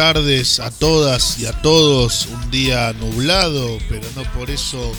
Tardes 0.00 0.60
a 0.60 0.70
todas 0.70 1.38
y 1.40 1.44
a 1.44 1.52
todos. 1.60 2.24
Un 2.24 2.50
día 2.50 2.90
nublado, 2.94 3.76
pero 3.90 4.08
no 4.16 4.22
por 4.32 4.48
eso 4.48 4.94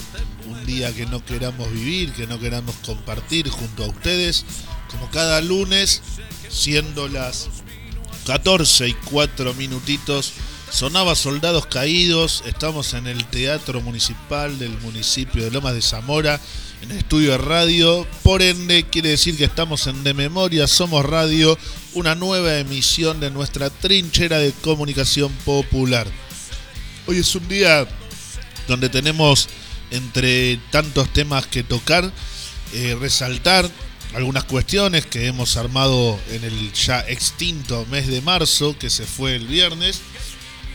un 0.48 0.64
día 0.68 0.94
que 0.94 1.08
no 1.08 1.26
queramos 1.26 1.74
vivir, 1.74 2.14
que 2.14 2.28
no 2.28 2.40
queramos 2.40 2.76
compartir 2.86 3.50
junto 3.50 3.84
a 3.84 3.88
ustedes. 3.88 4.46
Como 4.92 5.10
cada 5.10 5.42
lunes, 5.42 6.04
siendo 6.50 7.08
las 7.08 7.50
14 8.28 8.90
y 8.90 8.94
4 8.94 9.56
minutitos, 9.56 10.34
sonaba 10.70 11.16
Soldados 11.16 11.66
Caídos. 11.66 12.44
Estamos 12.46 12.94
en 12.94 13.08
el 13.08 13.26
Teatro 13.26 13.82
Municipal 13.82 14.60
del 14.60 14.78
municipio 14.82 15.44
de 15.44 15.50
Lomas 15.50 15.74
de 15.74 15.82
Zamora, 15.82 16.40
en 16.82 16.92
estudio 16.92 17.32
de 17.32 17.38
radio. 17.38 18.08
Por 18.24 18.42
ende, 18.42 18.84
quiere 18.84 19.10
decir 19.10 19.38
que 19.38 19.46
estamos 19.46 19.88
en 19.88 20.04
De 20.04 20.14
Memoria 20.14 20.68
Somos 20.68 21.06
Radio, 21.06 21.58
una 21.94 22.16
nueva 22.16 22.58
emisión 22.58 23.20
de 23.20 23.32
nuestra 23.32 23.70
trinchera 23.70 24.40
de 24.40 24.52
comunicación 24.52 25.32
popular. 25.46 26.08
Hoy 27.08 27.18
es 27.18 27.36
un 27.36 27.48
día 27.48 27.88
donde 28.68 28.90
tenemos 28.90 29.50
entre 29.92 30.58
tantos 30.72 31.12
temas 31.12 31.46
que 31.48 31.64
tocar, 31.64 32.12
eh, 32.74 32.98
resaltar 33.00 33.70
algunas 34.14 34.44
cuestiones 34.44 35.06
que 35.06 35.28
hemos 35.28 35.58
armado 35.58 36.20
en 36.32 36.44
el 36.44 36.74
ya 36.74 37.02
extinto 37.02 37.86
mes 37.90 38.08
de 38.08 38.22
marzo, 38.22 38.78
que 38.78 38.90
se 38.90 39.06
fue 39.06 39.36
el 39.36 39.48
viernes, 39.48 40.02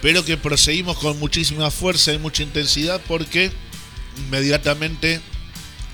pero 0.02 0.24
que 0.24 0.36
proseguimos 0.36 0.98
con 0.98 1.18
muchísima 1.18 1.70
fuerza 1.70 2.12
y 2.12 2.18
mucha 2.18 2.42
intensidad 2.42 3.00
porque 3.06 3.50
inmediatamente 4.18 5.20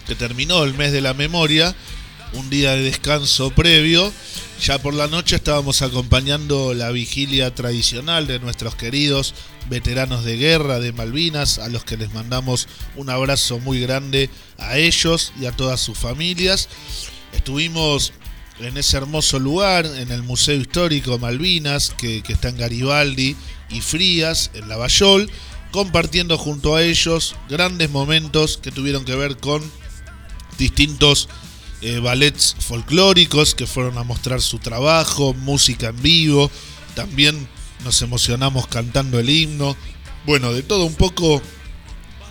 que 0.07 0.15
terminó 0.15 0.65
el 0.65 0.75
mes 0.75 0.93
de 0.93 1.01
la 1.01 1.15
memoria, 1.15 1.75
un 2.35 2.49
día 2.51 2.73
de 2.73 2.83
descanso 2.83 3.51
previo, 3.51 4.13
ya 4.61 4.81
por 4.81 4.95
la 4.95 5.09
noche 5.09 5.37
estábamos 5.37 5.83
acompañando 5.83 6.73
la 6.73 6.91
vigilia 6.91 7.55
tradicional 7.55 8.27
de 8.27 8.39
nuestros 8.39 8.75
queridos 8.75 9.35
veteranos 9.69 10.25
de 10.25 10.37
guerra 10.37 10.79
de 10.79 10.93
Malvinas, 10.93 11.59
a 11.59 11.69
los 11.69 11.85
que 11.85 11.97
les 11.97 12.13
mandamos 12.13 12.69
un 12.97 13.11
abrazo 13.11 13.59
muy 13.59 13.81
grande 13.81 14.31
a 14.59 14.79
ellos 14.79 15.33
y 15.41 15.47
a 15.47 15.53
todas 15.53 15.81
sus 15.81 15.99
familias. 15.99 16.69
Estuvimos 17.33 18.13
en 18.61 18.77
ese 18.77 18.97
hermoso 18.97 19.39
lugar, 19.39 19.85
en 19.85 20.13
el 20.13 20.23
Museo 20.23 20.57
Histórico 20.57 21.19
Malvinas, 21.19 21.91
que, 21.99 22.23
que 22.23 22.33
está 22.33 22.49
en 22.49 22.59
Garibaldi 22.59 23.37
y 23.71 23.81
Frías, 23.81 24.51
en 24.55 24.69
Lavallol, 24.69 25.31
compartiendo 25.73 26.39
junto 26.39 26.77
a 26.77 26.83
ellos 26.83 27.35
grandes 27.49 27.91
momentos 27.91 28.59
que 28.63 28.71
tuvieron 28.71 29.05
que 29.05 29.17
ver 29.17 29.39
con 29.39 29.63
distintos 30.59 31.29
eh, 31.81 31.99
ballets 31.99 32.57
folclóricos 32.61 33.55
que 33.55 33.67
fueron 33.67 33.99
a 33.99 34.05
mostrar 34.05 34.41
su 34.41 34.59
trabajo, 34.59 35.35
música 35.35 35.89
en 35.89 36.01
vivo, 36.01 36.51
también 36.95 37.49
nos 37.85 38.01
emocionamos 38.03 38.67
cantando 38.67 39.19
el 39.19 39.29
himno. 39.29 39.77
Bueno, 40.25 40.53
de 40.53 40.63
todo 40.63 40.85
un 40.85 40.95
poco 40.95 41.43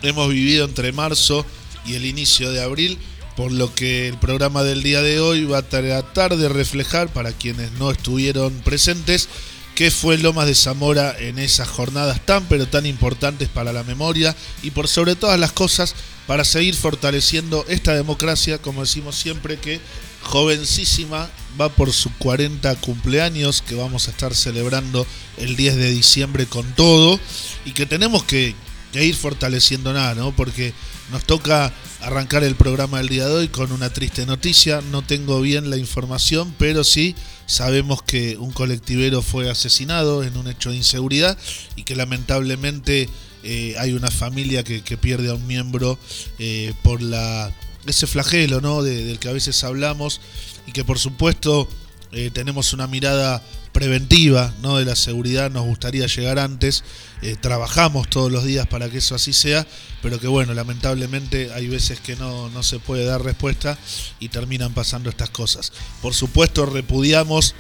hemos 0.02 0.30
vivido 0.30 0.66
entre 0.66 0.92
marzo 0.94 1.46
y 1.86 1.96
el 1.96 2.06
inicio 2.06 2.52
de 2.52 2.64
abril, 2.64 2.98
por 3.36 3.52
lo 3.52 3.74
que 3.74 4.08
el 4.08 4.18
programa 4.18 4.64
del 4.64 4.84
día 4.84 5.02
de 5.02 5.20
hoy 5.20 5.46
va 5.46 5.60
a 5.60 5.70
tratar 5.70 6.38
de 6.38 6.50
reflejar 6.50 7.12
para 7.12 7.32
quienes 7.32 7.72
no 7.74 7.92
estuvieron 7.92 8.54
presentes 8.62 9.30
qué 9.76 9.92
fue 9.92 10.18
Lomas 10.18 10.48
de 10.48 10.56
Zamora 10.56 11.16
en 11.18 11.40
esas 11.40 11.68
jornadas 11.68 12.26
tan 12.26 12.46
pero 12.46 12.68
tan 12.68 12.86
importantes 12.86 13.50
para 13.50 13.74
la 13.74 13.84
memoria 13.84 14.36
y 14.64 14.72
por 14.72 14.88
sobre 14.88 15.16
todas 15.16 15.40
las 15.40 15.52
cosas 15.52 15.96
para 16.28 16.46
seguir 16.46 16.76
fortaleciendo 16.76 17.66
esta 17.68 17.94
democracia, 17.94 18.58
como 18.58 18.82
decimos 18.82 19.16
siempre 19.16 19.58
que 19.58 19.80
jovencísima 20.22 21.30
va 21.60 21.70
por 21.70 21.92
su 21.92 22.12
40 22.18 22.76
cumpleaños 22.76 23.62
que 23.62 23.76
vamos 23.76 24.08
a 24.08 24.12
estar 24.12 24.36
celebrando 24.36 25.06
el 25.38 25.56
10 25.56 25.76
de 25.76 25.92
diciembre 25.92 26.46
con 26.46 26.66
todo 26.76 27.20
y 27.66 27.72
que 27.72 27.86
tenemos 27.86 28.24
que, 28.24 28.56
que 28.94 29.04
ir 29.04 29.16
fortaleciendo 29.16 29.94
nada, 29.94 30.16
¿no? 30.16 30.32
Porque 30.36 30.74
nos 31.12 31.26
toca 31.26 31.74
arrancar 32.02 32.44
el 32.44 32.56
programa 32.56 32.98
del 32.98 33.10
día 33.10 33.28
de 33.28 33.34
hoy 33.34 33.48
con 33.48 33.72
una 33.72 33.92
triste 33.92 34.26
noticia, 34.26 34.82
no 34.92 35.02
tengo 35.02 35.42
bien 35.42 35.70
la 35.70 35.78
información, 35.78 36.54
pero 36.58 36.84
sí 36.84 37.16
sabemos 37.46 38.02
que 38.02 38.38
un 38.38 38.52
colectivero 38.52 39.22
fue 39.22 39.50
asesinado 39.50 40.24
en 40.24 40.38
un 40.38 40.48
hecho 40.48 40.72
de 40.72 40.78
inseguridad 40.78 41.38
y 41.76 41.84
que 41.84 41.96
lamentablemente 41.96 43.10
eh, 43.44 43.76
hay 43.80 43.94
una 43.94 44.12
familia 44.12 44.64
que, 44.64 44.82
pierde 44.98 45.30
a 45.30 45.36
un 45.36 45.48
miembro 45.48 45.98
eh, 46.40 46.74
por 46.84 47.02
la 47.02 47.52
ese 47.88 48.06
flagelo 48.06 48.62
¿no? 48.62 48.84
De, 48.84 49.04
del 49.04 49.18
que 49.18 49.30
a 49.30 49.34
veces 49.34 49.64
hablamos 49.64 50.22
y 50.68 50.72
que 50.72 50.84
por 50.84 51.00
supuesto 51.00 51.68
eh, 52.12 52.30
tenemos 52.32 52.74
una 52.74 52.88
mirada 52.88 53.44
preventiva 53.72 54.54
¿no? 54.62 54.78
de 54.78 54.86
la 54.86 54.96
seguridad, 54.96 55.50
nos 55.50 55.66
gustaría 55.66 56.06
llegar 56.08 56.40
antes, 56.40 56.84
eh, 57.22 57.36
trabajamos 57.40 58.10
todos 58.10 58.32
los 58.32 58.44
días 58.44 58.68
para 58.68 58.90
que 58.90 58.98
eso 58.98 59.16
así 59.16 59.34
sea, 59.34 59.68
pero 60.02 60.20
que 60.20 60.28
bueno, 60.28 60.54
lamentablemente 60.54 61.54
hay 61.54 61.68
veces 61.68 62.00
que 62.00 62.16
no, 62.16 62.50
no 62.50 62.64
se 62.64 62.80
puede 62.80 63.06
dar 63.06 63.24
respuesta 63.24 63.78
y 64.20 64.30
terminan 64.30 64.74
pasando 64.74 65.10
estas 65.10 65.30
cosas. 65.30 65.72
Por 66.02 66.14
supuesto 66.14 66.66
repudiamos 66.66 67.56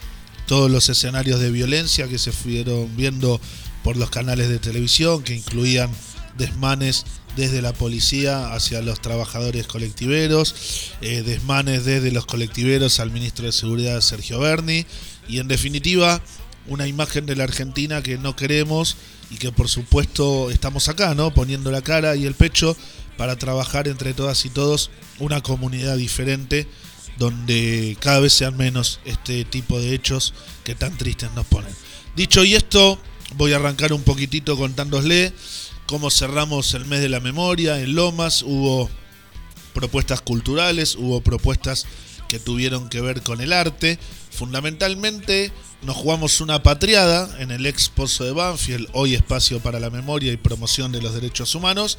todos 0.48 0.70
los 0.70 0.90
escenarios 0.90 1.40
de 1.40 1.52
violencia 1.52 2.08
que 2.08 2.18
se 2.18 2.32
fueron 2.32 2.96
viendo 2.98 3.40
por 3.84 3.98
los 3.98 4.10
canales 4.10 4.50
de 4.50 4.60
televisión, 4.60 5.24
que 5.24 5.36
incluían 5.36 5.90
desmanes 6.38 7.06
desde 7.36 7.62
la 7.62 7.74
policía 7.74 8.54
hacia 8.54 8.82
los 8.82 9.02
trabajadores 9.02 9.68
colectiveros, 9.68 10.94
eh, 11.02 11.22
desmanes 11.22 11.86
desde 11.86 12.12
los 12.12 12.26
colectiveros 12.26 13.00
al 13.00 13.12
ministro 13.12 13.46
de 13.46 13.52
Seguridad 13.52 14.02
Sergio 14.02 14.40
Berni, 14.40 14.86
y 15.28 15.40
en 15.40 15.48
definitiva 15.48 16.22
una 16.68 16.88
imagen 16.88 17.26
de 17.26 17.36
la 17.36 17.44
Argentina 17.44 18.02
que 18.02 18.18
no 18.18 18.36
queremos 18.36 18.98
y 19.30 19.38
que 19.38 19.52
por 19.52 19.70
supuesto 19.70 20.52
estamos 20.52 20.88
acá, 20.90 21.16
¿no? 21.16 21.34
Poniendo 21.34 21.72
la 21.72 21.82
cara 21.82 22.16
y 22.16 22.26
el 22.26 22.36
pecho 22.36 22.76
para 23.18 23.38
trabajar 23.38 23.88
entre 23.88 24.14
todas 24.14 24.46
y 24.46 24.50
todos 24.50 24.90
una 25.20 25.42
comunidad 25.42 25.98
diferente 25.98 26.68
donde 27.18 27.98
cada 28.00 28.20
vez 28.20 28.34
sean 28.34 28.58
menos 28.58 29.00
este 29.06 29.46
tipo 29.46 29.80
de 29.80 29.94
hechos 29.94 30.34
que 30.64 30.76
tan 30.76 30.98
tristes 30.98 31.30
nos 31.36 31.46
ponen. 31.46 31.74
Dicho 32.16 32.44
y 32.44 32.56
esto, 32.56 33.00
voy 33.36 33.54
a 33.54 33.58
arrancar 33.58 33.94
un 33.94 34.04
poquitito 34.04 34.58
contándosle 34.58 35.34
cómo 35.86 36.10
cerramos 36.10 36.74
el 36.74 36.86
mes 36.86 37.02
de 37.02 37.10
la 37.10 37.20
memoria 37.20 37.80
en 37.80 37.96
Lomas, 37.96 38.44
hubo 38.44 38.90
propuestas 39.74 40.22
culturales, 40.22 40.96
hubo 40.96 41.22
propuestas 41.22 41.86
que 42.28 42.40
tuvieron 42.40 42.90
que 42.90 43.02
ver 43.02 43.22
con 43.22 43.42
el 43.42 43.54
arte. 43.54 44.00
Fundamentalmente 44.32 45.52
nos 45.84 45.96
jugamos 45.96 46.42
una 46.42 46.62
patriada 46.62 47.38
en 47.40 47.50
el 47.52 47.66
ex 47.66 47.90
Pozo 47.90 48.24
de 48.24 48.32
Banfield, 48.32 48.88
hoy 48.94 49.16
espacio 49.16 49.60
para 49.60 49.80
la 49.80 49.90
memoria 49.90 50.32
y 50.32 50.38
promoción 50.38 50.92
de 50.92 51.02
los 51.02 51.14
derechos 51.14 51.56
humanos. 51.56 51.98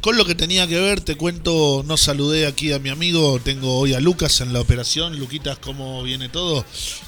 Con 0.00 0.16
lo 0.16 0.24
que 0.24 0.36
tenía 0.36 0.68
que 0.68 0.78
ver, 0.78 1.00
te 1.00 1.16
cuento, 1.16 1.82
no 1.84 1.96
saludé 1.96 2.46
aquí 2.46 2.72
a 2.72 2.78
mi 2.78 2.90
amigo, 2.90 3.40
tengo 3.42 3.78
hoy 3.78 3.94
a 3.94 4.00
Lucas 4.00 4.40
en 4.40 4.52
la 4.52 4.60
operación. 4.60 5.18
Luquitas, 5.18 5.58
¿cómo 5.58 6.04
viene 6.04 6.28
todo? 6.28 6.64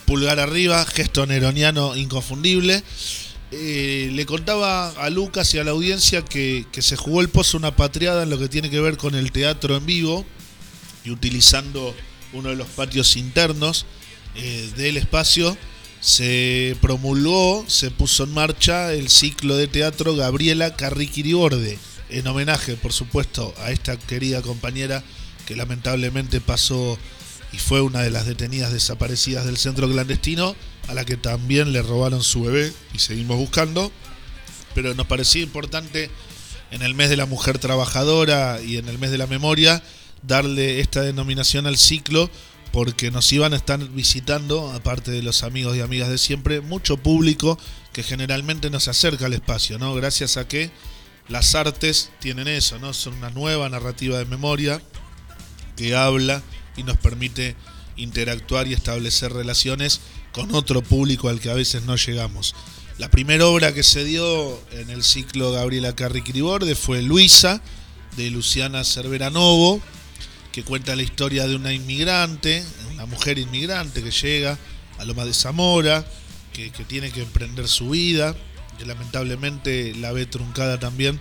Pulgar 0.07 0.41
arriba, 0.41 0.85
gesto 0.85 1.25
neroniano 1.25 1.95
inconfundible. 1.95 2.83
Eh, 3.53 4.11
le 4.13 4.27
contaba 4.27 4.89
a 4.91 5.11
Lucas 5.11 5.55
y 5.55 5.59
a 5.59 5.65
la 5.65 5.71
audiencia 5.71 6.25
que, 6.25 6.67
se 6.81 6.97
jugó 6.97 7.21
el 7.21 7.29
pozo 7.29 7.57
una 7.57 7.77
patriada 7.77 8.25
en 8.25 8.31
lo 8.31 8.39
que 8.39 8.49
tiene 8.49 8.71
que 8.71 8.81
ver 8.81 8.97
con 8.97 9.15
el 9.15 9.31
teatro 9.31 9.77
en 9.77 9.87
vivo 9.87 10.27
y 11.05 11.11
utilizando 11.11 11.95
uno 12.33 12.49
de 12.49 12.57
los 12.57 12.67
patios 12.67 13.17
internos 13.17 13.87
eh, 14.35 14.71
del 14.77 14.97
espacio 14.97 15.57
se 16.01 16.77
promulgó, 16.81 17.65
se 17.67 17.91
puso 17.91 18.25
en 18.25 18.35
marcha 18.35 18.93
el 18.93 19.09
ciclo 19.09 19.57
de 19.57 19.67
teatro 19.67 20.15
Gabriela 20.15 20.77
Carriquiriborde, 20.77 21.79
en 22.11 22.27
homenaje, 22.27 22.77
por 22.77 22.93
supuesto, 22.93 23.55
a 23.59 23.71
esta 23.71 23.97
querida 23.99 24.43
compañera 24.43 25.03
que 25.47 25.57
lamentablemente 25.57 26.41
pasó 26.41 26.99
y 27.53 27.59
fue 27.59 27.81
una 27.81 28.03
de 28.03 28.11
las 28.11 28.27
detenidas 28.27 28.73
desaparecidas 28.73 29.47
del 29.47 29.57
centro 29.57 29.89
clandestino 29.89 30.55
a 30.89 30.95
la 30.95 31.05
que 31.05 31.17
también 31.17 31.73
le 31.73 31.83
robaron 31.83 32.23
su 32.23 32.43
bebé 32.43 32.73
y 32.95 32.99
seguimos 32.99 33.39
buscando. 33.39 33.91
Pero 34.75 34.95
nos 34.95 35.07
parecía 35.07 35.43
importante 35.43 36.11
en 36.71 36.83
el 36.83 36.95
mes 36.95 37.11
de 37.11 37.17
la 37.17 37.27
mujer 37.27 37.59
trabajadora 37.59 38.61
y 38.61 38.77
en 38.77 38.89
el 38.89 38.99
mes 38.99 39.11
de 39.11 39.19
la 39.19 39.27
memoria 39.27 39.83
darle 40.23 40.81
esta 40.81 41.03
denominación 41.03 41.67
al 41.67 41.79
ciclo 41.79 42.31
porque 42.73 43.11
nos 43.11 43.33
iban 43.33 43.53
a 43.53 43.57
estar 43.57 43.79
visitando, 43.91 44.71
aparte 44.73 45.11
de 45.11 45.23
los 45.23 45.43
amigos 45.43 45.77
y 45.77 45.81
amigas 45.81 46.09
de 46.09 46.19
siempre, 46.19 46.61
mucho 46.61 46.97
público 46.97 47.59
que 47.93 48.03
generalmente 48.03 48.71
nos 48.71 48.89
acerca 48.89 49.27
al 49.27 49.35
espacio, 49.35 49.79
¿no? 49.79 49.95
Gracias 49.95 50.37
a 50.37 50.47
que 50.47 50.71
las 51.29 51.55
artes 51.55 52.11
tienen 52.21 52.49
eso, 52.49 52.79
¿no? 52.79 52.93
Son 52.95 53.15
una 53.15 53.31
nueva 53.31 53.69
narrativa 53.69 54.19
de 54.19 54.25
memoria 54.25 54.83
que 55.77 55.95
habla 55.95 56.43
y 56.77 56.83
nos 56.83 56.97
permite 56.97 57.57
interactuar 57.97 58.69
y 58.69 58.73
establecer 58.73 59.33
relaciones 59.33 60.01
con 60.33 60.55
otro 60.55 60.83
público 60.83 61.29
al 61.29 61.41
que 61.41 61.51
a 61.51 61.55
veces 61.55 61.83
no 61.83 61.97
llegamos. 61.97 62.55
La 62.99 63.11
primera 63.11 63.47
obra 63.47 63.73
que 63.73 63.83
se 63.83 64.05
dio 64.05 64.61
en 64.73 64.91
el 64.91 65.05
ciclo 65.05 65.53
Gabriela 65.53 65.95
Carri 65.95 66.23
Criborde 66.23 66.75
fue 66.75 67.03
Luisa, 67.03 67.63
de 68.17 68.31
Luciana 68.31 68.83
Cervera 68.83 69.31
Novo, 69.31 69.81
que 70.53 70.63
cuenta 70.63 70.97
la 70.97 71.03
historia 71.03 71.47
de 71.47 71.57
una 71.57 71.73
inmigrante, 71.73 72.65
una 72.93 73.07
mujer 73.07 73.39
inmigrante 73.39 74.03
que 74.03 74.11
llega 74.11 74.59
a 74.99 75.05
Loma 75.05 75.25
de 75.25 75.35
Zamora, 75.35 76.05
que, 76.53 76.71
tiene 76.85 77.13
que 77.13 77.23
emprender 77.23 77.69
su 77.69 77.91
vida, 77.91 78.35
que 78.79 78.85
lamentablemente 78.85 79.95
la 79.95 80.13
ve 80.13 80.27
truncada 80.27 80.81
también 80.81 81.21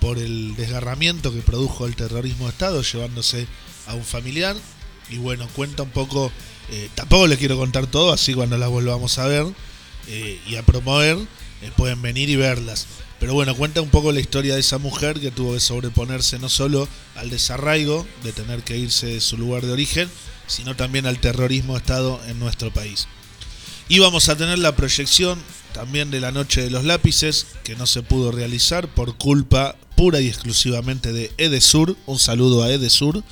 por 0.00 0.18
el 0.18 0.54
desgarramiento 0.54 1.32
que 1.32 1.40
produjo 1.40 1.86
el 1.86 1.96
terrorismo 1.96 2.44
de 2.44 2.52
Estado, 2.52 2.82
llevándose 2.82 3.48
a 3.86 3.94
un 3.94 4.04
familiar. 4.04 4.54
Y 5.10 5.18
bueno, 5.18 5.48
cuenta 5.54 5.82
un 5.82 5.90
poco 5.90 6.30
eh, 6.70 6.88
tampoco 6.94 7.26
les 7.26 7.38
quiero 7.38 7.56
contar 7.56 7.86
todo, 7.86 8.12
así 8.12 8.34
cuando 8.34 8.58
las 8.58 8.68
volvamos 8.68 9.18
a 9.18 9.26
ver 9.26 9.46
eh, 10.08 10.40
y 10.46 10.56
a 10.56 10.62
promover, 10.62 11.16
eh, 11.62 11.70
pueden 11.76 12.02
venir 12.02 12.28
y 12.28 12.36
verlas. 12.36 12.86
Pero 13.18 13.34
bueno, 13.34 13.54
cuenta 13.54 13.80
un 13.80 13.88
poco 13.88 14.12
la 14.12 14.20
historia 14.20 14.54
de 14.54 14.60
esa 14.60 14.78
mujer 14.78 15.20
que 15.20 15.30
tuvo 15.30 15.54
que 15.54 15.60
sobreponerse 15.60 16.38
no 16.38 16.48
solo 16.48 16.86
al 17.14 17.30
desarraigo 17.30 18.06
de 18.22 18.32
tener 18.32 18.62
que 18.62 18.76
irse 18.76 19.06
de 19.06 19.20
su 19.20 19.38
lugar 19.38 19.64
de 19.64 19.72
origen, 19.72 20.08
sino 20.46 20.76
también 20.76 21.06
al 21.06 21.18
terrorismo 21.18 21.76
Estado 21.76 22.20
en 22.28 22.38
nuestro 22.38 22.72
país. 22.72 23.08
Y 23.88 24.00
vamos 24.00 24.28
a 24.28 24.36
tener 24.36 24.58
la 24.58 24.76
proyección 24.76 25.38
también 25.72 26.10
de 26.10 26.20
la 26.20 26.32
Noche 26.32 26.62
de 26.62 26.70
los 26.70 26.84
Lápices, 26.84 27.46
que 27.64 27.76
no 27.76 27.86
se 27.86 28.02
pudo 28.02 28.32
realizar 28.32 28.88
por 28.88 29.16
culpa 29.16 29.76
pura 29.94 30.20
y 30.20 30.28
exclusivamente 30.28 31.12
de 31.12 31.32
Edesur. 31.38 31.96
Un 32.06 32.18
saludo 32.18 32.64
a 32.64 32.72
Edesur, 32.72 33.22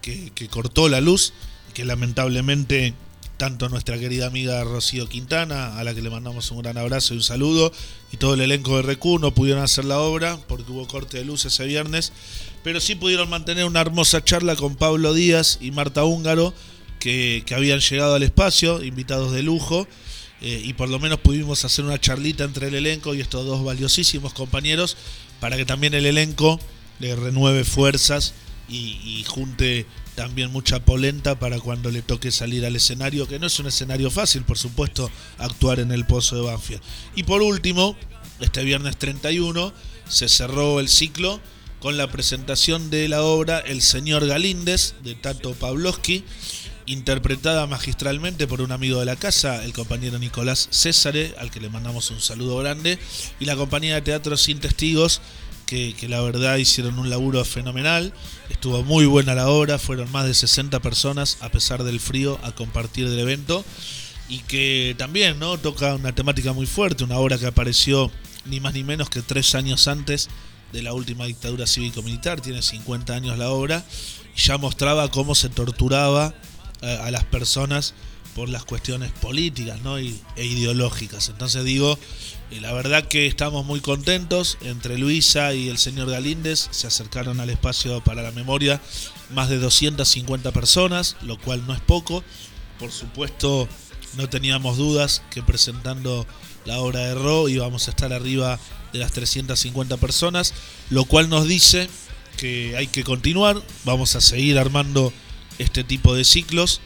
que, 0.00 0.30
que 0.34 0.48
cortó 0.48 0.88
la 0.88 1.00
luz 1.00 1.32
que 1.74 1.84
lamentablemente 1.84 2.94
tanto 3.40 3.70
nuestra 3.70 3.98
querida 3.98 4.26
amiga 4.26 4.62
Rocío 4.64 5.08
Quintana, 5.08 5.78
a 5.78 5.82
la 5.82 5.94
que 5.94 6.02
le 6.02 6.10
mandamos 6.10 6.50
un 6.50 6.58
gran 6.58 6.76
abrazo 6.76 7.14
y 7.14 7.16
un 7.16 7.22
saludo, 7.22 7.72
y 8.12 8.18
todo 8.18 8.34
el 8.34 8.42
elenco 8.42 8.76
de 8.76 8.82
Recu 8.82 9.18
no 9.18 9.32
pudieron 9.32 9.62
hacer 9.62 9.86
la 9.86 9.98
obra 9.98 10.38
porque 10.46 10.70
hubo 10.70 10.86
corte 10.86 11.16
de 11.16 11.24
luz 11.24 11.46
ese 11.46 11.64
viernes, 11.64 12.12
pero 12.62 12.80
sí 12.80 12.96
pudieron 12.96 13.30
mantener 13.30 13.64
una 13.64 13.80
hermosa 13.80 14.22
charla 14.22 14.56
con 14.56 14.76
Pablo 14.76 15.14
Díaz 15.14 15.56
y 15.58 15.70
Marta 15.70 16.04
Húngaro, 16.04 16.52
que, 16.98 17.42
habían 17.56 17.80
llegado 17.80 18.14
al 18.14 18.22
espacio, 18.24 18.84
invitados 18.84 19.32
de 19.32 19.42
lujo, 19.42 19.88
eh, 20.42 20.60
y 20.62 20.74
por 20.74 20.90
lo 20.90 20.98
menos 20.98 21.18
pudimos 21.20 21.64
hacer 21.64 21.86
una 21.86 21.98
charlita 21.98 22.44
entre 22.44 22.68
el 22.68 22.74
elenco 22.74 23.14
y 23.14 23.22
estos 23.22 23.46
dos 23.46 23.64
valiosísimos 23.64 24.34
compañeros, 24.34 24.98
para 25.40 25.56
que 25.56 25.64
también 25.64 25.94
el 25.94 26.04
elenco 26.04 26.60
le 26.98 27.16
renueve 27.16 27.64
fuerzas 27.64 28.34
y, 28.70 29.24
junte 29.26 29.86
también 30.14 30.52
mucha 30.52 30.80
polenta 30.84 31.38
para 31.38 31.60
cuando 31.60 31.90
le 31.90 32.02
toque 32.02 32.30
salir 32.30 32.64
al 32.66 32.76
escenario, 32.76 33.26
que 33.26 33.38
no 33.38 33.46
es 33.46 33.58
un 33.58 33.66
escenario 33.66 34.10
fácil, 34.10 34.42
por 34.42 34.58
supuesto, 34.58 35.10
actuar 35.38 35.80
en 35.80 35.92
el 35.92 36.06
Pozo 36.06 36.36
de 36.36 36.42
Banfield. 36.42 36.82
Y 37.14 37.22
por 37.22 37.42
último, 37.42 37.96
este 38.40 38.62
viernes 38.64 38.96
31 38.96 39.72
se 40.08 40.28
cerró 40.28 40.80
el 40.80 40.88
ciclo 40.88 41.40
con 41.80 41.96
la 41.96 42.10
presentación 42.10 42.90
de 42.90 43.08
la 43.08 43.22
obra 43.22 43.58
El 43.58 43.80
Señor 43.80 44.26
Galíndez 44.26 44.94
de 45.02 45.14
Tato 45.14 45.54
Pavlovsky, 45.54 46.24
interpretada 46.86 47.66
magistralmente 47.66 48.46
por 48.46 48.60
un 48.60 48.72
amigo 48.72 49.00
de 49.00 49.06
la 49.06 49.16
casa, 49.16 49.64
el 49.64 49.72
compañero 49.72 50.18
Nicolás 50.18 50.68
Césare, 50.70 51.34
al 51.38 51.50
que 51.50 51.60
le 51.60 51.70
mandamos 51.70 52.10
un 52.10 52.20
saludo 52.20 52.58
grande, 52.58 52.98
y 53.38 53.46
la 53.46 53.56
compañía 53.56 53.94
de 53.94 54.02
teatro 54.02 54.36
Sin 54.36 54.58
Testigos, 54.58 55.22
que, 55.70 56.08
la 56.08 56.20
verdad 56.20 56.56
hicieron 56.56 56.98
un 56.98 57.10
laburo 57.10 57.44
fenomenal. 57.44 58.12
Estuvo 58.48 58.82
muy 58.82 59.06
buena 59.06 59.36
la 59.36 59.48
obra, 59.48 59.78
fueron 59.78 60.10
más 60.10 60.26
de 60.26 60.34
60 60.34 60.80
personas 60.80 61.38
a 61.40 61.50
pesar 61.50 61.84
del 61.84 62.00
frío 62.00 62.40
a 62.42 62.52
compartir 62.52 63.08
del 63.08 63.20
evento 63.20 63.64
y 64.28 64.40
que 64.40 64.96
también 64.98 65.38
no 65.38 65.58
toca 65.58 65.94
una 65.94 66.12
temática 66.12 66.52
muy 66.52 66.66
fuerte, 66.66 67.04
una 67.04 67.18
obra 67.18 67.38
que 67.38 67.46
apareció 67.46 68.10
ni 68.46 68.58
más 68.58 68.74
ni 68.74 68.82
menos 68.82 69.10
que 69.10 69.22
tres 69.22 69.54
años 69.54 69.86
antes 69.86 70.28
de 70.72 70.82
la 70.82 70.92
última 70.92 71.26
dictadura 71.26 71.66
cívico-militar, 71.66 72.40
tiene 72.40 72.62
50 72.62 73.12
años 73.12 73.38
la 73.38 73.50
obra, 73.50 73.84
y 74.36 74.40
ya 74.40 74.58
mostraba 74.58 75.10
cómo 75.10 75.34
se 75.34 75.48
torturaba 75.48 76.34
eh, 76.82 76.98
a 77.02 77.10
las 77.10 77.24
personas 77.24 77.94
por 78.34 78.48
las 78.48 78.64
cuestiones 78.64 79.10
políticas 79.12 79.80
¿no? 79.82 79.98
e 79.98 80.14
ideológicas. 80.36 81.28
Entonces 81.28 81.64
digo, 81.64 81.98
eh, 82.50 82.60
la 82.60 82.72
verdad 82.72 83.06
que 83.06 83.26
estamos 83.26 83.64
muy 83.64 83.80
contentos. 83.80 84.58
Entre 84.62 84.98
Luisa 84.98 85.54
y 85.54 85.68
el 85.68 85.78
señor 85.78 86.10
Galíndez 86.10 86.68
se 86.70 86.86
acercaron 86.86 87.40
al 87.40 87.50
espacio 87.50 88.02
para 88.02 88.22
la 88.22 88.32
memoria 88.32 88.80
más 89.30 89.48
de 89.48 89.58
250 89.58 90.52
personas, 90.52 91.16
lo 91.22 91.38
cual 91.38 91.66
no 91.66 91.74
es 91.74 91.80
poco. 91.80 92.24
Por 92.78 92.90
supuesto, 92.90 93.68
no 94.16 94.28
teníamos 94.28 94.76
dudas 94.76 95.22
que 95.30 95.42
presentando 95.42 96.26
la 96.64 96.78
obra 96.80 97.00
de 97.00 97.14
Ro 97.14 97.48
íbamos 97.48 97.86
a 97.86 97.90
estar 97.90 98.12
arriba 98.12 98.58
de 98.92 98.98
las 98.98 99.12
350 99.12 99.96
personas, 99.98 100.52
lo 100.90 101.04
cual 101.04 101.28
nos 101.28 101.46
dice 101.46 101.88
que 102.36 102.76
hay 102.76 102.86
que 102.86 103.04
continuar, 103.04 103.62
vamos 103.84 104.16
a 104.16 104.20
seguir 104.20 104.58
armando 104.58 105.12
este 105.58 105.84
tipo 105.84 106.14
de 106.14 106.24
ciclos 106.24 106.80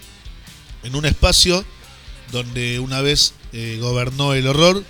en 0.83 0.97
un 0.97 1.06
espacio 1.06 1.64
donde 2.33 2.80
una 2.80 3.00
vez 3.00 3.35
eh, 3.52 3.78
gobernó 3.80 4.35
el 4.35 4.47
horror, 4.47 4.85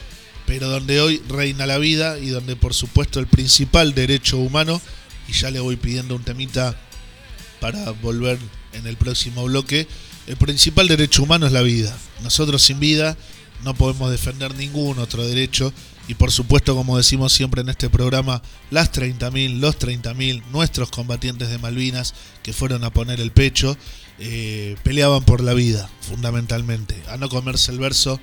pero 0.46 0.68
donde 0.68 1.00
hoy 1.00 1.22
reina 1.28 1.66
la 1.66 1.78
vida 1.78 2.18
y 2.18 2.28
donde 2.28 2.56
por 2.56 2.74
supuesto 2.74 3.20
el 3.20 3.26
principal 3.26 3.94
derecho 3.94 4.38
humano, 4.38 4.80
y 5.28 5.32
ya 5.32 5.50
le 5.50 5.60
voy 5.60 5.76
pidiendo 5.76 6.14
un 6.14 6.22
temita 6.22 6.78
para 7.60 7.90
volver 7.92 8.38
en 8.72 8.86
el 8.86 8.96
próximo 8.96 9.44
bloque, 9.44 9.86
el 10.26 10.36
principal 10.36 10.88
derecho 10.88 11.22
humano 11.22 11.46
es 11.46 11.52
la 11.52 11.62
vida. 11.62 11.96
Nosotros 12.22 12.62
sin 12.62 12.80
vida 12.80 13.16
no 13.62 13.74
podemos 13.74 14.10
defender 14.10 14.54
ningún 14.54 14.98
otro 14.98 15.26
derecho 15.26 15.72
y 16.06 16.14
por 16.14 16.30
supuesto, 16.30 16.74
como 16.74 16.98
decimos 16.98 17.32
siempre 17.32 17.62
en 17.62 17.70
este 17.70 17.88
programa, 17.88 18.42
las 18.70 18.92
30.000, 18.92 19.58
los 19.58 19.78
30.000, 19.78 20.42
nuestros 20.52 20.90
combatientes 20.90 21.48
de 21.48 21.58
Malvinas 21.58 22.14
que 22.42 22.52
fueron 22.52 22.84
a 22.84 22.92
poner 22.92 23.20
el 23.20 23.32
pecho 23.32 23.76
eh, 24.18 24.76
peleaban 24.82 25.24
por 25.24 25.42
la 25.42 25.54
vida, 25.54 25.88
fundamentalmente, 26.02 27.02
a 27.08 27.16
no 27.16 27.28
comerse 27.28 27.72
el 27.72 27.78
verso 27.78 28.20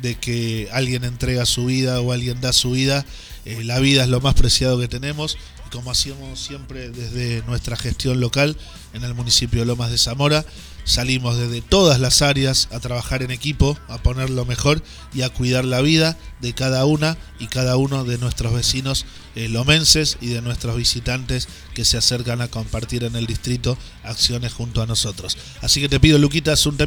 de 0.00 0.14
que 0.14 0.68
alguien 0.72 1.04
entrega 1.04 1.46
su 1.46 1.66
vida 1.66 2.00
o 2.00 2.12
alguien 2.12 2.40
da 2.40 2.52
su 2.52 2.72
vida. 2.72 3.04
Eh, 3.44 3.64
la 3.64 3.78
vida 3.80 4.04
es 4.04 4.08
lo 4.08 4.20
más 4.20 4.34
preciado 4.34 4.78
que 4.78 4.88
tenemos. 4.88 5.38
Como 5.70 5.90
hacíamos 5.90 6.40
siempre 6.40 6.90
desde 6.90 7.42
nuestra 7.46 7.76
gestión 7.76 8.20
local 8.20 8.56
en 8.92 9.04
el 9.04 9.14
municipio 9.14 9.60
de 9.60 9.66
Lomas 9.66 9.90
de 9.90 9.98
Zamora, 9.98 10.44
salimos 10.84 11.36
desde 11.38 11.60
todas 11.60 12.00
las 12.00 12.22
áreas 12.22 12.68
a 12.72 12.80
trabajar 12.80 13.22
en 13.22 13.30
equipo, 13.30 13.78
a 13.88 13.98
poner 13.98 14.30
lo 14.30 14.44
mejor 14.44 14.82
y 15.14 15.22
a 15.22 15.28
cuidar 15.28 15.64
la 15.64 15.80
vida 15.80 16.18
de 16.40 16.52
cada 16.52 16.84
una 16.84 17.16
y 17.38 17.46
cada 17.46 17.76
uno 17.76 18.04
de 18.04 18.18
nuestros 18.18 18.52
vecinos 18.52 19.06
eh, 19.36 19.48
lomenses 19.48 20.18
y 20.20 20.28
de 20.28 20.42
nuestros 20.42 20.76
visitantes 20.76 21.48
que 21.74 21.84
se 21.84 21.96
acercan 21.96 22.40
a 22.40 22.48
compartir 22.48 23.04
en 23.04 23.14
el 23.14 23.26
distrito 23.26 23.78
acciones 24.02 24.52
junto 24.52 24.82
a 24.82 24.86
nosotros. 24.86 25.38
Así 25.60 25.80
que 25.80 25.88
te 25.88 26.00
pido, 26.00 26.18
Luquitas, 26.18 26.66
un 26.66 26.80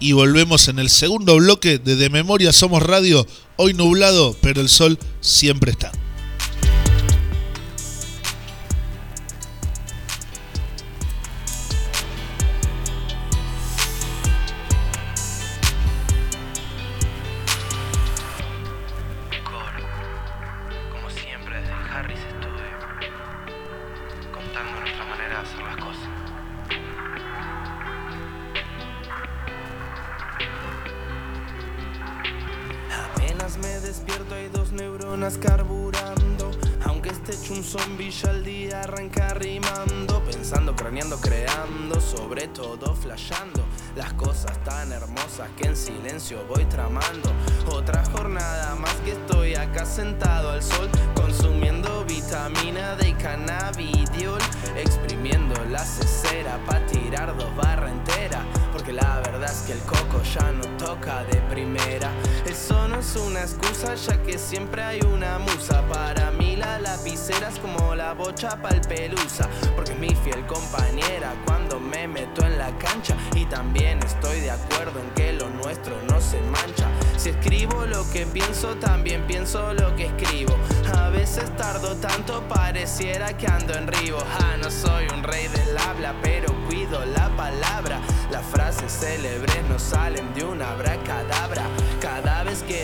y 0.00 0.12
volvemos 0.12 0.68
en 0.68 0.78
el 0.78 0.88
segundo 0.88 1.36
bloque 1.36 1.78
de 1.78 1.96
De 1.96 2.08
Memoria 2.08 2.52
Somos 2.52 2.82
Radio, 2.82 3.26
hoy 3.56 3.74
nublado, 3.74 4.36
pero 4.40 4.60
el 4.60 4.68
sol 4.68 4.98
siempre 5.20 5.72
está. 5.72 5.92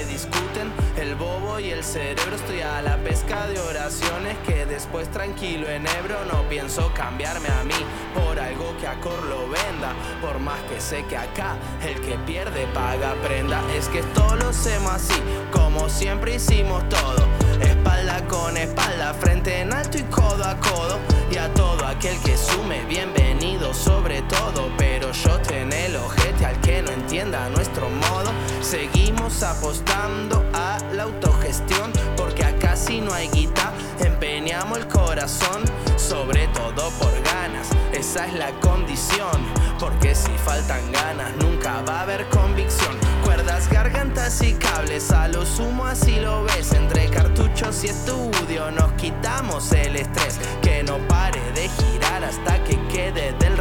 discuten, 0.05 0.73
el 0.97 1.15
bobo 1.15 1.59
y 1.59 1.71
el 1.71 1.85
cerebro. 1.85 2.37
Estoy 2.37 2.61
a 2.61 2.83
la 2.83 2.97
pesca 2.99 3.47
de 3.47 3.59
oraciones 3.61 4.37
que 4.47 4.67
después 4.67 5.11
tranquilo 5.11 5.69
en 5.69 5.87
Ebro 5.87 6.25
no 6.25 6.43
pienso 6.49 6.93
cambiarme 6.95 7.49
a 7.49 7.65
mí 7.65 7.75
por 8.15 8.39
algo 8.39 8.77
que 8.81 8.87
a 8.87 9.01
Cor 9.01 9.23
lo 9.25 9.49
venda. 9.49 9.93
Por 10.21 10.39
más 10.39 10.61
que 10.63 10.81
sé 10.81 11.05
que 11.07 11.17
acá 11.17 11.57
el 11.85 12.01
que 12.01 12.17
pierde 12.27 12.67
paga 12.75 13.15
prenda. 13.23 13.63
Es 13.77 13.89
que 13.89 14.01
esto 14.01 14.37
lo 14.37 14.49
hacemos 14.49 14.93
así, 14.93 15.21
como 15.53 15.89
siempre 15.89 16.37
hicimos 16.37 16.89
todo. 16.89 17.27
Espalda 17.61 18.27
con 18.29 18.57
espalda, 18.57 19.15
frente 19.15 19.61
en 19.61 19.73
alto 19.73 19.99
y 19.99 20.03
codo 20.05 20.45
a 20.45 20.57
codo. 20.59 20.99
Y 21.31 21.39
a 21.39 21.53
todo 21.55 21.87
aquel 21.87 22.19
que 22.21 22.37
sume, 22.37 22.85
bienvenido 22.85 23.73
sobre 23.73 24.23
todo. 24.23 24.71
Pero 24.77 25.13
yo 25.13 25.33
en 25.53 25.73
el 25.73 25.97
ojete 25.97 26.45
al 26.45 26.61
que 26.61 26.83
no 26.83 26.91
entienda 26.91 27.49
nuestro 27.51 27.89
modo. 27.89 28.31
Seguimos 28.63 29.43
apostando 29.43 30.43
a 30.55 30.79
la 30.95 31.03
autogestión 31.03 31.93
porque 32.17 32.45
acá 32.45 32.77
si 32.77 33.01
no 33.01 33.13
hay 33.13 33.29
guita. 33.29 33.73
Empeñamos 34.01 34.79
el 34.79 34.89
corazón, 34.89 35.63
sobre 35.97 36.47
todo 36.49 36.91
por 36.93 37.13
ganas, 37.23 37.69
esa 37.93 38.27
es 38.27 38.35
la 38.35 38.51
condición, 38.61 39.47
porque 39.79 40.15
si 40.15 40.31
faltan 40.39 40.91
ganas 40.93 41.33
nunca 41.37 41.83
va 41.83 41.99
a 41.99 42.03
haber 42.03 42.25
convicción. 42.29 42.97
Cuerdas, 43.25 43.69
gargantas 43.69 44.41
y 44.43 44.55
cables, 44.55 45.11
a 45.11 45.29
lo 45.29 45.45
sumo 45.45 45.85
así 45.85 46.19
lo 46.21 46.45
ves, 46.45 46.73
entre 46.73 47.11
cartuchos 47.11 47.85
y 47.85 47.89
estudio 47.89 48.71
nos 48.71 48.93
quitamos 48.95 49.73
el 49.73 49.97
estrés, 49.97 50.39
que 50.63 50.83
no 50.83 50.99
pare 51.09 51.41
de 51.53 51.69
girar 51.69 52.25
hasta 52.25 52.63
que 52.65 52.79
quede 52.89 53.33
del 53.39 53.57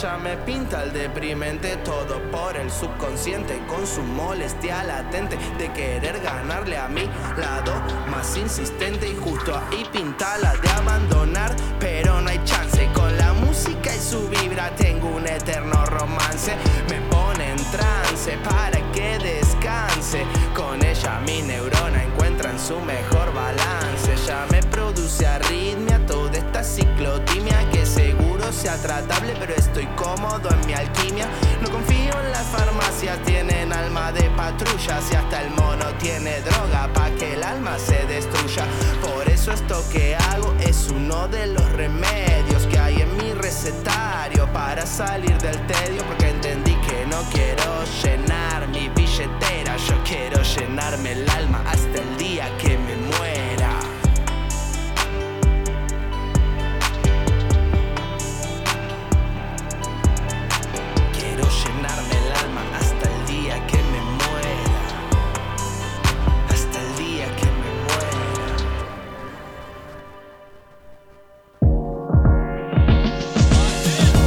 ya 0.00 0.16
me 0.16 0.36
pinta 0.38 0.82
el 0.84 0.92
deprimente. 0.92 1.76
Todo 1.78 2.20
por 2.30 2.56
el 2.56 2.70
subconsciente, 2.70 3.60
con 3.66 3.86
su 3.86 4.02
molestia 4.02 4.82
latente 4.84 5.36
de 5.58 5.72
querer 5.72 6.20
ganarle 6.20 6.76
a 6.76 6.88
mi 6.88 7.08
lado 7.36 7.72
más 8.10 8.36
insistente. 8.36 9.08
Y 9.08 9.16
justo 9.16 9.54
ahí 9.54 9.84
pinta 9.92 10.38
la 10.38 10.54
de 10.56 10.68
abandonar, 10.68 11.54
pero 11.78 12.20
no 12.20 12.28
hay 12.28 12.40
chance. 12.44 12.88
Con 12.94 13.16
la 13.16 13.32
música 13.34 13.94
y 13.94 14.00
su 14.00 14.28
vibra 14.28 14.70
tengo 14.76 15.08
un 15.08 15.26
eterno 15.26 15.84
romance. 15.86 16.54
Me 16.88 17.00
pone 17.10 17.50
en 17.50 17.70
trance 17.70 18.38
para 18.44 18.80
que 18.92 19.18
descanse. 19.18 20.19
Con 20.54 20.84
ella 20.84 21.20
mi 21.26 21.42
neurona 21.42 22.04
encuentra 22.04 22.50
en 22.50 22.58
su 22.58 22.78
mejor 22.80 23.32
balance. 23.34 24.16
Ya 24.26 24.46
me 24.50 24.62
produce 24.62 25.26
arritmia 25.26 26.04
toda 26.06 26.36
esta 26.36 26.62
ciclotimia 26.62 27.68
que 27.70 27.86
seguro 27.86 28.19
sea 28.52 28.76
tratable, 28.76 29.34
pero 29.38 29.54
estoy 29.54 29.86
cómodo 29.96 30.48
en 30.50 30.66
mi 30.66 30.72
alquimia. 30.72 31.26
No 31.62 31.70
confío 31.70 32.12
en 32.20 32.32
las 32.32 32.46
farmacias, 32.46 33.18
tienen 33.24 33.72
alma 33.72 34.12
de 34.12 34.28
patrulla. 34.30 35.00
Si 35.00 35.14
hasta 35.14 35.42
el 35.42 35.50
mono 35.50 35.86
tiene 35.98 36.40
droga, 36.40 36.90
pa' 36.92 37.10
que 37.10 37.34
el 37.34 37.42
alma 37.42 37.78
se 37.78 38.04
destruya. 38.06 38.64
Por 39.02 39.28
eso 39.28 39.52
esto 39.52 39.84
que 39.92 40.16
hago 40.16 40.54
es 40.60 40.88
uno 40.90 41.28
de 41.28 41.46
los 41.48 41.70
remedios 41.72 42.66
que 42.68 42.78
hay 42.78 43.02
en 43.02 43.16
mi 43.16 43.32
recetario 43.34 44.50
para 44.52 44.84
salir 44.84 45.36
del 45.38 45.66
tedio. 45.66 46.02
Porque 46.04 46.30
entendí 46.30 46.74
que 46.74 47.06
no 47.06 47.22
quiero 47.32 47.84
llenar 48.02 48.68
mi 48.68 48.88
billetera, 48.88 49.76
yo 49.76 49.94
quiero 50.04 50.42
llenarme 50.42 51.12
el 51.12 51.30
alma 51.30 51.62
hasta 51.66 52.00
el 52.00 52.16
día 52.16 52.48
que 52.58 52.59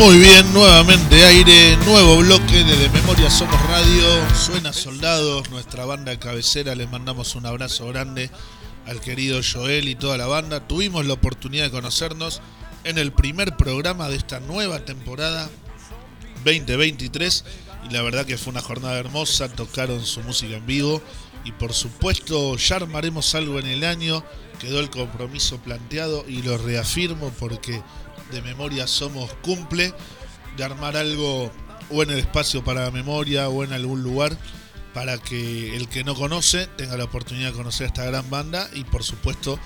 Muy 0.00 0.16
bien, 0.16 0.50
nuevamente 0.54 1.26
aire, 1.26 1.76
nuevo 1.84 2.16
bloque 2.16 2.64
de, 2.64 2.74
de 2.74 2.88
Memoria 2.88 3.28
Somos 3.28 3.62
Radio. 3.66 4.34
Suena 4.34 4.72
Soldados, 4.72 5.50
nuestra 5.50 5.84
banda 5.84 6.18
cabecera. 6.18 6.74
Les 6.74 6.90
mandamos 6.90 7.34
un 7.34 7.44
abrazo 7.44 7.86
grande 7.88 8.30
al 8.86 9.02
querido 9.02 9.42
Joel 9.42 9.90
y 9.90 9.96
toda 9.96 10.16
la 10.16 10.26
banda. 10.26 10.66
Tuvimos 10.66 11.04
la 11.04 11.12
oportunidad 11.12 11.64
de 11.64 11.70
conocernos 11.70 12.40
en 12.84 12.96
el 12.96 13.12
primer 13.12 13.58
programa 13.58 14.08
de 14.08 14.16
esta 14.16 14.40
nueva 14.40 14.86
temporada 14.86 15.50
2023 16.46 17.44
y 17.90 17.92
la 17.92 18.00
verdad 18.00 18.24
que 18.24 18.38
fue 18.38 18.52
una 18.52 18.62
jornada 18.62 18.98
hermosa. 18.98 19.50
Tocaron 19.52 20.06
su 20.06 20.22
música 20.22 20.56
en 20.56 20.66
vivo 20.66 21.02
y 21.44 21.52
por 21.52 21.74
supuesto 21.74 22.56
ya 22.56 22.76
armaremos 22.76 23.34
algo 23.34 23.58
en 23.58 23.66
el 23.66 23.84
año. 23.84 24.24
Quedó 24.60 24.80
el 24.80 24.88
compromiso 24.88 25.58
planteado 25.58 26.24
y 26.26 26.40
lo 26.40 26.56
reafirmo 26.56 27.30
porque 27.38 27.82
de 28.30 28.42
memoria 28.42 28.86
somos 28.86 29.32
cumple 29.42 29.94
de 30.56 30.64
armar 30.64 30.96
algo 30.96 31.50
o 31.90 32.02
en 32.02 32.10
el 32.10 32.18
espacio 32.18 32.62
para 32.64 32.84
la 32.84 32.90
memoria 32.90 33.48
o 33.48 33.64
en 33.64 33.72
algún 33.72 34.02
lugar 34.02 34.36
para 34.94 35.18
que 35.18 35.76
el 35.76 35.88
que 35.88 36.04
no 36.04 36.14
conoce 36.14 36.66
tenga 36.76 36.96
la 36.96 37.04
oportunidad 37.04 37.50
de 37.50 37.56
conocer 37.56 37.86
esta 37.86 38.04
gran 38.04 38.28
banda 38.28 38.68
y 38.74 38.84
por 38.84 39.04
supuesto 39.04 39.58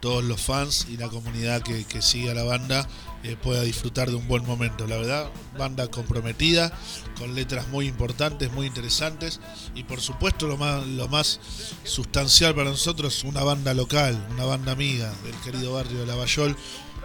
todos 0.00 0.24
los 0.24 0.40
fans 0.40 0.86
y 0.90 0.96
la 0.96 1.08
comunidad 1.08 1.62
que, 1.62 2.02
sigue 2.02 2.30
a 2.30 2.34
la 2.34 2.42
banda 2.42 2.88
eh, 3.22 3.36
pueda 3.36 3.62
disfrutar 3.62 4.08
de 4.08 4.16
un 4.16 4.26
buen 4.26 4.44
momento. 4.46 4.86
La 4.86 4.96
verdad, 4.96 5.30
banda 5.58 5.88
comprometida, 5.88 6.72
con 7.18 7.34
letras 7.34 7.68
muy 7.68 7.86
importantes, 7.86 8.50
muy 8.52 8.66
interesantes 8.66 9.40
y 9.74 9.84
por 9.84 10.00
supuesto 10.00 10.46
lo 10.46 10.56
más, 10.56 10.86
lo 10.86 11.06
más 11.08 11.38
sustancial 11.84 12.54
para 12.54 12.70
nosotros, 12.70 13.24
una 13.24 13.44
banda 13.44 13.74
local, 13.74 14.26
una 14.30 14.44
banda 14.44 14.72
amiga 14.72 15.12
del 15.22 15.34
querido 15.44 15.74
barrio 15.74 16.00
de 16.00 16.06
Lavallol, 16.06 16.56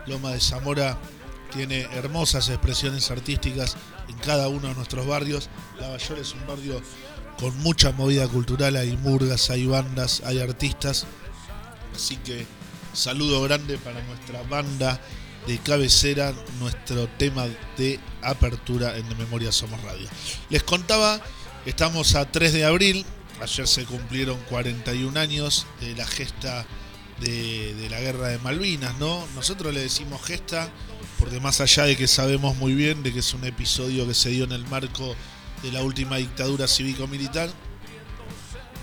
Loma 0.08 0.32
de 0.32 0.40
Zamora 0.40 0.98
tiene 1.54 1.84
hermosas 1.94 2.50
expresiones 2.50 3.10
artísticas 3.12 3.78
en 4.10 4.16
cada 4.18 4.48
uno 4.50 4.68
de 4.68 4.76
nuestros 4.76 5.08
barrios. 5.08 5.50
Lavallol 5.80 6.20
es 6.20 6.34
un 6.34 6.46
barrio 6.48 6.82
con 7.40 7.58
mucha 7.60 7.92
movida 7.92 8.28
cultural, 8.28 8.76
hay 8.76 8.96
murgas, 8.98 9.50
hay 9.50 9.66
bandas, 9.66 10.22
hay 10.26 10.40
artistas. 10.40 11.06
Así 11.96 12.18
que 12.18 12.46
saludo 12.94 13.42
grande 13.44 13.78
para 13.78 14.02
nuestra 14.04 14.42
banda 14.44 15.00
de 15.48 15.58
cabecera, 15.60 16.34
nuestro 16.60 17.08
tema 17.08 17.46
de 17.78 18.00
apertura 18.22 18.98
en 18.98 19.08
Memoria 19.18 19.52
Somos 19.52 19.82
Radio. 19.84 20.08
Les 20.50 20.64
contaba, 20.64 21.22
estamos 21.66 22.16
a 22.16 22.26
3 22.26 22.54
de 22.54 22.66
abril, 22.66 23.06
ayer 23.42 23.68
se 23.68 23.86
cumplieron 23.86 24.40
41 24.50 25.20
años 25.20 25.68
de 25.82 25.96
la 25.96 26.06
gesta 26.06 26.66
de, 27.20 27.88
la 27.90 28.00
guerra 28.00 28.28
de 28.28 28.40
Malvinas, 28.40 28.98
¿no? 29.00 29.26
Nosotros 29.36 29.74
le 29.74 29.82
decimos 29.82 30.24
gesta 30.24 30.70
porque 31.20 31.40
más 31.40 31.62
allá 31.62 31.84
de 31.84 31.96
que 31.96 32.08
sabemos 32.08 32.56
muy 32.58 32.74
bien 32.74 33.04
de 33.04 33.14
que 33.14 33.20
es 33.20 33.34
un 33.34 33.46
episodio 33.46 34.08
que 34.08 34.14
se 34.14 34.30
dio 34.30 34.44
en 34.44 34.52
el 34.52 34.66
marco 34.68 35.16
de 35.64 35.72
la 35.72 35.82
última 35.84 36.18
dictadura 36.18 36.68
cívico-militar, 36.68 37.50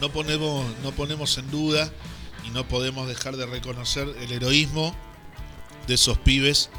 no 0.01 0.11
ponemos, 0.11 0.67
no 0.83 0.93
ponemos 0.93 1.37
en 1.39 1.51
duda 1.51 1.93
y 2.47 2.51
no 2.51 2.67
podemos 2.67 3.07
dejar 3.07 3.37
de 3.37 3.47
reconocer 3.47 4.09
el 4.21 4.33
heroísmo 4.33 4.95
de 5.87 5.95
esos 5.95 6.19
pibes 6.19 6.71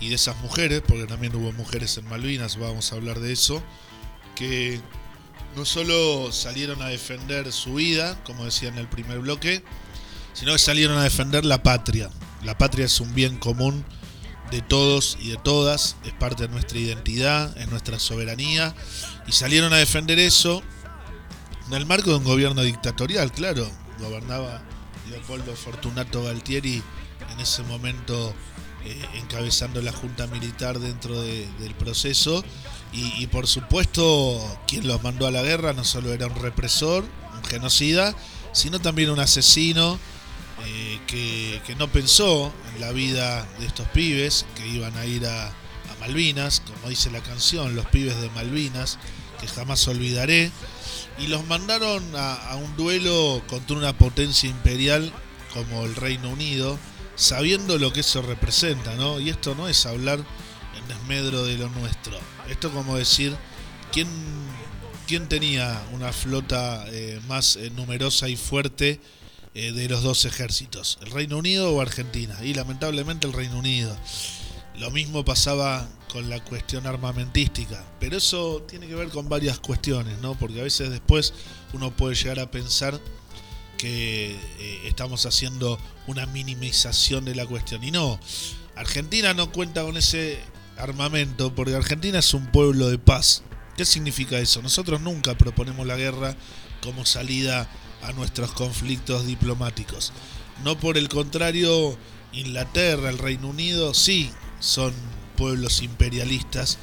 y 0.00 0.08
de 0.08 0.16
esas 0.16 0.36
mujeres, 0.38 0.82
porque 0.86 1.06
también 1.06 1.34
hubo 1.36 1.52
mujeres 1.52 1.96
en 1.96 2.08
Malvinas, 2.08 2.58
vamos 2.58 2.92
a 2.92 2.96
hablar 2.96 3.20
de 3.20 3.32
eso, 3.32 3.62
que 4.34 4.80
no 5.54 5.64
solo 5.64 6.32
salieron 6.32 6.82
a 6.82 6.88
defender 6.88 7.50
su 7.52 7.74
vida, 7.74 8.22
como 8.24 8.44
decía 8.44 8.68
en 8.68 8.76
el 8.76 8.88
primer 8.88 9.20
bloque, 9.20 9.62
sino 10.36 10.52
que 10.52 10.58
salieron 10.58 10.98
a 10.98 11.02
defender 11.02 11.46
la 11.46 11.62
patria. 11.62 12.10
La 12.44 12.58
patria 12.58 12.84
es 12.84 13.00
un 13.00 13.14
bien 13.14 13.38
común 13.38 13.84
de 14.50 14.60
todos 14.60 15.16
y 15.18 15.30
de 15.30 15.38
todas, 15.38 15.96
es 16.04 16.12
parte 16.12 16.42
de 16.42 16.50
nuestra 16.50 16.78
identidad, 16.78 17.56
es 17.56 17.68
nuestra 17.68 17.98
soberanía, 17.98 18.74
y 19.26 19.32
salieron 19.32 19.72
a 19.72 19.78
defender 19.78 20.18
eso 20.18 20.62
en 21.66 21.72
el 21.72 21.86
marco 21.86 22.10
de 22.10 22.16
un 22.16 22.24
gobierno 22.24 22.62
dictatorial, 22.62 23.32
claro, 23.32 23.68
gobernaba 23.98 24.62
Leopoldo 25.10 25.56
Fortunato 25.56 26.22
Galtieri 26.22 26.82
en 27.32 27.40
ese 27.40 27.62
momento 27.62 28.34
eh, 28.84 29.04
encabezando 29.14 29.80
la 29.80 29.92
Junta 29.92 30.26
Militar 30.26 30.78
dentro 30.78 31.20
del 31.22 31.74
proceso, 31.78 32.44
y, 32.92 33.22
y 33.22 33.26
por 33.26 33.46
supuesto 33.46 34.38
quien 34.68 34.86
los 34.86 35.02
mandó 35.02 35.26
a 35.26 35.30
la 35.30 35.42
guerra 35.42 35.72
no 35.72 35.82
solo 35.82 36.12
era 36.12 36.26
un 36.26 36.36
represor, 36.36 37.04
un 37.34 37.44
genocida, 37.44 38.14
sino 38.52 38.80
también 38.80 39.10
un 39.10 39.18
asesino, 39.18 39.98
eh, 40.68 41.00
que, 41.06 41.74
no 41.76 41.88
pensó 41.88 42.52
en 42.74 42.80
la 42.80 42.92
vida 42.92 43.46
de 43.58 43.66
estos 43.66 43.86
pibes 43.88 44.46
que 44.56 44.66
iban 44.66 44.96
a 44.96 45.04
ir 45.06 45.26
a, 45.26 45.52
Malvinas, 46.00 46.60
como 46.60 46.90
dice 46.90 47.10
la 47.10 47.22
canción, 47.22 47.74
los 47.74 47.86
pibes 47.86 48.20
de 48.20 48.28
Malvinas, 48.30 48.98
que 49.40 49.48
jamás 49.48 49.88
olvidaré, 49.88 50.52
y 51.18 51.26
los 51.26 51.44
mandaron 51.46 52.04
a, 52.14 52.54
un 52.56 52.76
duelo 52.76 53.42
contra 53.48 53.76
una 53.76 53.96
potencia 53.96 54.48
imperial 54.48 55.10
como 55.54 55.84
el 55.84 55.96
Reino 55.96 56.28
Unido, 56.28 56.78
sabiendo 57.16 57.78
lo 57.78 57.92
que 57.92 58.00
eso 58.00 58.20
representa, 58.22 58.94
¿no? 58.94 59.18
Y 59.20 59.30
esto 59.30 59.54
no 59.54 59.68
es 59.68 59.86
hablar 59.86 60.18
en 60.78 60.88
desmedro 60.88 61.44
de 61.44 61.56
lo 61.56 61.70
nuestro. 61.70 62.18
Esto 62.48 62.70
como 62.70 62.96
decir, 62.96 63.34
¿quién, 63.90 64.08
quién 65.08 65.28
tenía 65.28 65.82
una 65.92 66.12
flota 66.12 66.84
eh, 66.88 67.20
más 67.26 67.56
eh, 67.56 67.70
numerosa 67.74 68.28
y 68.28 68.36
fuerte 68.36 69.00
eh, 69.58 69.72
de 69.72 69.88
los 69.88 70.02
dos 70.02 70.26
ejércitos, 70.26 70.98
el 71.00 71.10
Reino 71.10 71.38
Unido 71.38 71.72
o 71.72 71.80
Argentina, 71.80 72.36
y 72.42 72.52
lamentablemente 72.52 73.26
el 73.26 73.32
Reino 73.32 73.58
Unido. 73.58 73.96
Lo 74.78 74.90
mismo 74.90 75.24
pasaba 75.24 75.88
con 76.12 76.28
la 76.28 76.44
cuestión 76.44 76.86
armamentística, 76.86 77.82
pero 77.98 78.18
eso 78.18 78.62
tiene 78.68 78.86
que 78.86 78.94
ver 78.94 79.08
con 79.08 79.30
varias 79.30 79.58
cuestiones, 79.58 80.18
¿no? 80.18 80.34
Porque 80.34 80.60
a 80.60 80.64
veces 80.64 80.90
después 80.90 81.32
uno 81.72 81.90
puede 81.96 82.14
llegar 82.14 82.38
a 82.38 82.50
pensar 82.50 83.00
que 83.78 84.32
eh, 84.32 84.80
estamos 84.84 85.24
haciendo 85.24 85.78
una 86.06 86.26
minimización 86.26 87.24
de 87.24 87.34
la 87.34 87.46
cuestión. 87.46 87.82
Y 87.82 87.90
no, 87.90 88.20
Argentina 88.74 89.32
no 89.32 89.52
cuenta 89.52 89.84
con 89.84 89.96
ese 89.96 90.38
armamento 90.76 91.54
porque 91.54 91.74
Argentina 91.74 92.18
es 92.18 92.34
un 92.34 92.44
pueblo 92.48 92.90
de 92.90 92.98
paz. 92.98 93.42
¿Qué 93.74 93.86
significa 93.86 94.38
eso? 94.38 94.60
Nosotros 94.60 95.00
nunca 95.00 95.34
proponemos 95.38 95.86
la 95.86 95.96
guerra 95.96 96.36
como 96.82 97.06
salida 97.06 97.66
a 98.02 98.12
nuestros 98.12 98.52
conflictos 98.52 99.26
diplomáticos. 99.26 100.12
No 100.64 100.78
por 100.78 100.96
el 100.96 101.08
contrario, 101.08 101.96
Inglaterra, 102.32 103.10
el 103.10 103.18
Reino 103.18 103.48
Unido, 103.48 103.94
sí, 103.94 104.30
son 104.58 104.92
pueblos 105.36 105.82
imperialistas, 105.82 106.78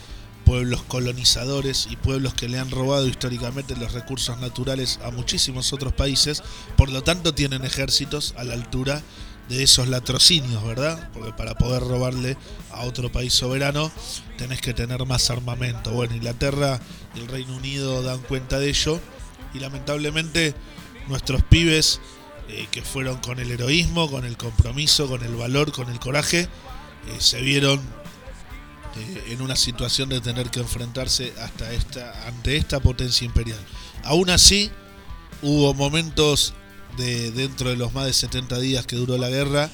pueblos 0.45 0.83
colonizadores 0.83 1.87
y 1.89 1.95
pueblos 1.95 2.33
que 2.33 2.49
le 2.49 2.59
han 2.59 2.69
robado 2.69 3.07
históricamente 3.07 3.75
los 3.75 3.93
recursos 3.93 4.39
naturales 4.39 4.99
a 5.03 5.11
muchísimos 5.11 5.73
otros 5.73 5.93
países, 5.93 6.43
por 6.75 6.89
lo 6.89 7.01
tanto 7.03 7.33
tienen 7.33 7.65
ejércitos 7.65 8.33
a 8.37 8.43
la 8.43 8.53
altura 8.53 9.01
de 9.49 9.63
esos 9.63 9.87
latrocinios, 9.87 10.63
¿verdad? 10.63 11.09
Porque 11.13 11.33
para 11.33 11.55
poder 11.55 11.83
robarle 11.83 12.37
a 12.71 12.81
otro 12.81 13.11
país 13.11 13.33
soberano 13.33 13.91
tenés 14.37 14.61
que 14.61 14.73
tener 14.73 15.05
más 15.05 15.29
armamento. 15.29 15.91
Bueno, 15.91 16.15
Inglaterra 16.15 16.79
y 17.15 17.19
el 17.19 17.27
Reino 17.27 17.55
Unido 17.55 18.03
dan 18.03 18.19
cuenta 18.19 18.59
de 18.59 18.69
ello 18.69 18.99
y 19.53 19.59
lamentablemente 19.59 20.55
nuestros 21.07 21.43
pibes 21.43 21.99
eh, 22.49 22.67
que 22.71 22.81
fueron 22.81 23.17
con 23.17 23.39
el 23.39 23.51
heroísmo, 23.51 24.09
con 24.11 24.25
el 24.25 24.37
compromiso, 24.37 25.07
con 25.07 25.23
el 25.23 25.35
valor, 25.35 25.71
con 25.71 25.89
el 25.89 25.99
coraje, 25.99 26.41
eh, 26.41 26.47
se 27.19 27.41
vieron 27.41 27.79
eh, 28.97 29.23
en 29.29 29.41
una 29.41 29.55
situación 29.55 30.09
de 30.09 30.21
tener 30.21 30.49
que 30.49 30.59
enfrentarse 30.59 31.33
hasta 31.41 31.71
esta, 31.71 32.27
ante 32.27 32.57
esta 32.57 32.79
potencia 32.79 33.25
imperial. 33.25 33.59
Aún 34.03 34.29
así, 34.29 34.71
hubo 35.41 35.73
momentos 35.73 36.53
de, 36.97 37.31
dentro 37.31 37.69
de 37.69 37.77
los 37.77 37.93
más 37.93 38.05
de 38.05 38.13
70 38.13 38.59
días 38.59 38.85
que 38.85 38.97
duró 38.97 39.17
la 39.17 39.29
guerra, 39.29 39.69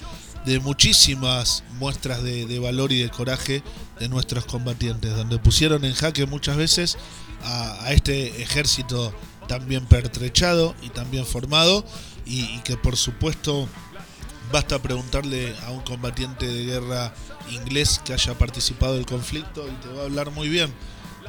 de 0.45 0.59
muchísimas 0.59 1.63
muestras 1.79 2.23
de, 2.23 2.59
valor 2.59 2.91
y 2.91 3.01
de 3.01 3.09
coraje 3.09 3.61
de 3.99 4.09
nuestros 4.09 4.45
combatientes, 4.45 5.15
donde 5.15 5.37
pusieron 5.37 5.83
en 5.85 5.93
jaque 5.93 6.25
muchas 6.25 6.55
veces 6.55 6.97
a, 7.43 7.83
a 7.83 7.93
este 7.93 8.41
ejército 8.41 9.13
también 9.49 9.83
pertrechado 9.87 10.75
y 10.83 10.89
también 10.89 11.25
formado 11.25 11.83
y, 12.25 12.59
que 12.59 12.77
por 12.77 12.95
supuesto 12.95 13.67
basta 14.51 14.79
preguntarle 14.79 15.55
a 15.65 15.71
un 15.71 15.81
combatiente 15.81 16.45
de 16.45 16.65
guerra 16.65 17.13
inglés 17.49 17.99
que 18.05 18.13
haya 18.13 18.37
participado 18.37 18.93
del 18.93 19.07
conflicto 19.07 19.67
y 19.67 19.71
te 19.81 19.89
va 19.89 20.03
a 20.03 20.05
hablar 20.05 20.29
muy 20.29 20.49
bien 20.49 20.71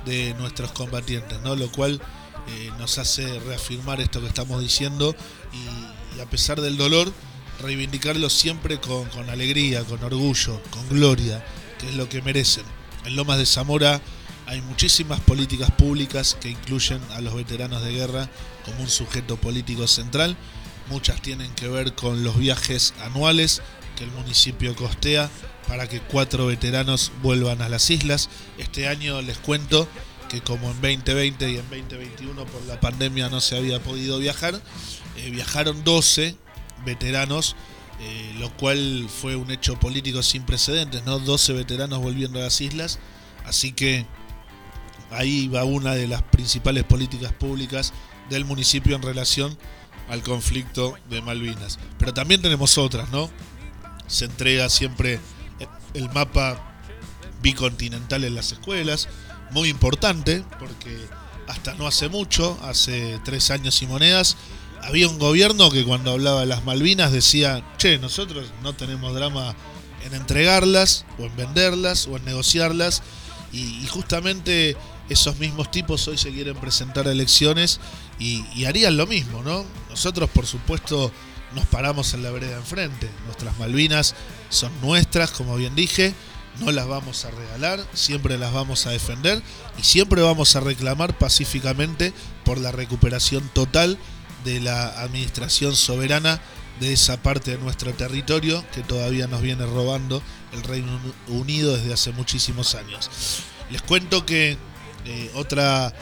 de 0.05 0.35
nuestros 0.35 0.71
combatientes, 0.73 1.41
¿no? 1.41 1.57
Lo 1.57 1.73
cual 1.73 2.01
eh, 2.49 2.71
nos 2.79 2.99
hace 2.99 3.41
reafirmar 3.41 4.03
esto 4.03 4.21
que 4.21 4.27
estamos 4.27 4.61
diciendo 4.61 5.17
y, 5.53 6.21
a 6.21 6.27
pesar 6.27 6.61
del 6.61 6.77
dolor, 6.77 7.11
reivindicarlo 7.63 8.29
siempre 8.29 8.79
con, 8.81 9.09
con, 9.09 9.31
alegría, 9.31 9.83
con 9.85 10.05
orgullo, 10.05 10.61
con 10.71 10.87
gloria, 10.91 11.43
que 11.79 11.89
es 11.89 11.95
lo 11.95 12.07
que 12.11 12.21
merecen. 12.21 12.65
En 13.07 13.17
Lomas 13.17 13.39
de 13.39 13.47
Zamora 13.47 14.03
hay 14.51 14.61
muchísimas 14.63 15.21
políticas 15.21 15.71
públicas 15.71 16.37
que 16.41 16.49
incluyen 16.49 17.01
a 17.13 17.21
los 17.21 17.37
veteranos 17.37 17.85
de 17.85 17.93
guerra 17.93 18.29
como 18.65 18.81
un 18.81 18.89
sujeto 18.89 19.37
político 19.37 19.87
central. 19.87 20.37
Muchas 20.89 21.23
tienen 21.23 21.55
que 21.55 21.69
ver 21.69 21.95
con 21.95 22.25
los 22.25 22.37
viajes 22.37 22.93
anuales 23.05 23.63
que 23.97 24.03
el 24.03 24.11
municipio 24.11 24.75
costea 24.75 25.31
para 25.69 25.89
que 25.89 26.01
cuatro 26.01 26.47
veteranos 26.47 27.13
vuelvan 27.23 27.63
a 27.63 27.69
las 27.69 27.91
islas. 27.91 28.29
Este 28.59 28.89
año 28.89 29.23
les 29.23 29.39
cuento 29.39 29.87
que 30.29 30.41
como 30.41 30.73
en 30.73 30.81
2020 30.81 31.49
y 31.49 31.57
en 31.57 31.71
2021 31.71 32.45
por 32.47 32.63
la 32.65 32.81
pandemia 32.81 33.29
no 33.29 33.41
se 33.41 33.57
había 33.57 33.81
podido 33.81 34.19
viajar, 34.19 34.61
eh, 35.17 35.31
viajaron 35.31 35.85
12 35.85 36.35
veteranos, 36.85 37.55
eh, 38.01 38.35
lo 38.41 38.53
cual 38.57 39.07
fue 39.09 39.37
un 39.37 39.53
hecho 39.53 39.79
político 39.79 40.25
sin 40.25 40.43
precedentes, 40.43 41.05
¿no? 41.05 41.21
12 41.21 41.53
veteranos 41.53 42.01
volviendo 42.01 42.41
a 42.41 42.43
las 42.43 42.61
islas, 42.61 42.99
así 43.45 43.71
que 43.71 44.07
ahí 45.11 45.49
va 45.49 45.64
una 45.64 45.94
de 45.94 46.07
las 46.07 46.23
principales 46.23 46.85
políticas 46.85 47.33
públicas 47.33 47.92
del 48.29 48.44
municipio 48.44 48.96
en 48.96 49.03
relación 49.03 49.57
al 50.09 50.23
conflicto 50.23 50.96
de 51.09 51.23
Malvinas. 51.23 51.79
Pero 51.99 52.14
también 52.14 52.42
tenemos 52.42 52.79
otras, 52.79 53.11
¿no? 53.11 53.31
Se 54.07 54.25
entrega 54.25 54.68
siempre 54.68 55.20
el 55.94 56.11
mapa 56.11 56.83
bicontinental 57.42 58.25
en 58.25 58.35
las 58.35 58.53
escuelas, 58.53 59.09
muy 59.51 59.68
importante, 59.68 60.44
porque 60.59 60.96
hasta 61.49 61.75
no 61.75 61.87
hace 61.87 62.09
mucho, 62.09 62.59
hace 62.62 63.20
tres 63.25 63.51
años 63.51 63.83
y 63.83 63.87
monedas, 63.87 64.37
había 64.83 65.09
un 65.09 65.18
gobierno 65.18 65.70
que 65.70 65.85
cuando 65.85 66.12
hablaba 66.12 66.40
de 66.40 66.46
las 66.46 66.64
Malvinas 66.64 67.12
decía, 67.12 67.62
che, 67.77 67.99
nosotros 67.99 68.46
no 68.62 68.73
tenemos 68.73 69.14
drama 69.14 69.55
en 70.05 70.14
entregarlas, 70.14 71.05
o 71.18 71.25
en 71.25 71.37
venderlas, 71.37 72.07
o 72.07 72.16
en 72.16 72.25
negociarlas, 72.25 73.03
y, 73.53 73.87
justamente 73.88 74.77
esos 75.11 75.38
mismos 75.38 75.70
tipos 75.70 76.09
hoy 76.09 76.16
se 76.16 76.31
quieren 76.31 76.57
presentar 76.57 77.07
a 77.07 77.12
elecciones 77.12 77.81
y, 78.18 78.44
y, 78.55 78.64
harían 78.64 78.96
lo 78.96 79.07
mismo, 79.07 79.42
¿no? 79.42 79.64
Nosotros, 79.90 80.31
por 80.31 80.46
supuesto, 80.46 81.12
nos 81.55 81.66
paramos 81.66 82.14
en 82.14 82.23
la 82.23 82.31
vereda 82.31 82.57
enfrente. 82.57 83.11
Nuestras 83.27 83.59
Malvinas 83.59 84.14
son 84.49 84.70
nuestras, 84.81 85.31
como 85.33 85.57
bien 85.57 85.75
dije, 85.75 86.14
no 86.61 86.70
las 86.73 86.87
vamos 86.87 87.25
a 87.25 87.31
regalar, 87.31 87.85
siempre 87.94 88.38
las 88.38 88.53
vamos 88.53 88.87
a 88.87 88.90
defender 88.90 89.42
y 89.79 89.83
siempre 89.83 90.23
vamos 90.23 90.57
a 90.57 90.61
reclamar 90.61 91.16
pacíficamente 91.16 92.12
por 92.44 92.59
la 92.59 92.73
recuperación 92.73 93.49
total 93.53 93.99
de 94.44 94.61
la 94.61 95.01
administración 95.01 95.77
soberana 95.77 96.40
de 96.81 96.92
esa 96.92 97.23
parte 97.23 97.53
de 97.53 97.59
nuestro 97.59 97.92
territorio 97.92 98.64
que 98.75 98.83
todavía 98.83 99.27
nos 99.27 99.42
viene 99.42 99.66
robando 99.66 100.23
el 100.53 100.62
Reino 100.62 100.99
Unido 101.29 101.77
desde 101.77 101.92
hace 101.92 102.12
muchísimos 102.12 102.75
años. 102.75 103.11
Les 103.70 103.83
cuento 103.83 104.25
que 104.25 104.57
otra, 105.35 105.93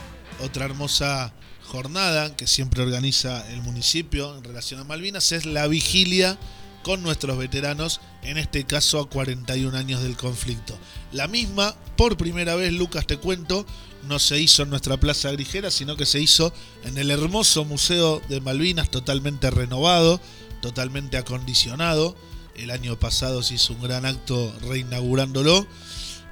otra 0.41 0.65
hermosa 0.65 1.33
jornada 1.65 2.35
que 2.35 2.47
siempre 2.47 2.83
organiza 2.83 3.49
el 3.51 3.61
municipio 3.63 4.37
en 4.37 4.43
relación 4.43 4.81
a 4.81 4.85
Malvinas 4.85 5.33
es 5.33 5.45
la 5.45 5.67
vigilia 5.67 6.39
con 6.83 7.03
nuestros 7.03 7.37
veteranos, 7.37 8.01
en 8.23 8.39
este 8.39 8.65
caso 8.65 9.01
a 9.01 9.09
41 9.09 9.77
años 9.77 10.03
del 10.03 10.17
conflicto. 10.17 10.79
La 11.13 11.29
misma, 11.29 11.75
por 11.97 12.17
primera 12.17 12.55
vez, 12.55 12.73
Lucas, 12.73 13.07
te 13.07 13.19
cuento, 13.19 13.67
no 14.07 14.19
se 14.19 14.41
hizo 14.41 14.63
en 14.63 14.71
nuestra 14.71 14.97
Plaza 14.97 15.31
Grijera, 15.33 15.71
sino 15.71 15.97
que 15.97 16.07
se 16.07 16.21
hizo 16.21 16.53
en 16.85 16.97
el 16.97 17.11
hermoso 17.11 17.65
Museo 17.65 18.23
de 18.29 18.41
Malvinas, 18.41 18.91
totalmente 18.91 19.51
renovado, 19.51 20.21
totalmente 20.63 21.19
acondicionado. 21.19 22.17
El 22.57 22.71
año 22.71 22.99
pasado 22.99 23.43
se 23.43 23.55
hizo 23.55 23.75
un 23.75 23.83
gran 23.83 24.07
acto 24.07 24.55
reinaugurándolo 24.63 25.67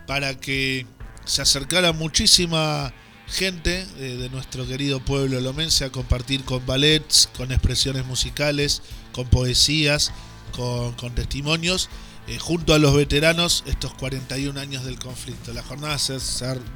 para 0.06 0.40
que 0.40 0.86
se 1.26 1.42
acercara 1.42 1.92
muchísima 1.92 2.92
gente 3.28 3.86
eh, 3.98 4.16
de 4.16 4.30
nuestro 4.30 4.66
querido 4.66 5.00
pueblo 5.00 5.40
lomense 5.40 5.84
a 5.84 5.90
compartir 5.90 6.44
con 6.44 6.64
ballets, 6.64 7.28
con 7.36 7.52
expresiones 7.52 8.06
musicales, 8.06 8.82
con 9.12 9.28
poesías, 9.28 10.12
con, 10.52 11.14
testimonios, 11.14 11.90
eh, 12.28 12.38
junto 12.38 12.72
a 12.72 12.78
los 12.78 12.94
veteranos, 12.94 13.64
estos 13.66 13.92
41 13.94 14.58
años 14.58 14.84
del 14.84 14.98
conflicto. 14.98 15.52
La 15.52 15.62
jornada 15.62 15.98
se 15.98 16.18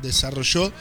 desarrolló 0.02 0.72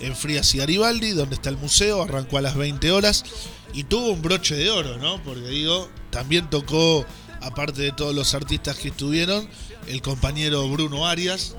en 0.00 0.14
Frías 0.14 0.54
y 0.54 0.58
Garibaldi, 0.58 1.10
donde 1.10 1.34
está 1.34 1.50
el 1.50 1.56
museo, 1.56 2.02
arrancó 2.02 2.38
a 2.38 2.42
las 2.42 2.54
20 2.54 2.90
horas 2.92 3.24
y 3.72 3.84
tuvo 3.84 4.10
un 4.10 4.22
broche 4.22 4.54
de 4.54 4.70
oro, 4.70 4.98
¿no? 4.98 5.22
Porque 5.22 5.48
digo, 5.48 5.90
también 6.10 6.48
tocó, 6.48 7.04
aparte 7.40 7.82
de 7.82 7.92
todos 7.92 8.14
los 8.14 8.34
artistas 8.34 8.76
que 8.76 8.88
estuvieron, 8.88 9.48
el 9.88 10.02
compañero 10.02 10.68
Bruno 10.68 11.06
Arias, 11.06 11.56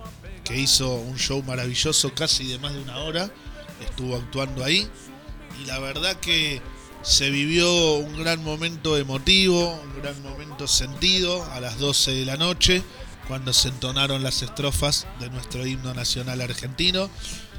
que 0.48 0.58
hizo 0.58 0.96
un 0.96 1.18
show 1.18 1.44
maravilloso, 1.44 2.14
casi 2.14 2.48
de 2.48 2.58
más 2.60 2.74
de 2.74 2.80
una 2.80 2.98
hora, 3.00 3.30
estuvo 3.82 4.16
actuando 4.16 4.64
ahí. 4.64 4.88
Y 5.62 5.66
la 5.66 5.80
verdad 5.80 6.16
que 6.18 6.62
se 7.02 7.30
vivió 7.30 7.96
un 7.96 8.18
gran 8.18 8.42
momento 8.44 8.98
emotivo, 8.98 9.74
un 9.84 10.02
gran 10.02 10.22
momento 10.24 10.66
sentido 10.68 11.44
a 11.52 11.60
las 11.60 11.80
12 11.80 12.12
de 12.12 12.26
la 12.26 12.38
noche, 12.38 12.82
cuando 13.28 13.52
se 13.52 13.68
entonaron 13.68 14.24
las 14.24 14.42
estrofas 14.42 15.06
de 15.20 15.30
nuestro 15.30 15.66
himno 15.66 15.94
nacional 15.94 16.40
argentino, 16.40 17.10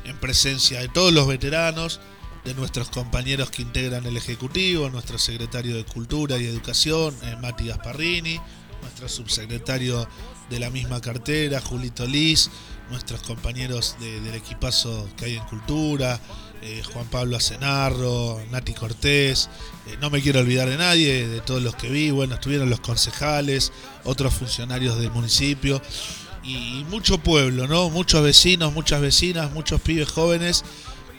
en 0.05 0.17
presencia 0.19 0.81
de 0.81 0.89
todos 0.89 1.13
los 1.13 1.27
veteranos, 1.27 2.01
de 2.45 2.55
nuestros 2.55 2.89
compañeros 2.89 3.51
que 3.51 3.61
integran 3.61 4.07
el 4.07 4.17
Ejecutivo, 4.17 4.89
nuestro 4.89 5.19
secretario 5.19 5.77
de 5.77 5.85
Cultura 5.85 6.39
y 6.39 6.47
Educación, 6.47 7.15
eh, 7.23 7.37
Mati 7.43 7.67
Gasparrini, 7.67 8.41
nuestro 8.81 9.09
subsecretario 9.09 10.09
de 10.49 10.61
la 10.61 10.71
misma 10.71 11.01
cartera, 11.01 11.61
Julito 11.61 12.07
Liz, 12.07 12.51
nuestros 12.91 13.23
compañeros 13.23 13.97
del 14.01 14.35
equipazo 14.35 15.09
que 15.17 15.27
hay 15.27 15.37
en 15.37 15.45
Cultura, 15.45 16.21
eh, 16.63 16.83
Juan 16.93 17.07
Pablo 17.07 17.37
Acenarro, 17.37 18.41
Nati 18.51 18.73
Cortés, 18.73 19.49
eh, 19.87 19.97
no 20.01 20.11
me 20.11 20.21
quiero 20.21 20.41
olvidar 20.41 20.69
de 20.69 20.77
nadie, 20.77 21.29
de 21.29 21.41
todos 21.41 21.63
los 21.63 21.77
que 21.77 21.89
vi, 21.89 22.11
bueno, 22.11 22.35
estuvieron 22.35 22.69
los 22.69 22.81
concejales, 22.81 23.73
otros 24.05 24.35
funcionarios 24.35 24.99
del 24.99 25.11
municipio 25.11 25.81
y, 26.43 26.85
mucho 26.89 27.19
pueblo, 27.19 27.69
¿no? 27.69 27.91
Muchos 27.91 28.23
vecinos, 28.23 28.73
muchas 28.73 29.01
vecinas, 29.01 29.53
muchos 29.53 29.81
pibes 29.81 30.09
jóvenes 30.09 30.65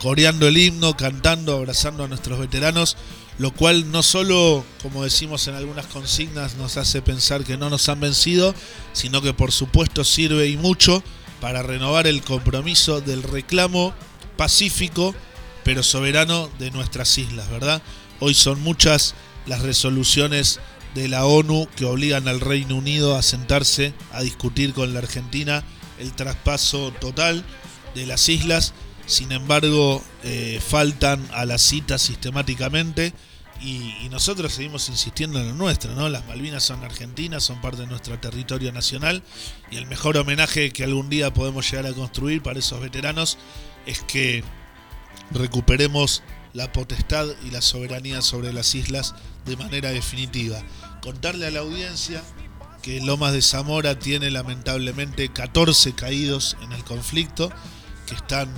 coreando 0.00 0.48
el 0.48 0.56
himno, 0.56 0.96
cantando, 0.96 1.56
abrazando 1.56 2.04
a 2.04 2.08
nuestros 2.08 2.38
veteranos, 2.38 2.96
lo 3.38 3.52
cual 3.52 3.90
no 3.90 4.02
solo, 4.02 4.64
como 4.82 5.04
decimos 5.04 5.46
en 5.46 5.54
algunas 5.54 5.86
consignas, 5.86 6.56
nos 6.56 6.76
hace 6.78 7.02
pensar 7.02 7.44
que 7.44 7.58
no 7.58 7.70
nos 7.70 7.88
han 7.88 8.00
vencido, 8.00 8.54
sino 8.92 9.22
que 9.22 9.34
por 9.34 9.52
supuesto 9.52 10.04
sirve 10.04 10.48
y 10.48 10.56
mucho 10.56 11.02
para 11.40 11.62
renovar 11.62 12.06
el 12.06 12.22
compromiso 12.22 13.00
del 13.00 13.22
reclamo 13.22 13.94
pacífico 14.36 15.14
pero 15.64 15.82
soberano 15.82 16.50
de 16.58 16.70
nuestras 16.70 17.16
islas, 17.18 17.50
¿verdad? 17.50 17.82
Hoy 18.18 18.34
son 18.34 18.60
muchas 18.60 19.14
las 19.46 19.62
resoluciones 19.62 20.60
de 20.94 21.08
la 21.08 21.26
ONU 21.26 21.68
que 21.76 21.84
obligan 21.84 22.28
al 22.28 22.40
Reino 22.40 22.76
Unido 22.76 23.16
a 23.16 23.22
sentarse 23.22 23.94
a 24.12 24.22
discutir 24.22 24.72
con 24.72 24.92
la 24.92 25.00
Argentina 25.00 25.62
el 25.98 26.12
traspaso 26.12 26.92
total 27.00 27.44
de 27.94 28.06
las 28.06 28.28
islas. 28.28 28.72
Sin 29.06 29.32
embargo, 29.32 30.02
eh, 30.24 30.60
faltan 30.66 31.26
a 31.32 31.44
la 31.44 31.58
cita 31.58 31.98
sistemáticamente 31.98 33.12
y, 33.62 34.08
nosotros 34.10 34.52
seguimos 34.52 34.88
insistiendo 34.88 35.38
en 35.38 35.48
lo 35.48 35.54
nuestro, 35.54 35.94
¿no? 35.94 36.08
Las 36.08 36.26
Malvinas 36.26 36.64
son 36.64 36.82
argentinas, 36.82 37.44
son 37.44 37.60
parte 37.60 37.82
de 37.82 37.86
nuestro 37.86 38.18
territorio 38.18 38.72
nacional 38.72 39.22
y 39.70 39.76
el 39.76 39.86
mejor 39.86 40.16
homenaje 40.16 40.72
que 40.72 40.84
algún 40.84 41.08
día 41.08 41.32
podemos 41.32 41.70
llegar 41.70 41.86
a 41.86 41.92
construir 41.92 42.42
para 42.42 42.58
esos 42.58 42.80
veteranos 42.80 43.38
es 43.86 44.02
que 44.02 44.42
recuperemos 45.30 46.22
la 46.52 46.72
potestad 46.72 47.26
y 47.44 47.50
la 47.50 47.62
soberanía 47.62 48.22
sobre 48.22 48.52
las 48.52 48.74
islas 48.74 49.14
de 49.46 49.56
manera 49.56 49.90
definitiva. 49.90 50.60
Contarle 51.02 51.46
a 51.46 51.50
la 51.50 51.60
audiencia 51.60 52.22
que 52.82 53.00
Lomas 53.00 53.32
de 53.32 53.42
Zamora 53.42 53.98
tiene 53.98 54.30
lamentablemente 54.30 55.28
14 55.28 55.94
caídos 55.94 56.56
en 56.62 56.72
el 56.72 56.82
conflicto, 56.84 57.50
que 58.06 58.14
están, 58.14 58.48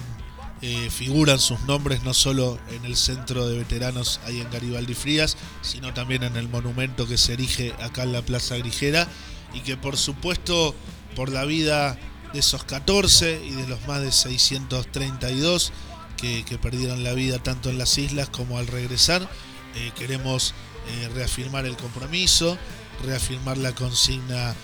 eh, 0.64 0.90
figuran 0.90 1.40
sus 1.40 1.59
nombres 1.62 2.05
no 2.05 2.14
solo 2.14 2.57
en 2.70 2.85
el 2.85 2.94
centro 2.94 3.48
de 3.48 3.59
veteranos 3.59 4.20
ahí 4.27 4.40
en 4.40 4.48
Garibaldi 4.48 4.94
Frías, 4.94 5.37
sino 5.61 5.92
también 5.92 6.22
en 6.22 6.37
el 6.37 6.48
monumento 6.48 7.09
que 7.09 7.18
se 7.18 7.33
erige 7.33 7.75
acá 7.81 8.05
en 8.05 8.12
la 8.12 8.22
Plaza 8.22 8.57
Grijera, 8.57 9.09
y 9.53 9.61
que 9.62 9.77
por 9.77 9.96
supuesto 9.96 10.72
por 11.16 11.31
la 11.31 11.44
vida 11.46 11.98
de 12.33 12.38
esos 12.38 12.62
14 12.62 13.44
y 13.44 13.51
de 13.51 13.66
los 13.66 13.85
más 13.88 14.03
de 14.03 14.12
632 14.12 15.72
que, 16.16 16.44
perdieron 16.62 17.03
la 17.03 17.12
vida 17.12 17.42
tanto 17.42 17.68
en 17.68 17.77
las 17.77 17.98
islas 17.98 18.29
como 18.29 18.57
al 18.59 18.68
regresar. 18.68 19.29
Eh, 19.75 19.90
queremos 19.98 20.55
eh, 20.87 21.09
reafirmar 21.12 21.66
el 21.66 21.77
compromiso, 21.77 22.57
reafirmar 23.05 23.59
la 23.59 23.75
consigna 23.75 24.55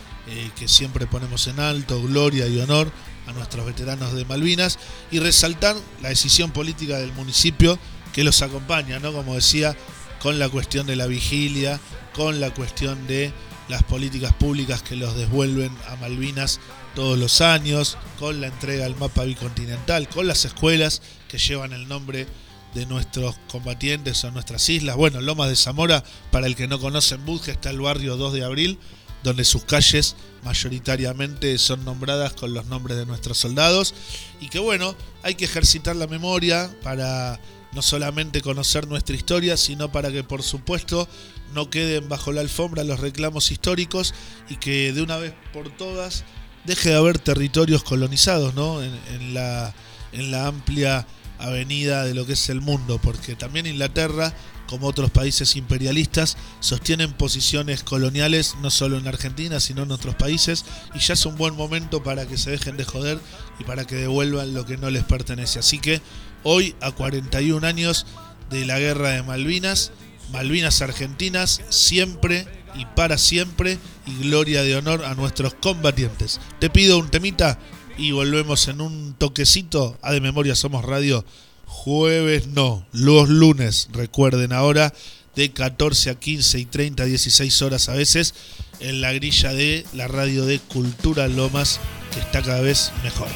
que 0.59 0.69
siempre 0.69 1.07
ponemos 1.07 1.47
en 1.47 1.59
alto, 1.59 2.03
gloria 2.03 2.47
y 2.49 2.61
honor 2.61 2.93
a 3.29 3.33
nuestros 3.33 3.67
veteranos 3.67 4.15
de 4.15 4.25
Malvinas 4.25 4.79
y 5.11 5.19
resaltar 5.21 5.77
la 6.03 6.09
decisión 6.09 6.51
política 6.51 6.99
del 6.99 7.13
municipio 7.13 7.79
que 8.13 8.25
los 8.25 8.43
acompaña, 8.43 8.99
¿no? 8.99 9.13
Como 9.13 9.35
decía, 9.35 9.77
con 10.21 10.39
la 10.39 10.49
cuestión 10.49 10.87
de 10.87 10.97
la 10.97 11.07
vigilia, 11.07 11.79
con 12.15 12.41
la 12.41 12.53
cuestión 12.53 13.07
de 13.07 13.33
las 13.69 13.83
políticas 13.83 14.33
públicas 14.33 14.83
que 14.83 14.97
los 14.97 15.15
devuelven 15.15 15.71
a 15.89 15.97
Malvinas 15.97 16.59
todos 16.95 17.19
los 17.19 17.41
años, 17.41 17.99
con 18.19 18.41
la 18.41 18.49
entrega 18.49 18.85
del 18.85 18.97
mapa 18.97 19.25
bicontinental, 19.25 20.09
con 20.09 20.27
las 20.27 20.45
escuelas 20.45 21.03
que 21.29 21.39
llevan 21.39 21.73
el 21.73 21.87
nombre 21.87 22.27
de 22.75 22.87
nuestros 22.87 23.37
combatientes 23.51 24.25
o 24.25 24.31
nuestras 24.31 24.69
islas. 24.69 24.97
Bueno, 24.97 25.21
Lomas 25.21 25.49
de 25.49 25.57
Zamora, 25.57 26.03
para 26.31 26.47
el 26.47 26.57
que 26.57 26.67
no 26.67 26.81
conoce 26.81 27.15
en 27.15 27.25
Budge, 27.25 27.53
está 27.53 27.71
el 27.71 27.81
barrio 27.81 28.17
2 28.17 28.33
de 28.33 28.45
abril, 28.45 28.79
donde 29.23 29.45
sus 29.45 29.65
calles 29.65 30.17
mayoritariamente 30.45 31.59
son 31.59 31.85
nombradas 31.85 32.33
con 32.33 32.55
los 32.55 32.67
nombres 32.67 32.97
de 32.97 33.07
nuestros 33.07 33.39
soldados 33.39 33.95
y 34.41 34.49
que 34.49 34.59
bueno, 34.59 34.95
hay 35.23 35.35
que 35.35 35.45
ejercitar 35.45 35.97
la 35.97 36.07
memoria 36.07 36.71
para 36.83 37.41
no 37.73 37.83
solamente 37.83 38.41
conocer 38.41 38.89
nuestra 38.89 39.17
historia, 39.17 39.57
sino 39.57 39.93
para 39.93 40.11
que 40.11 40.25
por 40.25 40.43
supuesto 40.43 41.09
no 41.55 41.71
queden 41.71 42.09
bajo 42.09 42.33
la 42.33 42.41
alfombra 42.41 42.85
los 42.85 43.01
reclamos 43.01 43.51
históricos 43.51 44.15
y 44.49 44.57
que 44.57 44.93
de 44.93 45.03
una 45.03 45.17
vez 45.17 45.35
por 45.53 45.71
todas 45.77 46.25
deje 46.65 46.91
de 46.91 46.97
haber 46.97 47.19
territorios 47.19 47.83
colonizados 47.83 48.55
¿no? 48.55 48.83
en, 48.83 49.35
la, 49.35 49.75
en 50.13 50.31
la 50.31 50.47
amplia 50.47 51.07
avenida 51.39 52.05
de 52.05 52.15
lo 52.15 52.27
que 52.27 52.33
es 52.33 52.49
el 52.49 52.61
mundo, 52.61 52.99
porque 53.03 53.37
también 53.37 53.67
Inglaterra, 53.67 54.35
como 54.69 54.87
otros 54.87 55.11
países 55.11 55.57
imperialistas, 55.57 56.37
sostienen 56.61 57.13
posiciones 57.13 57.83
coloniales 57.83 58.55
no 58.63 58.71
solo 58.71 58.99
en 58.99 59.09
Argentina, 59.09 59.59
sino 59.59 59.83
en 59.83 59.91
otros 59.91 60.15
países, 60.15 60.65
y 60.95 61.01
ya 61.01 61.15
es 61.15 61.27
un 61.27 61.37
buen 61.37 61.57
momento 61.57 62.03
para 62.03 62.27
que 62.27 62.37
se 62.37 62.51
dejen 62.51 62.77
de 62.77 62.85
joder 62.85 63.19
y 63.59 63.65
para 63.65 63.87
que 63.87 63.97
devuelvan 63.97 64.55
lo 64.55 64.67
que 64.67 64.77
no 64.77 64.91
les 64.91 65.05
pertenece. 65.05 65.59
Así 65.59 65.79
que 65.79 66.01
hoy, 66.43 66.77
a 66.81 66.93
41 66.93 67.67
años 67.67 68.07
de 68.51 68.67
la 68.67 68.79
guerra 68.79 69.11
de 69.11 69.23
Malvinas, 69.23 69.91
Malvinas 70.33 70.83
Argentinas, 70.83 71.63
siempre 71.71 72.47
y 72.75 72.85
para 72.95 73.17
siempre, 73.17 73.79
y 74.07 74.23
gloria 74.23 74.63
de 74.63 74.77
honor 74.77 75.05
a 75.05 75.15
nuestros 75.15 75.55
combatientes. 75.55 76.41
Te 76.61 76.69
pido 76.69 76.99
un 76.99 77.09
temita 77.09 77.59
y 77.97 78.13
volvemos 78.13 78.69
en 78.69 78.81
un 78.81 79.15
toquecito 79.15 79.99
a 80.03 80.13
De 80.13 80.21
Memoria 80.21 80.55
Somos 80.55 80.85
Radio. 80.85 81.25
Jueves 81.69 82.49
no, 82.49 82.85
los 82.93 83.29
lunes, 83.29 83.89
recuerden 83.93 84.53
ahora, 84.53 84.93
de 85.37 85.53
14 85.53 86.11
a 86.11 86.15
15 86.17 86.59
y 86.59 86.65
30, 86.65 87.05
16 87.05 87.63
horas 87.63 87.89
a 87.89 87.95
veces, 87.95 88.35
en 88.81 89.01
la 89.01 89.13
grilla 89.13 89.53
de 89.53 89.87
la 89.93 90.09
radio 90.09 90.47
de 90.47 90.59
Cultura 90.59 91.29
Lomas, 91.29 91.79
que 92.13 92.21
está 92.21 92.43
cada 92.43 92.63
vez 92.63 92.91
mejor. 93.05 93.29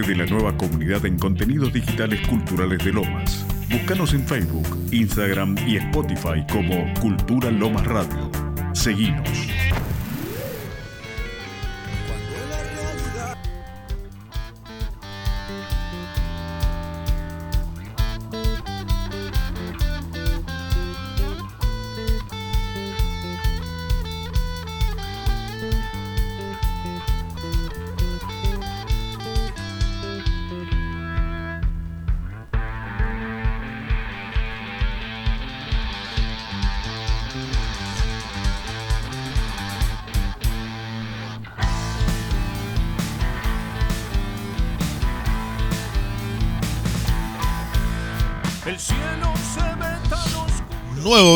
De 0.00 0.16
la 0.16 0.24
nueva 0.24 0.56
comunidad 0.56 1.04
en 1.04 1.18
contenidos 1.18 1.70
digitales 1.72 2.26
culturales 2.26 2.82
de 2.82 2.92
Lomas. 2.92 3.44
Búscanos 3.70 4.14
en 4.14 4.26
Facebook, 4.26 4.66
Instagram 4.90 5.54
y 5.66 5.76
Spotify 5.76 6.44
como 6.50 6.92
Cultura 7.00 7.50
Lomas 7.50 7.84
Radio. 7.84 8.30
Seguinos. 8.72 9.51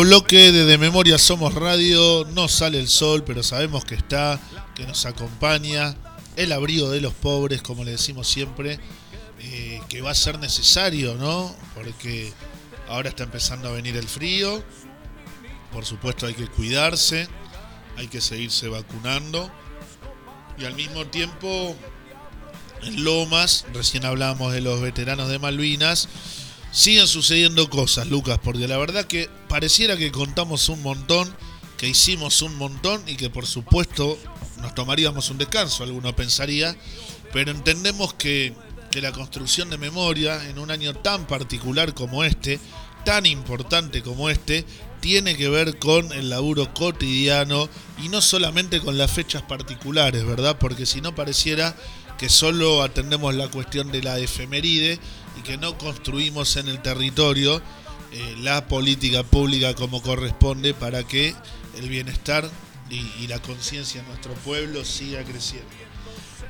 Bloque 0.07 0.53
de 0.53 0.65
De 0.65 0.79
Memoria 0.79 1.19
Somos 1.19 1.53
Radio. 1.55 2.25
No 2.27 2.47
sale 2.47 2.79
el 2.79 2.87
sol, 2.87 3.25
pero 3.25 3.43
sabemos 3.43 3.85
que 3.85 3.97
está, 3.97 4.39
que 4.77 4.87
nos 4.87 5.05
acompaña. 5.05 5.97
El 6.37 6.53
abrigo 6.53 6.89
de 6.91 7.01
los 7.01 7.13
pobres, 7.13 7.61
como 7.61 7.83
le 7.83 7.91
decimos 7.91 8.29
siempre, 8.29 8.79
eh, 9.41 9.81
que 9.89 10.03
va 10.03 10.13
a 10.13 10.15
ser 10.15 10.39
necesario, 10.39 11.17
¿no? 11.17 11.53
Porque 11.75 12.33
ahora 12.89 13.09
está 13.09 13.25
empezando 13.25 13.69
a 13.69 13.73
venir 13.73 13.97
el 13.97 14.07
frío. 14.07 14.63
Por 15.73 15.85
supuesto 15.85 16.27
hay 16.27 16.35
que 16.35 16.47
cuidarse, 16.47 17.27
hay 17.97 18.07
que 18.07 18.21
seguirse 18.21 18.69
vacunando. 18.69 19.51
Y 20.57 20.67
al 20.67 20.75
mismo 20.77 21.05
tiempo, 21.07 21.75
en 22.83 23.03
Lomas, 23.03 23.67
recién 23.75 24.05
hablábamos 24.05 24.53
de 24.53 24.61
los 24.61 24.81
veteranos 24.81 25.29
de 25.29 25.41
Malvinas, 25.41 26.09
siguen 26.77 27.09
sucediendo 27.09 27.71
cosas, 27.71 28.07
Lucas, 28.09 28.39
porque 28.45 28.69
la 28.69 28.77
verdad 28.77 29.07
que 29.07 29.31
pareciera 29.49 29.97
que 29.97 30.13
contamos 30.13 30.69
un 30.69 30.83
montón, 30.83 31.35
que 31.79 31.89
hicimos 31.89 32.43
un 32.43 32.55
montón 32.57 33.03
y 33.07 33.17
que 33.17 33.31
por 33.31 33.47
supuesto 33.47 34.19
nos 34.61 34.75
tomaríamos 34.75 35.31
un 35.31 35.39
descanso, 35.39 35.85
alguno 35.85 36.15
pensaría, 36.15 36.77
pero 37.33 37.51
entendemos 37.51 38.13
que, 38.13 38.53
que 38.91 39.01
la 39.01 39.13
construcción 39.13 39.71
de 39.71 39.79
memoria 39.79 40.51
en 40.51 40.59
un 40.59 40.71
año 40.71 40.93
tan 40.93 41.27
particular 41.27 41.95
como 41.95 42.25
este, 42.25 42.61
tan 43.07 43.25
importante 43.25 44.03
como 44.03 44.29
este, 44.29 44.67
tiene 45.01 45.35
que 45.35 45.49
ver 45.49 45.79
con 45.79 46.13
el 46.13 46.29
laburo 46.29 46.75
cotidiano 46.75 47.71
y 48.05 48.11
no 48.11 48.21
solamente 48.21 48.81
con 48.81 48.99
las 48.99 49.11
fechas 49.11 49.41
particulares, 49.41 50.27
¿verdad? 50.27 50.59
Porque 50.59 50.85
si 50.85 51.01
no 51.01 51.15
pareciera 51.15 51.75
que 52.19 52.29
solo 52.29 52.83
atendemos 52.83 53.35
la 53.35 53.49
cuestión 53.49 53.91
de 53.93 54.03
la 54.03 54.19
efemeride 54.19 54.99
y 55.39 55.43
que 55.43 55.57
no 55.57 55.77
construimos 55.79 56.57
en 56.57 56.69
el 56.69 56.81
territorio 56.81 57.61
eh, 58.13 58.37
la 58.41 58.67
política 58.67 59.23
pública 59.23 59.75
como 59.75 60.03
corresponde 60.03 60.75
para 60.75 61.05
que 61.05 61.35
el 61.79 61.89
bienestar 61.89 62.49
y, 62.91 62.97
y 63.23 63.27
la 63.27 63.41
conciencia 63.41 64.01
de 64.01 64.09
nuestro 64.09 64.33
pueblo 64.35 64.85
siga 64.85 65.23
creciendo. 65.25 65.69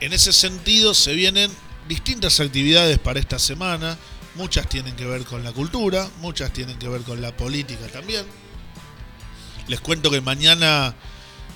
En 0.00 0.12
ese 0.12 0.32
sentido 0.32 0.94
se 0.94 1.14
vienen 1.14 1.50
distintas 1.88 2.40
actividades 2.40 2.98
para 2.98 3.20
esta 3.20 3.38
semana, 3.38 3.96
muchas 4.34 4.68
tienen 4.68 4.94
que 4.96 5.06
ver 5.06 5.24
con 5.24 5.42
la 5.42 5.52
cultura, 5.52 6.08
muchas 6.20 6.52
tienen 6.52 6.78
que 6.78 6.88
ver 6.88 7.02
con 7.02 7.22
la 7.22 7.34
política 7.36 7.86
también. 7.88 8.26
Les 9.68 9.80
cuento 9.80 10.10
que 10.10 10.20
mañana 10.20 10.94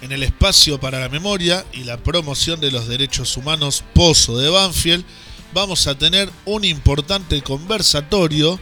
en 0.03 0.13
el 0.13 0.23
espacio 0.23 0.81
para 0.81 0.99
la 0.99 1.09
memoria 1.09 1.65
y 1.73 1.85
la 1.85 1.99
promoción 1.99 2.61
de 2.61 2.71
los 2.71 2.89
derechos 2.89 3.37
humanos 3.37 3.85
Pozo 3.95 4.39
de 4.39 4.49
Banfield 4.49 5.05
vamos 5.53 5.87
a 5.87 5.97
tener 5.97 6.31
un 6.45 6.65
importante 6.65 7.43
conversatorio 7.43 8.59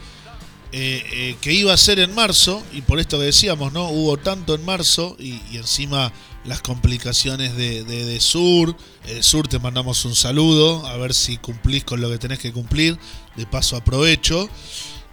eh, 0.70 1.02
eh, 1.12 1.36
que 1.40 1.54
iba 1.54 1.72
a 1.72 1.76
ser 1.78 1.98
en 1.98 2.14
marzo 2.14 2.62
y 2.74 2.82
por 2.82 3.00
esto 3.00 3.18
que 3.18 3.24
decíamos, 3.24 3.72
¿no? 3.72 3.88
Hubo 3.88 4.18
tanto 4.18 4.54
en 4.54 4.62
marzo 4.66 5.16
y, 5.18 5.40
encima 5.56 6.12
las 6.44 6.60
complicaciones 6.60 7.56
de, 7.56 7.84
de, 7.84 8.20
Sur. 8.20 8.76
Eh, 9.06 9.22
Sur 9.22 9.48
te 9.48 9.58
mandamos 9.58 10.04
un 10.04 10.14
saludo, 10.14 10.86
a 10.86 10.98
ver 10.98 11.14
si 11.14 11.38
cumplís 11.38 11.84
con 11.84 12.02
lo 12.02 12.10
que 12.10 12.18
tenés 12.18 12.38
que 12.38 12.52
cumplir. 12.52 12.98
De 13.36 13.46
paso 13.46 13.76
aprovecho. 13.76 14.48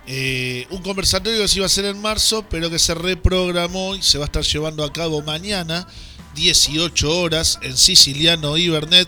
Un 0.07 0.81
conversatorio 0.83 1.39
que 1.39 1.47
se 1.47 1.57
iba 1.57 1.65
a 1.65 1.67
hacer 1.67 1.85
en 1.85 2.01
marzo, 2.01 2.45
pero 2.49 2.69
que 2.69 2.79
se 2.79 2.93
reprogramó 2.93 3.95
y 3.95 4.01
se 4.01 4.17
va 4.17 4.25
a 4.25 4.27
estar 4.27 4.43
llevando 4.43 4.83
a 4.83 4.91
cabo 4.91 5.21
mañana, 5.21 5.87
18 6.35 7.17
horas, 7.17 7.59
en 7.61 7.77
Siciliano 7.77 8.57
Ibernet. 8.57 9.07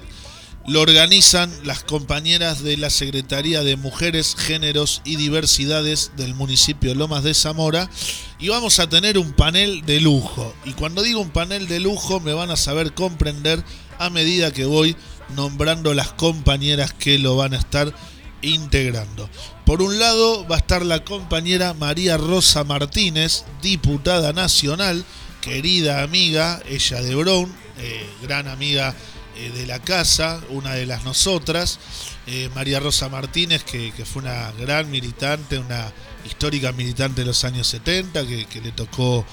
Lo 0.68 0.82
organizan 0.82 1.50
las 1.64 1.86
compañeras 1.86 2.62
de 2.62 2.76
la 2.76 2.90
Secretaría 2.90 3.64
de 3.64 3.78
Mujeres, 3.78 4.36
Géneros 4.38 5.02
y 5.06 5.16
Diversidades 5.16 6.12
del 6.18 6.36
municipio 6.36 6.94
Lomas 6.94 7.24
de 7.24 7.34
Zamora. 7.34 7.90
Y 8.38 8.50
vamos 8.50 8.80
a 8.80 8.90
tener 8.90 9.18
un 9.18 9.32
panel 9.32 9.86
de 9.86 10.02
lujo. 10.02 10.54
Y 10.66 10.74
cuando 10.74 11.04
digo 11.04 11.22
un 11.22 11.30
panel 11.30 11.70
de 11.70 11.80
lujo, 11.80 12.20
me 12.20 12.34
van 12.34 12.52
a 12.52 12.58
saber 12.58 12.94
comprender 12.94 13.64
a 13.98 14.10
medida 14.10 14.52
que 14.52 14.66
voy 14.66 14.98
nombrando 15.38 15.94
las 15.94 16.12
compañeras 16.12 16.92
que 16.92 17.18
lo 17.18 17.38
van 17.38 17.54
a 17.54 17.60
estar 17.60 17.94
integrando. 18.42 19.30
Por 19.66 19.82
un 19.82 19.98
lado 20.00 20.46
va 20.50 20.58
a 20.58 20.60
estar 20.60 20.86
la 20.86 21.06
compañera 21.06 21.76
María 21.76 22.18
Rosa 22.18 22.66
Martínez, 22.66 23.46
diputada 23.62 24.34
nacional, 24.34 25.06
querida 25.40 26.04
amiga, 26.04 26.62
ella 26.68 27.02
de 27.02 27.16
Brown, 27.16 27.56
eh, 27.80 28.06
gran 28.22 28.50
amiga 28.50 28.94
eh, 29.38 29.52
de 29.52 29.66
la 29.66 29.80
casa, 29.80 30.42
una 30.50 30.74
de 30.74 30.86
las 30.86 31.04
nosotras, 31.04 31.80
eh, 32.28 32.50
María 32.56 32.80
Rosa 32.80 33.10
Martínez, 33.10 33.64
que, 33.64 33.92
fue 34.06 34.22
una 34.22 34.52
gran 34.54 34.90
militante, 34.90 35.58
una 35.58 35.92
histórica 36.26 36.72
militante 36.72 37.22
de 37.22 37.28
los 37.28 37.44
años 37.44 37.68
70, 37.68 38.26
que, 38.26 38.62
le 38.62 38.72
tocó 38.72 39.26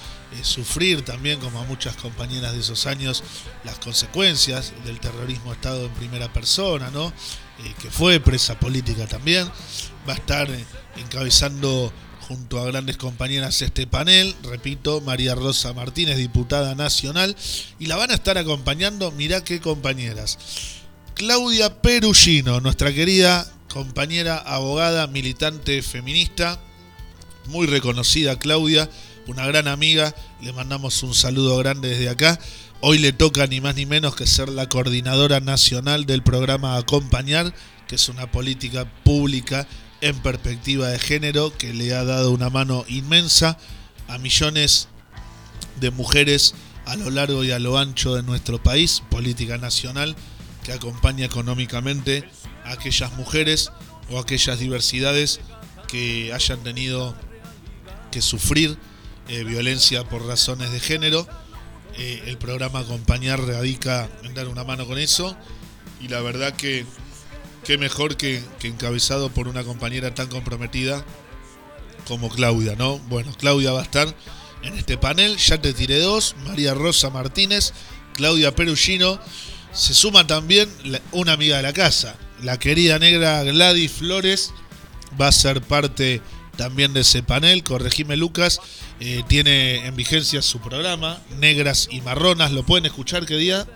sufrir 0.42 1.02
también, 1.04 1.38
como 1.38 1.60
a 1.60 1.64
muchas 1.64 1.96
compañeras 1.96 2.52
de 2.52 2.60
esos 2.60 2.86
años, 2.86 3.22
las 3.64 3.78
consecuencias 3.78 4.72
del 4.84 4.98
terrorismo 4.98 5.52
Estado 5.52 5.86
en 5.86 5.92
primera 5.92 6.32
persona, 6.32 6.90
¿no? 6.90 7.12
Eh, 7.60 7.72
que 7.80 7.88
fue 7.88 8.18
presa 8.18 8.58
política 8.58 9.06
también, 9.06 9.48
va 10.08 10.14
a 10.14 10.16
estar 10.16 10.50
eh, 10.50 10.64
encabezando 10.96 11.92
junto 12.28 12.58
a 12.58 12.66
grandes 12.66 12.96
compañeras 12.96 13.60
este 13.62 13.86
panel, 13.86 14.34
repito, 14.42 15.00
María 15.00 15.34
Rosa 15.34 15.72
Martínez, 15.72 16.16
diputada 16.16 16.74
nacional, 16.74 17.36
y 17.78 17.86
la 17.86 17.96
van 17.96 18.10
a 18.10 18.14
estar 18.14 18.38
acompañando, 18.38 19.10
mirá 19.12 19.44
qué 19.44 19.60
compañeras. 19.60 20.38
Claudia 21.14 21.80
Perugino, 21.82 22.60
nuestra 22.60 22.92
querida 22.92 23.46
compañera 23.68 24.38
abogada, 24.38 25.06
militante 25.06 25.82
feminista, 25.82 26.60
muy 27.46 27.66
reconocida 27.66 28.38
Claudia, 28.38 28.88
una 29.26 29.46
gran 29.46 29.68
amiga, 29.68 30.14
le 30.40 30.52
mandamos 30.52 31.02
un 31.02 31.14
saludo 31.14 31.56
grande 31.58 31.88
desde 31.88 32.08
acá. 32.08 32.38
Hoy 32.80 32.98
le 32.98 33.12
toca 33.12 33.46
ni 33.46 33.60
más 33.60 33.74
ni 33.76 33.86
menos 33.86 34.14
que 34.16 34.26
ser 34.26 34.48
la 34.48 34.68
coordinadora 34.68 35.40
nacional 35.40 36.04
del 36.04 36.22
programa 36.22 36.76
Acompañar, 36.76 37.54
que 37.88 37.94
es 37.94 38.08
una 38.08 38.30
política 38.30 38.84
pública 39.04 39.66
en 40.04 40.18
perspectiva 40.18 40.88
de 40.88 40.98
género 40.98 41.56
que 41.56 41.72
le 41.72 41.94
ha 41.94 42.04
dado 42.04 42.30
una 42.30 42.50
mano 42.50 42.84
inmensa 42.88 43.56
a 44.06 44.18
millones 44.18 44.88
de 45.80 45.90
mujeres 45.90 46.54
a 46.84 46.94
lo 46.96 47.08
largo 47.08 47.42
y 47.42 47.52
a 47.52 47.58
lo 47.58 47.78
ancho 47.78 48.14
de 48.14 48.22
nuestro 48.22 48.62
país, 48.62 49.02
política 49.08 49.56
nacional 49.56 50.14
que 50.62 50.74
acompaña 50.74 51.24
económicamente 51.24 52.28
a 52.66 52.72
aquellas 52.72 53.14
mujeres 53.14 53.70
o 54.10 54.18
aquellas 54.18 54.58
diversidades 54.58 55.40
que 55.88 56.34
hayan 56.34 56.62
tenido 56.62 57.14
que 58.10 58.20
sufrir 58.20 58.76
eh, 59.28 59.42
violencia 59.42 60.04
por 60.04 60.26
razones 60.26 60.70
de 60.70 60.80
género. 60.80 61.26
Eh, 61.96 62.24
el 62.26 62.36
programa 62.36 62.80
Acompañar 62.80 63.40
radica 63.40 64.10
en 64.22 64.34
dar 64.34 64.48
una 64.48 64.64
mano 64.64 64.86
con 64.86 64.98
eso. 64.98 65.34
Y 65.98 66.08
la 66.08 66.20
verdad 66.20 66.52
que 66.54 66.84
qué 67.64 67.78
mejor 67.78 68.16
que, 68.16 68.42
encabezado 68.62 69.30
por 69.30 69.48
una 69.48 69.64
compañera 69.64 70.14
tan 70.14 70.28
comprometida 70.28 71.04
como 72.06 72.28
Claudia, 72.28 72.76
¿no? 72.76 72.98
Bueno, 72.98 73.32
Claudia 73.38 73.72
va 73.72 73.80
a 73.80 73.84
estar 73.84 74.14
en 74.62 74.74
este 74.74 74.98
panel. 74.98 75.36
Ya 75.38 75.60
te 75.60 75.72
tiré 75.72 75.98
dos. 75.98 76.36
María 76.44 76.74
Rosa 76.74 77.10
Martínez, 77.10 77.72
Claudia 78.12 78.54
Perugino. 78.54 79.18
Se 79.72 79.94
suma 79.94 80.26
también 80.26 80.68
una 81.10 81.32
amiga 81.32 81.56
de 81.56 81.62
la 81.62 81.72
casa, 81.72 82.16
la 82.42 82.58
querida 82.58 82.98
negra 82.98 83.42
Gladys 83.42 83.90
Flores. 83.90 84.52
Va 85.20 85.28
a 85.28 85.32
ser 85.32 85.62
parte 85.62 86.20
también 86.56 86.92
de 86.92 87.00
ese 87.00 87.22
panel. 87.22 87.64
Corregime 87.64 88.16
Lucas. 88.16 88.60
Eh, 89.00 89.22
tiene 89.26 89.86
en 89.86 89.96
vigencia 89.96 90.42
su 90.42 90.60
programa, 90.60 91.20
Negras 91.38 91.88
y 91.90 92.00
Marronas. 92.02 92.52
¿Lo 92.52 92.64
pueden 92.64 92.86
escuchar 92.86 93.26
qué 93.26 93.36
día? 93.36 93.66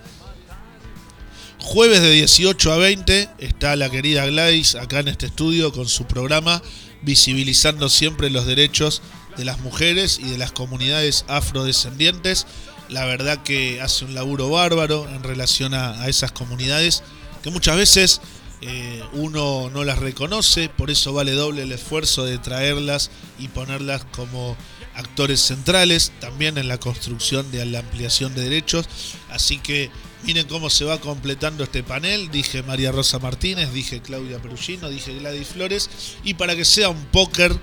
Jueves 1.61 2.01
de 2.01 2.13
18 2.13 2.73
a 2.73 2.77
20 2.79 3.31
está 3.39 3.75
la 3.75 3.91
querida 3.91 4.25
Gladys 4.27 4.77
acá 4.77 5.01
en 5.01 5.09
este 5.09 5.27
estudio 5.27 5.73
con 5.73 5.89
su 5.89 6.07
programa 6.07 6.63
visibilizando 7.03 7.89
siempre 7.89 8.31
los 8.31 8.47
derechos 8.47 9.03
de 9.37 9.45
las 9.45 9.59
mujeres 9.61 10.21
y 10.21 10.31
de 10.31 10.39
las 10.39 10.53
comunidades 10.53 11.25
afrodescendientes. 11.29 12.47
La 12.89 13.05
verdad 13.05 13.43
que 13.43 13.81
hace 13.81 14.05
un 14.05 14.15
laburo 14.15 14.49
bárbaro 14.51 15.09
en 15.09 15.23
relación 15.23 15.75
a, 15.75 16.07
esas 16.09 16.33
comunidades 16.33 17.03
que 17.43 17.51
muchas 17.51 17.77
veces 17.77 18.21
eh, 18.61 19.03
uno 19.13 19.69
no 19.71 19.85
las 19.85 19.99
reconoce, 19.99 20.69
por 20.69 20.91
eso 20.91 21.13
vale 21.13 21.33
doble 21.33 21.63
el 21.63 21.73
esfuerzo 21.73 22.25
de 22.25 22.39
traerlas 22.39 23.11
y 23.39 23.49
ponerlas 23.49 24.05
como 24.13 24.57
actores 24.99 25.41
centrales 25.41 26.13
también 26.21 26.59
en 26.59 26.69
la 26.69 26.79
construcción 26.79 27.51
de 27.51 27.65
la 27.65 27.79
ampliación 27.79 28.35
de 28.35 28.43
derechos. 28.43 28.87
Así 29.31 29.59
que 29.59 29.91
miren 30.25 30.47
cómo 30.49 30.69
se 30.71 30.85
va 30.85 31.01
completando 31.01 31.65
este 31.65 31.83
panel. 31.83 32.31
Dije 32.31 32.63
María 32.63 32.93
Rosa 32.93 33.19
Martínez, 33.19 33.73
dije 33.73 34.03
Claudia 34.03 34.43
Perugino, 34.43 34.89
dije 34.89 35.17
Gladys 35.19 35.49
Flores. 35.49 35.89
Y 36.25 36.35
para 36.35 36.57
que 36.57 36.65
sea 36.65 36.89
un 36.91 37.05
póker 37.07 37.57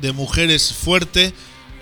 de 0.00 0.12
mujeres 0.12 0.72
fuerte, 0.74 1.32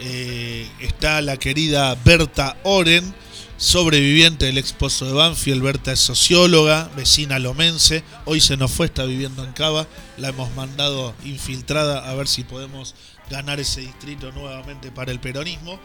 eh, 0.00 0.68
está 0.80 1.20
la 1.20 1.36
querida 1.36 1.94
Berta 2.05 2.57
Oren. 2.62 3.14
sobreviviente 3.59 4.46
del 4.46 4.59
exposo 4.59 5.07
de 5.07 5.12
Banfield. 5.12 5.62
Berta 5.62 5.92
es 5.92 6.00
socióloga, 6.00 6.90
vecina 6.96 7.38
lomense. 7.38 8.03
Hoy 8.24 8.40
se 8.40 8.57
nos 8.57 8.72
fue, 8.72 8.86
está 8.86 9.05
viviendo 9.05 9.44
en 9.44 9.53
Cava. 9.53 9.86
La 10.16 10.30
hemos 10.30 10.53
mandado 10.57 11.14
infiltrada 11.24 12.11
a 12.11 12.14
ver 12.14 12.26
si 12.26 12.42
podemos 12.42 12.96
ganar 13.33 13.59
ese 13.59 13.80
distrito 13.80 14.30
nuevamente 14.33 14.93
para 14.93 15.11
el 15.11 15.18
peronismo. 15.18 15.80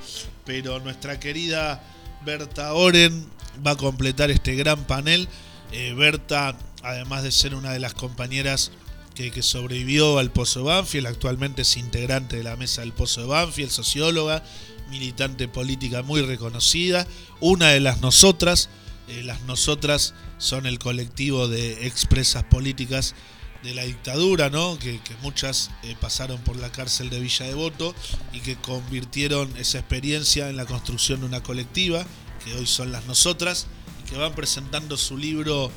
Pero 0.46 0.80
nuestra 0.80 1.20
querida 1.20 1.82
Berta 2.24 2.74
Oren 2.74 3.26
va 3.66 3.72
a 3.72 3.78
completar 3.78 4.30
este 4.30 4.54
gran 4.56 4.84
panel. 4.84 5.28
Eh, 5.72 5.94
Berta, 5.94 6.56
además 6.84 7.24
de 7.24 7.32
ser 7.32 7.56
una 7.56 7.72
de 7.72 7.80
las 7.80 7.94
compañeras 7.94 8.72
que, 9.16 9.42
sobrevivió 9.42 10.20
al 10.20 10.32
Pozo 10.32 10.64
Banfield, 10.66 11.08
actualmente 11.08 11.64
es 11.64 11.76
integrante 11.76 12.38
de 12.38 12.44
la 12.44 12.56
mesa 12.56 12.82
del 12.82 12.94
Pozo 12.94 13.22
de 13.22 13.28
Banfield, 13.28 13.72
socióloga, 13.72 14.44
militante 14.92 15.48
política 15.48 16.04
muy 16.04 16.22
reconocida, 16.22 17.08
una 17.40 17.70
de 17.70 17.80
las 17.80 18.00
nosotras, 18.02 18.70
eh, 19.08 19.24
las 19.24 19.42
nosotras 19.42 20.14
son 20.38 20.68
el 20.68 20.78
colectivo 20.78 21.48
de 21.48 21.88
expresas 21.88 22.44
políticas 22.44 23.16
de 23.64 23.74
la 23.74 23.84
dictadura, 23.84 24.50
¿no? 24.50 24.78
que, 24.80 25.00
muchas 25.22 25.72
eh, 25.84 25.96
pasaron 26.00 26.40
por 26.42 26.58
la 26.58 26.72
cárcel 26.72 27.10
de 27.10 27.20
Villa 27.20 27.46
Devoto 27.46 27.94
y 28.34 28.40
que 28.40 28.56
convirtieron 28.56 29.56
esa 29.58 29.80
experiencia 29.80 30.50
en 30.50 30.58
la 30.58 30.66
construcción 30.66 31.22
de 31.22 31.26
una 31.26 31.44
colectiva, 31.44 32.06
que 32.44 32.54
hoy 32.54 32.68
son 32.68 32.92
las 32.92 33.06
nosotras, 33.06 33.68
y 34.00 34.10
que 34.10 34.18
van 34.18 34.34
presentando 34.34 34.98
su 34.98 35.18
libro 35.18 35.72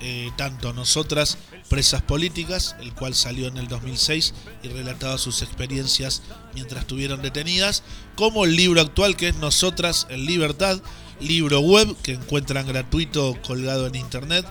eh, 0.00 0.30
tanto 0.36 0.74
Nosotras, 0.74 1.38
Presas 1.70 2.02
Políticas, 2.02 2.76
el 2.80 2.92
cual 2.92 3.14
salió 3.14 3.48
en 3.48 3.56
el 3.56 3.66
2006 3.66 4.34
y 4.62 4.68
relataba 4.68 5.16
sus 5.16 5.40
experiencias 5.40 6.22
mientras 6.54 6.82
estuvieron 6.82 7.22
detenidas, 7.22 7.82
como 8.14 8.44
el 8.44 8.56
libro 8.56 8.82
actual 8.82 9.16
que 9.16 9.28
es 9.28 9.36
Nosotras 9.36 10.06
en 10.10 10.26
Libertad, 10.26 10.82
libro 11.18 11.60
web 11.60 11.96
que 12.02 12.12
encuentran 12.12 12.66
gratuito 12.66 13.40
colgado 13.46 13.86
en 13.86 13.94
internet, 13.94 14.46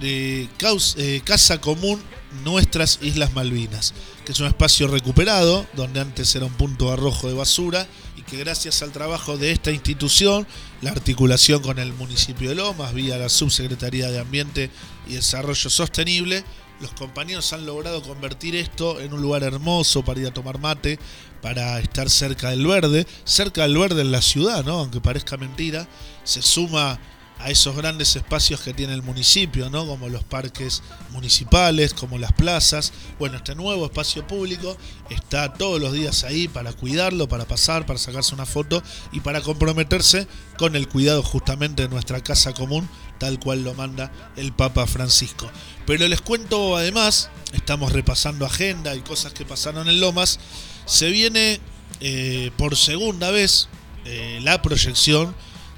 de 0.00 0.48
eh, 0.96 1.20
Casa 1.24 1.60
Común 1.60 2.02
Nuestras 2.44 2.98
Islas 3.00 3.32
Malvinas 3.32 3.94
que 4.26 4.32
es 4.32 4.40
un 4.40 4.48
espacio 4.48 4.88
recuperado, 4.88 5.64
donde 5.74 6.00
antes 6.00 6.34
era 6.34 6.44
un 6.44 6.52
punto 6.52 6.92
arrojo 6.92 7.28
de 7.28 7.34
basura 7.34 7.86
que 8.26 8.36
gracias 8.36 8.82
al 8.82 8.92
trabajo 8.92 9.38
de 9.38 9.52
esta 9.52 9.70
institución, 9.70 10.46
la 10.80 10.90
articulación 10.90 11.62
con 11.62 11.78
el 11.78 11.92
municipio 11.92 12.48
de 12.48 12.56
Lomas, 12.56 12.92
vía 12.92 13.16
la 13.16 13.28
Subsecretaría 13.28 14.10
de 14.10 14.18
Ambiente 14.18 14.70
y 15.08 15.14
Desarrollo 15.14 15.70
Sostenible, 15.70 16.44
los 16.80 16.92
compañeros 16.92 17.52
han 17.52 17.64
logrado 17.64 18.02
convertir 18.02 18.54
esto 18.56 19.00
en 19.00 19.14
un 19.14 19.22
lugar 19.22 19.42
hermoso 19.42 20.04
para 20.04 20.20
ir 20.20 20.26
a 20.26 20.34
tomar 20.34 20.58
mate, 20.58 20.98
para 21.40 21.78
estar 21.78 22.10
cerca 22.10 22.50
del 22.50 22.66
verde, 22.66 23.06
cerca 23.24 23.62
del 23.62 23.78
verde 23.78 24.02
en 24.02 24.12
la 24.12 24.20
ciudad, 24.20 24.64
¿no? 24.64 24.80
Aunque 24.80 25.00
parezca 25.00 25.36
mentira, 25.36 25.88
se 26.24 26.42
suma 26.42 26.98
a 27.38 27.50
esos 27.50 27.76
grandes 27.76 28.16
espacios 28.16 28.60
que 28.60 28.72
tiene 28.72 28.94
el 28.94 29.02
municipio, 29.02 29.68
¿no? 29.68 29.86
como 29.86 30.08
los 30.08 30.24
parques 30.24 30.82
municipales, 31.10 31.92
como 31.92 32.18
las 32.18 32.32
plazas. 32.32 32.92
Bueno, 33.18 33.36
este 33.36 33.54
nuevo 33.54 33.84
espacio 33.84 34.26
público 34.26 34.76
está 35.10 35.52
todos 35.52 35.80
los 35.80 35.92
días 35.92 36.24
ahí 36.24 36.48
para 36.48 36.72
cuidarlo, 36.72 37.28
para 37.28 37.44
pasar, 37.44 37.84
para 37.86 37.98
sacarse 37.98 38.34
una 38.34 38.46
foto 38.46 38.82
y 39.12 39.20
para 39.20 39.42
comprometerse 39.42 40.26
con 40.58 40.76
el 40.76 40.88
cuidado 40.88 41.22
justamente 41.22 41.82
de 41.82 41.88
nuestra 41.88 42.22
casa 42.22 42.54
común, 42.54 42.88
tal 43.18 43.38
cual 43.38 43.64
lo 43.64 43.74
manda 43.74 44.10
el 44.36 44.52
Papa 44.52 44.86
Francisco. 44.86 45.50
Pero 45.86 46.08
les 46.08 46.22
cuento 46.22 46.76
además, 46.76 47.28
estamos 47.52 47.92
repasando 47.92 48.46
agenda 48.46 48.94
y 48.94 49.00
cosas 49.00 49.32
que 49.32 49.44
pasaron 49.44 49.88
en 49.88 50.00
Lomas, 50.00 50.40
se 50.86 51.10
viene 51.10 51.60
eh, 52.00 52.50
por 52.56 52.76
segunda 52.76 53.30
vez 53.30 53.68
eh, 54.04 54.40
la 54.42 54.62
proyección 54.62 55.34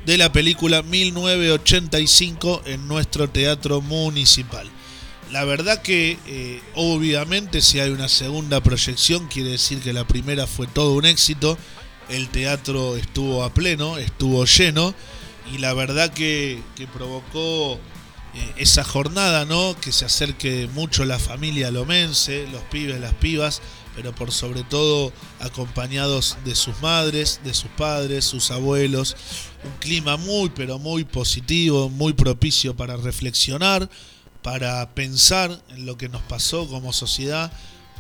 de 0.09 0.17
la 0.17 0.33
película 0.33 0.83
1985 0.83 2.63
en 2.65 2.89
nuestro 2.89 3.29
teatro 3.29 3.83
municipal. 3.83 4.67
La 5.31 5.45
verdad 5.45 5.83
que 5.83 6.17
eh, 6.27 6.63
obviamente 6.75 7.61
si 7.61 7.79
hay 7.79 7.91
una 7.91 8.09
segunda 8.09 8.63
proyección 8.63 9.29
quiere 9.29 9.51
decir 9.51 9.81
que 9.81 9.93
la 9.93 10.07
primera 10.07 10.47
fue 10.47 10.67
todo 10.67 10.95
un 10.95 11.05
éxito, 11.05 11.59
el 12.09 12.31
teatro 12.31 12.97
estuvo 12.97 13.45
a 13.45 13.53
pleno, 13.53 13.99
estuvo 13.99 14.47
lleno 14.47 14.95
y 15.53 15.59
la 15.59 15.75
verdad 15.75 16.11
que, 16.11 16.63
provocó 16.95 17.75
eh, 17.75 17.79
esa 18.57 18.85
jornada, 18.85 19.45
¿no? 19.45 19.77
Que 19.79 19.93
se 19.93 20.07
acerque 20.07 20.71
mucho 20.73 21.05
la 21.05 21.19
familia 21.19 21.71
lomense, 21.71 22.49
los 22.51 22.63
pibes, 22.63 22.99
las 22.99 23.13
pibas, 23.13 23.61
pero 23.95 24.15
por 24.15 24.33
sobre 24.33 24.63
todo 24.63 25.13
acompañados 25.39 26.39
de 26.47 26.55
sus 26.55 26.81
madres, 26.81 27.41
de 27.45 27.53
sus 27.53 27.69
padres, 27.73 28.25
sus 28.25 28.51
abuelos. 28.51 29.15
Un 29.65 29.73
clima 29.81 30.17
muy, 30.17 30.51
pero 30.51 30.79
muy 30.79 31.05
positivo, 31.05 31.89
muy 31.89 32.13
propicio 32.13 32.77
para 32.77 32.97
reflexionar, 32.97 33.89
para 34.43 34.95
pensar 34.95 35.63
en 35.71 35.87
lo 35.87 35.99
que 35.99 36.09
nos 36.09 36.23
pasó 36.23 36.69
como 36.69 36.93
sociedad, 36.93 37.53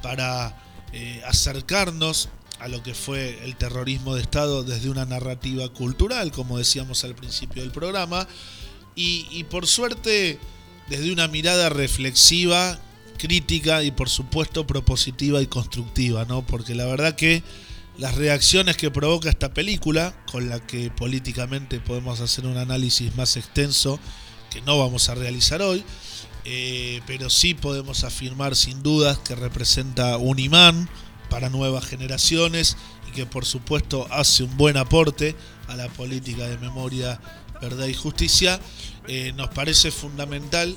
para 0.02 0.56
eh, 0.92 1.22
acercarnos 1.26 2.28
a 2.60 2.68
lo 2.68 2.82
que 2.82 2.94
fue 2.94 3.44
el 3.44 3.56
terrorismo 3.56 4.14
de 4.14 4.22
Estado 4.22 4.64
desde 4.64 4.90
una 4.90 5.04
narrativa 5.04 5.68
cultural, 5.68 6.32
como 6.32 6.58
decíamos 6.58 7.04
al 7.04 7.14
principio 7.14 7.62
del 7.62 7.72
programa, 7.72 8.26
y, 8.94 9.26
y 9.30 9.44
por 9.44 9.66
suerte 9.66 10.38
desde 10.88 11.12
una 11.12 11.28
mirada 11.28 11.68
reflexiva 11.68 12.78
crítica 13.18 13.82
y 13.82 13.90
por 13.90 14.08
supuesto 14.08 14.66
propositiva 14.66 15.42
y 15.42 15.46
constructiva, 15.46 16.24
¿no? 16.24 16.42
Porque 16.46 16.74
la 16.74 16.86
verdad 16.86 17.16
que 17.16 17.42
las 17.98 18.14
reacciones 18.14 18.76
que 18.76 18.90
provoca 18.90 19.28
esta 19.28 19.52
película, 19.52 20.14
con 20.30 20.48
la 20.48 20.60
que 20.60 20.90
políticamente 20.90 21.80
podemos 21.80 22.20
hacer 22.20 22.46
un 22.46 22.56
análisis 22.56 23.14
más 23.16 23.36
extenso, 23.36 23.98
que 24.50 24.62
no 24.62 24.78
vamos 24.78 25.08
a 25.08 25.16
realizar 25.16 25.60
hoy, 25.60 25.84
eh, 26.44 27.02
pero 27.06 27.28
sí 27.28 27.54
podemos 27.54 28.04
afirmar 28.04 28.54
sin 28.54 28.82
dudas 28.82 29.18
que 29.18 29.34
representa 29.34 30.16
un 30.16 30.38
imán 30.38 30.88
para 31.28 31.50
nuevas 31.50 31.84
generaciones 31.84 32.76
y 33.08 33.10
que 33.10 33.26
por 33.26 33.44
supuesto 33.44 34.06
hace 34.10 34.44
un 34.44 34.56
buen 34.56 34.76
aporte 34.76 35.34
a 35.66 35.74
la 35.74 35.88
política 35.88 36.46
de 36.46 36.56
memoria, 36.58 37.20
verdad 37.60 37.86
y 37.86 37.94
justicia, 37.94 38.60
eh, 39.08 39.32
nos 39.36 39.48
parece 39.48 39.90
fundamental 39.90 40.76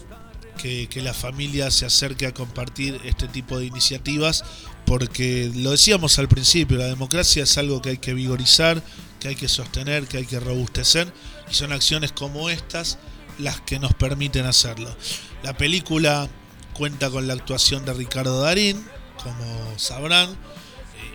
que, 0.61 1.01
la 1.01 1.13
familia 1.13 1.71
se 1.71 1.85
acerque 1.85 2.27
a 2.27 2.33
compartir 2.33 2.99
este 3.03 3.27
tipo 3.27 3.57
de 3.57 3.65
iniciativas, 3.65 4.43
porque 4.91 5.49
lo 5.55 5.71
decíamos 5.71 6.19
al 6.19 6.27
principio, 6.27 6.77
la 6.77 6.87
democracia 6.87 7.43
es 7.43 7.57
algo 7.57 7.81
que 7.81 7.91
hay 7.91 7.97
que 7.97 8.13
vigorizar, 8.13 8.83
que 9.21 9.29
hay 9.29 9.35
que 9.37 9.47
sostener, 9.47 10.05
que 10.05 10.17
hay 10.17 10.25
que 10.25 10.37
robustecer, 10.37 11.13
y 11.49 11.53
son 11.53 11.71
acciones 11.71 12.11
como 12.11 12.49
estas 12.49 12.97
las 13.37 13.61
que 13.61 13.79
nos 13.79 13.93
permiten 13.93 14.45
hacerlo. 14.45 14.93
La 15.43 15.55
película 15.55 16.27
cuenta 16.73 17.09
con 17.09 17.25
la 17.25 17.35
actuación 17.35 17.85
de 17.85 17.93
Ricardo 17.93 18.41
Darín, 18.41 18.85
como 19.23 19.79
sabrán, 19.79 20.31
eh, 20.31 20.35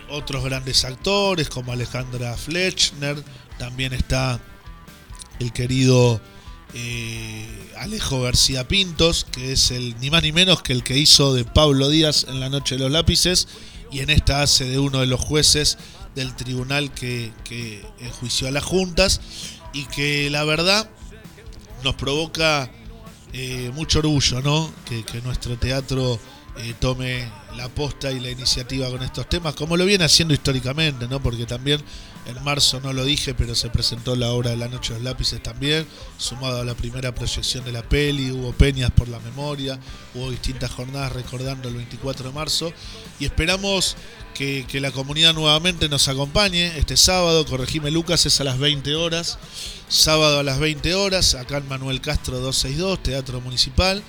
otros 0.09 0.43
grandes 0.43 0.83
actores 0.83 1.47
como 1.47 1.71
Alejandra 1.71 2.35
Fletchner, 2.35 3.23
también 3.59 3.93
está 3.93 4.39
el 5.39 5.53
querido 5.53 6.19
eh, 6.79 7.73
Alejo 7.77 8.21
García 8.21 8.67
Pintos, 8.67 9.25
que 9.31 9.51
es 9.51 9.71
el 9.71 9.99
ni 9.99 10.11
más 10.11 10.21
ni 10.21 10.31
menos 10.31 10.61
que 10.61 10.73
el 10.73 10.83
que 10.83 10.95
hizo 10.95 11.33
de 11.33 11.43
Pablo 11.43 11.89
Díaz 11.89 12.27
en 12.29 12.39
La 12.39 12.49
Noche 12.49 12.75
de 12.75 12.83
los 12.83 12.91
Lápices, 12.91 13.47
y 13.91 14.01
en 14.01 14.11
esta 14.11 14.43
hace 14.43 14.65
de 14.65 14.77
uno 14.77 14.99
de 14.99 15.07
los 15.07 15.19
jueces 15.19 15.79
del 16.13 16.35
tribunal 16.35 16.91
que, 16.93 17.31
enjuició 17.99 18.47
a 18.47 18.51
las 18.51 18.63
juntas 18.63 19.21
y 19.73 19.85
que 19.85 20.29
la 20.29 20.43
verdad 20.43 20.87
nos 21.83 21.95
provoca 21.95 22.69
eh, 23.33 23.71
mucho 23.73 23.99
orgullo, 23.99 24.41
¿no? 24.41 24.71
Que, 24.85 25.21
nuestro 25.21 25.57
teatro 25.57 26.19
eh, 26.57 26.75
tome 26.79 27.27
la 27.55 27.69
posta 27.69 28.11
y 28.11 28.19
la 28.19 28.29
iniciativa 28.29 28.87
con 28.91 29.01
estos 29.01 29.27
temas, 29.27 29.55
como 29.55 29.77
lo 29.77 29.85
viene 29.85 30.03
haciendo 30.03 30.35
históricamente, 30.35 31.07
¿no? 31.07 31.21
Porque 31.23 31.47
también 31.47 31.81
en 32.27 32.43
marzo 32.43 32.79
no 32.81 32.93
lo 32.93 33.03
dije, 33.03 33.33
pero 33.33 33.55
se 33.55 33.69
presentó 33.69 34.15
la 34.15 34.31
obra 34.31 34.51
de 34.51 34.57
la 34.57 34.67
Noche 34.67 34.93
de 34.93 34.99
los 34.99 35.05
Lápices 35.05 35.41
también, 35.41 35.87
sumado 36.17 36.61
a 36.61 36.65
la 36.65 36.75
primera 36.75 37.15
proyección 37.15 37.65
de 37.65 37.71
la 37.71 37.83
peli, 37.83 38.31
hubo 38.31 38.51
peñas 38.53 38.91
por 38.91 39.07
la 39.07 39.19
memoria, 39.19 39.79
hubo 40.13 40.29
distintas 40.29 40.71
jornadas 40.71 41.13
recordando 41.13 41.69
el 41.69 41.75
24 41.75 42.27
de 42.27 42.33
marzo 42.33 42.73
y 43.19 43.25
esperamos 43.25 43.95
que, 44.33 44.65
que 44.67 44.79
la 44.79 44.91
comunidad 44.91 45.33
nuevamente 45.33 45.89
nos 45.89 46.07
acompañe 46.07 46.77
este 46.77 46.97
sábado, 46.97 47.45
corregime 47.45 47.89
Lucas, 47.89 48.25
es 48.25 48.39
a 48.41 48.43
las 48.43 48.59
20 48.59 48.93
horas 48.95 49.39
sábado 49.89 50.39
a 50.39 50.43
las 50.43 50.59
20 50.59 50.95
horas, 50.95 51.35
acá 51.35 51.57
en 51.57 51.67
Manuel 51.67 52.01
Castro 52.01 52.39
262, 52.39 53.03
Teatro 53.03 53.41
Municipal, 53.41 54.03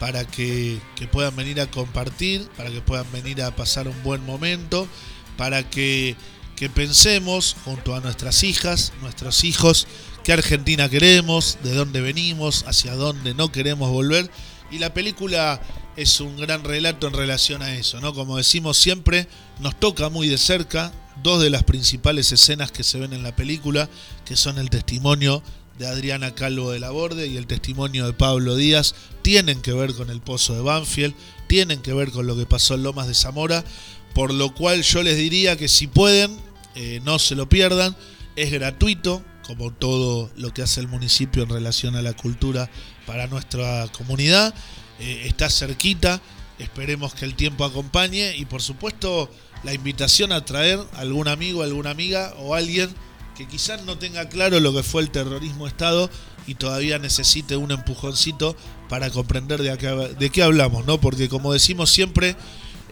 para 0.00 0.24
que, 0.24 0.78
puedan 1.12 1.36
venir 1.36 1.60
a 1.60 1.70
compartir, 1.70 2.48
para 2.56 2.70
que 2.70 2.80
puedan 2.80 3.10
venir 3.12 3.42
a 3.42 3.54
pasar 3.54 3.88
un 3.88 4.02
buen 4.02 4.24
momento, 4.24 4.88
para 5.36 5.68
que, 5.68 6.16
que 6.58 6.68
pensemos 6.68 7.54
junto 7.64 7.94
a 7.94 8.00
nuestras 8.00 8.42
hijas, 8.42 8.92
nuestros 9.00 9.44
hijos, 9.44 9.86
qué 10.24 10.32
Argentina 10.32 10.88
queremos, 10.88 11.56
de 11.62 11.72
dónde 11.72 12.00
venimos, 12.00 12.64
hacia 12.66 12.96
dónde 12.96 13.32
no 13.32 13.52
queremos 13.52 13.90
volver. 13.90 14.28
Y 14.72 14.78
la 14.78 14.92
película 14.92 15.60
es 15.96 16.20
un 16.20 16.36
gran 16.36 16.64
relato 16.64 17.06
en 17.06 17.12
relación 17.12 17.62
a 17.62 17.76
eso, 17.76 18.00
¿no? 18.00 18.12
Como 18.12 18.36
decimos 18.36 18.76
siempre, 18.76 19.28
nos 19.60 19.78
toca 19.78 20.08
muy 20.08 20.26
de 20.26 20.36
cerca, 20.36 20.92
dos 21.22 21.40
de 21.40 21.50
las 21.50 21.62
principales 21.62 22.32
escenas 22.32 22.72
que 22.72 22.82
se 22.82 22.98
ven 22.98 23.12
en 23.12 23.22
la 23.22 23.36
película, 23.36 23.88
que 24.24 24.34
son 24.34 24.58
el 24.58 24.68
testimonio 24.68 25.44
de 25.78 25.86
Adriana 25.86 26.34
Calvo 26.34 26.72
de 26.72 26.80
la 26.80 26.90
Borde 26.90 27.28
y 27.28 27.36
el 27.36 27.46
testimonio 27.46 28.04
de 28.06 28.14
Pablo 28.14 28.56
Díaz, 28.56 28.96
tienen 29.22 29.62
que 29.62 29.72
ver 29.72 29.94
con 29.94 30.10
el 30.10 30.20
pozo 30.20 30.56
de 30.56 30.62
Banfield, 30.62 31.14
tienen 31.46 31.82
que 31.82 31.92
ver 31.92 32.10
con 32.10 32.26
lo 32.26 32.36
que 32.36 32.46
pasó 32.46 32.74
en 32.74 32.82
Lomas 32.82 33.06
de 33.06 33.14
Zamora, 33.14 33.64
por 34.12 34.34
lo 34.34 34.52
cual 34.52 34.82
yo 34.82 35.04
les 35.04 35.16
diría 35.16 35.56
que 35.56 35.68
si 35.68 35.86
pueden, 35.86 36.47
eh, 36.80 37.00
no 37.02 37.18
se 37.18 37.34
lo 37.34 37.48
pierdan, 37.48 37.96
es 38.36 38.52
gratuito, 38.52 39.24
como 39.44 39.72
todo 39.72 40.30
lo 40.36 40.54
que 40.54 40.62
hace 40.62 40.78
el 40.78 40.86
municipio 40.86 41.42
en 41.42 41.48
relación 41.48 41.96
a 41.96 42.02
la 42.02 42.12
cultura 42.12 42.70
para 43.04 43.26
nuestra 43.26 43.88
comunidad, 43.88 44.54
eh, 45.00 45.24
está 45.26 45.50
cerquita, 45.50 46.22
esperemos 46.60 47.14
que 47.14 47.24
el 47.24 47.34
tiempo 47.34 47.64
acompañe 47.64 48.36
y 48.36 48.44
por 48.44 48.62
supuesto 48.62 49.28
la 49.64 49.74
invitación 49.74 50.30
a 50.30 50.44
traer 50.44 50.78
algún 50.94 51.26
amigo, 51.26 51.64
alguna 51.64 51.90
amiga 51.90 52.32
o 52.38 52.54
alguien 52.54 52.88
que 53.36 53.48
quizás 53.48 53.82
no 53.84 53.98
tenga 53.98 54.28
claro 54.28 54.60
lo 54.60 54.72
que 54.72 54.84
fue 54.84 55.02
el 55.02 55.10
terrorismo 55.10 55.66
Estado 55.66 56.08
y 56.46 56.54
todavía 56.54 57.00
necesite 57.00 57.56
un 57.56 57.72
empujoncito 57.72 58.56
para 58.88 59.10
comprender 59.10 59.60
de, 59.62 60.14
de 60.16 60.30
qué 60.30 60.44
hablamos, 60.44 60.86
¿no? 60.86 61.00
Porque 61.00 61.28
como 61.28 61.52
decimos 61.52 61.90
siempre, 61.90 62.36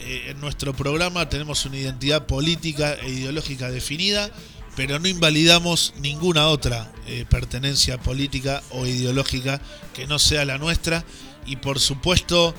eh, 0.00 0.30
en 0.30 0.40
nuestro 0.40 0.74
programa 0.74 1.28
tenemos 1.28 1.64
una 1.64 1.76
identidad 1.76 2.26
política 2.26 2.94
e 2.94 3.10
ideológica 3.10 3.70
definida, 3.70 4.30
pero 4.76 4.98
no 4.98 5.08
invalidamos 5.08 5.94
ninguna 5.98 6.48
otra 6.48 6.92
eh, 7.06 7.24
pertenencia 7.28 7.98
política 7.98 8.62
o 8.70 8.86
ideológica 8.86 9.60
que 9.94 10.06
no 10.06 10.18
sea 10.18 10.44
la 10.44 10.58
nuestra 10.58 11.04
y 11.46 11.56
por 11.56 11.80
supuesto 11.80 12.54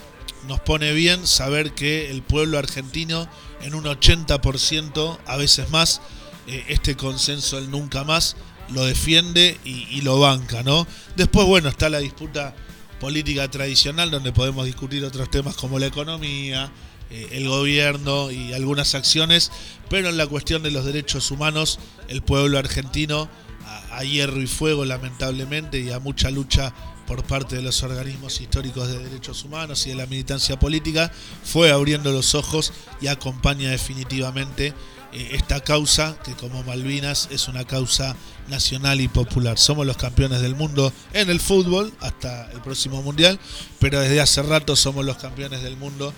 nos 0.48 0.60
pone 0.62 0.94
bien 0.94 1.28
saber 1.28 1.74
que 1.74 2.10
el 2.10 2.24
pueblo 2.24 2.58
argentino 2.58 3.30
en 3.62 3.76
un 3.76 3.84
80%, 3.84 5.18
a 5.26 5.38
veces 5.38 5.70
más, 5.70 6.02
eh, 6.48 6.66
este 6.70 6.96
consenso 6.96 7.58
el 7.58 7.70
nunca 7.70 8.04
más 8.04 8.36
lo 8.70 8.84
defiende 8.86 9.58
y, 9.64 10.02
lo 10.02 10.20
banca, 10.20 10.62
¿no? 10.62 10.86
Después, 11.16 11.48
bueno, 11.48 11.70
está 11.70 11.90
la 11.90 12.00
disputa 12.00 12.54
política 13.00 13.50
tradicional 13.50 14.12
donde 14.12 14.34
podemos 14.34 14.66
discutir 14.66 15.06
otros 15.06 15.30
temas 15.32 15.56
como 15.56 15.80
la 15.80 15.86
economía, 15.86 16.70
eh, 17.12 17.30
el 17.32 17.48
gobierno 17.48 18.32
y 18.32 18.54
algunas 18.54 18.96
acciones, 18.96 19.52
pero 19.90 20.10
en 20.10 20.18
la 20.18 20.28
cuestión 20.28 20.64
de 20.64 20.72
los 20.72 20.86
derechos 20.86 21.32
humanos, 21.32 21.80
el 22.08 22.22
pueblo 22.22 22.58
argentino 22.58 23.30
a 23.92 24.04
hierro 24.04 24.42
y 24.42 24.48
fuego, 24.48 24.86
lamentablemente, 24.86 25.80
y 25.80 25.92
a 25.92 26.00
mucha 26.00 26.30
lucha 26.30 26.74
por 27.08 27.24
parte 27.24 27.56
de 27.56 27.62
los 27.62 27.82
organismos 27.84 28.40
históricos 28.42 28.90
de 28.90 29.00
derechos 29.00 29.44
humanos 29.44 29.86
y 29.88 29.90
de 29.90 29.96
la 29.96 30.06
militancia 30.06 30.60
política, 30.60 31.12
fue 31.44 31.72
abriendo 31.72 32.12
los 32.12 32.36
ojos 32.36 32.74
y 33.02 33.08
acompaña 33.08 33.70
definitivamente 33.70 34.74
eh, 35.14 35.30
esta 35.32 35.62
causa 35.62 36.18
que 36.24 36.34
como 36.34 36.64
Malvinas 36.64 37.30
es 37.32 37.48
una 37.48 37.66
causa 37.66 38.16
nacional 38.50 39.00
y 39.00 39.08
popular. 39.08 39.58
Somos 39.58 39.86
los 39.86 39.98
campeones 39.98 40.42
del 40.42 40.56
mundo 40.56 40.92
en 41.14 41.30
el 41.30 41.40
fútbol 41.40 41.94
hasta 42.02 42.52
el 42.52 42.62
próximo 42.62 43.02
mundial, 43.02 43.40
pero 43.80 44.02
desde 44.02 44.20
hace 44.20 44.44
rato 44.44 44.76
somos 44.76 45.06
los 45.06 45.18
campeones 45.18 45.64
del 45.64 45.78
mundo 45.78 46.14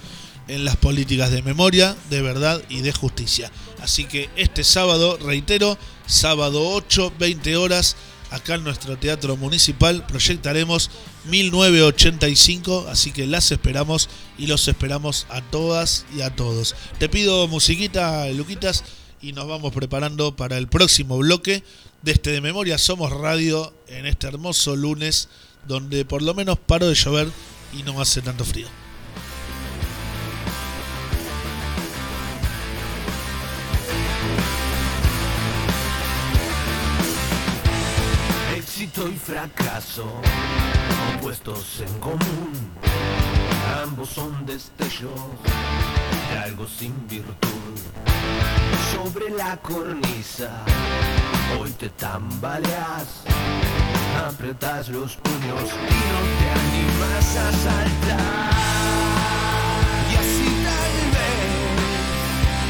en 0.50 0.66
las 0.66 0.76
políticas 0.76 1.32
de 1.32 1.42
memoria, 1.42 1.96
de 2.10 2.22
verdad 2.22 2.62
y 2.68 2.82
de 2.82 2.92
justicia. 2.92 3.52
Así 3.82 4.06
que 4.06 4.30
este 4.36 4.64
sábado, 4.64 5.18
reitero, 5.18 5.78
sábado 6.08 6.70
8, 6.72 7.14
20 7.18 7.56
horas, 7.56 7.96
acá 8.32 8.56
en 8.56 8.64
nuestro 8.64 8.98
teatro 8.98 9.38
municipal 9.38 10.06
proyectaremos 10.06 10.90
1985, 11.26 12.88
así 12.90 13.12
que 13.12 13.28
las 13.28 13.52
esperamos 13.52 14.10
y 14.38 14.48
los 14.48 14.68
esperamos 14.68 15.28
a 15.30 15.42
todas 15.42 16.06
y 16.16 16.22
a 16.22 16.36
todos. 16.36 16.76
Te 16.98 17.10
pido 17.10 17.48
musiquita, 17.48 18.28
Luquitas, 18.30 18.84
y 19.22 19.34
nos 19.34 19.48
vamos 19.48 19.74
preparando 19.74 20.36
para 20.36 20.58
el 20.58 20.68
próximo 20.68 21.18
bloque 21.18 21.64
de 22.02 22.12
este 22.12 22.32
de 22.32 22.42
Memoria 22.42 22.78
Somos 22.78 23.12
Radio 23.12 23.74
en 23.88 24.06
este 24.06 24.28
hermoso 24.28 24.76
lunes 24.76 25.30
donde 25.68 26.06
por 26.06 26.22
lo 26.22 26.34
menos 26.34 26.58
paró 26.58 26.88
de 26.88 26.96
llover 26.96 27.30
y 27.78 27.84
no 27.84 28.00
hace 28.02 28.22
tanto 28.22 28.46
frío. 28.46 28.68
Y 39.08 39.16
fracaso, 39.16 40.06
opuestos 41.16 41.80
en 41.80 42.00
común. 42.00 42.52
Ambos 43.82 44.10
son 44.10 44.46
destellos 44.46 45.12
de 46.30 46.40
algo 46.40 46.68
sin 46.68 47.08
virtud. 47.08 47.78
Sobre 48.92 49.30
la 49.30 49.56
cornisa, 49.58 50.66
hoy 51.60 51.72
te 51.72 51.88
tambaleas, 51.90 53.24
apretas 54.28 54.90
los 54.90 55.16
puños 55.16 55.64
y 55.64 56.00
no 56.12 56.20
te 56.40 56.50
animas 56.60 57.38
a 57.38 57.52
saltar. 57.54 58.54
Y 60.12 60.16
así 60.16 60.50
tal 60.66 60.96
vez 61.16 61.52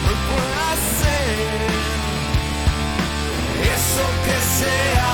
no 0.05 0.11
pueda 0.29 0.69
ser 0.99 1.49
eso 3.73 4.05
que 4.25 4.37
sea 4.59 5.09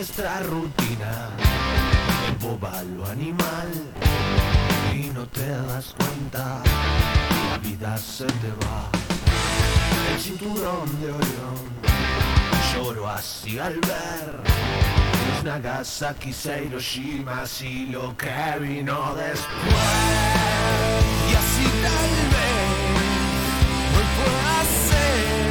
nuestra 0.00 0.40
rutina 0.40 1.28
boba 2.40 2.82
lo 2.96 3.04
animal 3.04 3.68
y 4.94 5.10
no 5.10 5.26
te 5.26 5.46
das 5.46 5.94
cuenta, 5.94 6.62
la 7.50 7.58
vida 7.58 7.98
se 7.98 8.24
te 8.24 8.50
va. 8.64 8.88
El 10.10 10.18
cinturón 10.18 10.88
de 11.02 11.12
Orión, 11.12 11.60
lloro 12.72 13.10
así 13.10 13.58
al 13.58 13.74
ver 13.74 14.40
los 15.34 15.44
Nagasaki, 15.44 16.30
Hiroshima 16.30 17.44
y 17.60 17.84
lo 17.88 18.16
que 18.16 18.58
vino 18.58 19.14
después. 19.16 19.44
Y 21.30 21.34
así 21.42 21.66
tal 21.84 22.12
vez 22.32 22.70
hoy 23.96 24.06
pueda 24.16 24.64
ser 24.88 25.49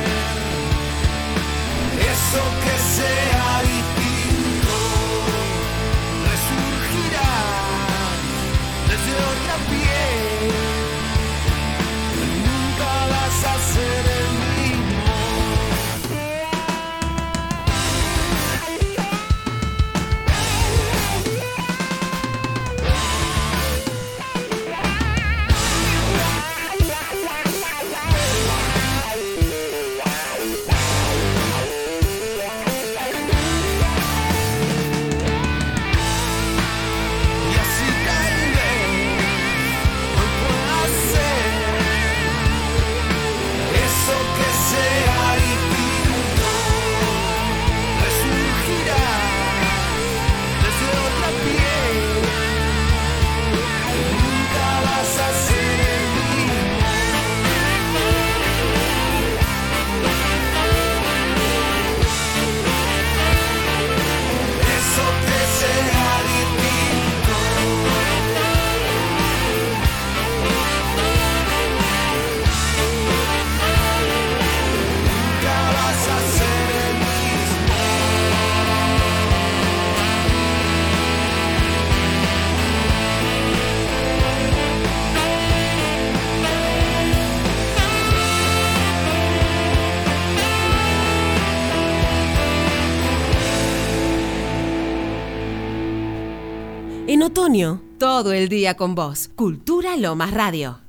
Todo 97.98 98.34
el 98.34 98.50
día 98.50 98.76
con 98.76 98.96
vos. 98.96 99.30
Cultura 99.34 99.96
Lomas 99.96 100.32
Radio. 100.32 100.82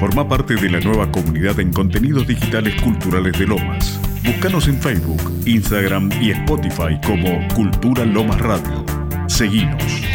Forma 0.00 0.26
parte 0.26 0.56
de 0.56 0.70
la 0.70 0.80
nueva 0.80 1.12
comunidad 1.12 1.60
en 1.60 1.70
contenidos 1.70 2.26
digitales 2.26 2.74
culturales 2.82 3.38
de 3.38 3.46
Lomas. 3.46 4.00
Búscanos 4.24 4.66
en 4.66 4.80
Facebook, 4.80 5.20
Instagram 5.44 6.10
y 6.22 6.30
Spotify 6.30 6.98
como 7.04 7.46
Cultura 7.54 8.04
Lomas 8.06 8.40
Radio. 8.40 8.84
Seguimos. 9.28 10.09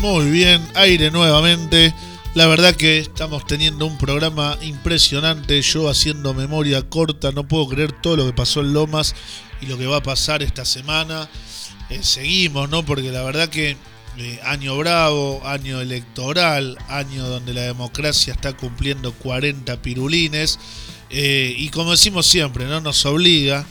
Muy 0.00 0.30
bien, 0.30 0.66
aire 0.76 1.10
nuevamente. 1.10 1.92
La 2.32 2.46
verdad 2.46 2.74
que 2.74 3.00
estamos 3.00 3.46
teniendo 3.46 3.84
un 3.84 3.98
programa 3.98 4.56
impresionante. 4.62 5.60
Yo 5.60 5.90
haciendo 5.90 6.32
memoria 6.32 6.88
corta, 6.88 7.32
no 7.32 7.46
puedo 7.46 7.68
creer 7.68 7.92
todo 7.92 8.16
lo 8.16 8.24
que 8.24 8.32
pasó 8.32 8.60
en 8.60 8.72
Lomas 8.72 9.14
y 9.60 9.66
lo 9.66 9.76
que 9.76 9.86
va 9.86 9.98
a 9.98 10.02
pasar 10.02 10.42
esta 10.42 10.64
semana. 10.64 11.28
Eh, 11.90 11.98
seguimos, 12.00 12.70
¿no? 12.70 12.82
Porque 12.82 13.12
la 13.12 13.22
verdad 13.22 13.50
que 13.50 13.76
eh, 14.16 14.40
año 14.42 14.78
bravo, 14.78 15.42
año 15.44 15.82
electoral, 15.82 16.78
año 16.88 17.28
donde 17.28 17.52
la 17.52 17.62
democracia 17.62 18.32
está 18.32 18.54
cumpliendo 18.54 19.12
40 19.12 19.82
pirulines. 19.82 20.58
Eh, 21.10 21.54
y 21.58 21.68
como 21.68 21.90
decimos 21.90 22.26
siempre, 22.26 22.64
¿no? 22.64 22.80
Nos 22.80 23.04
obliga 23.04 23.66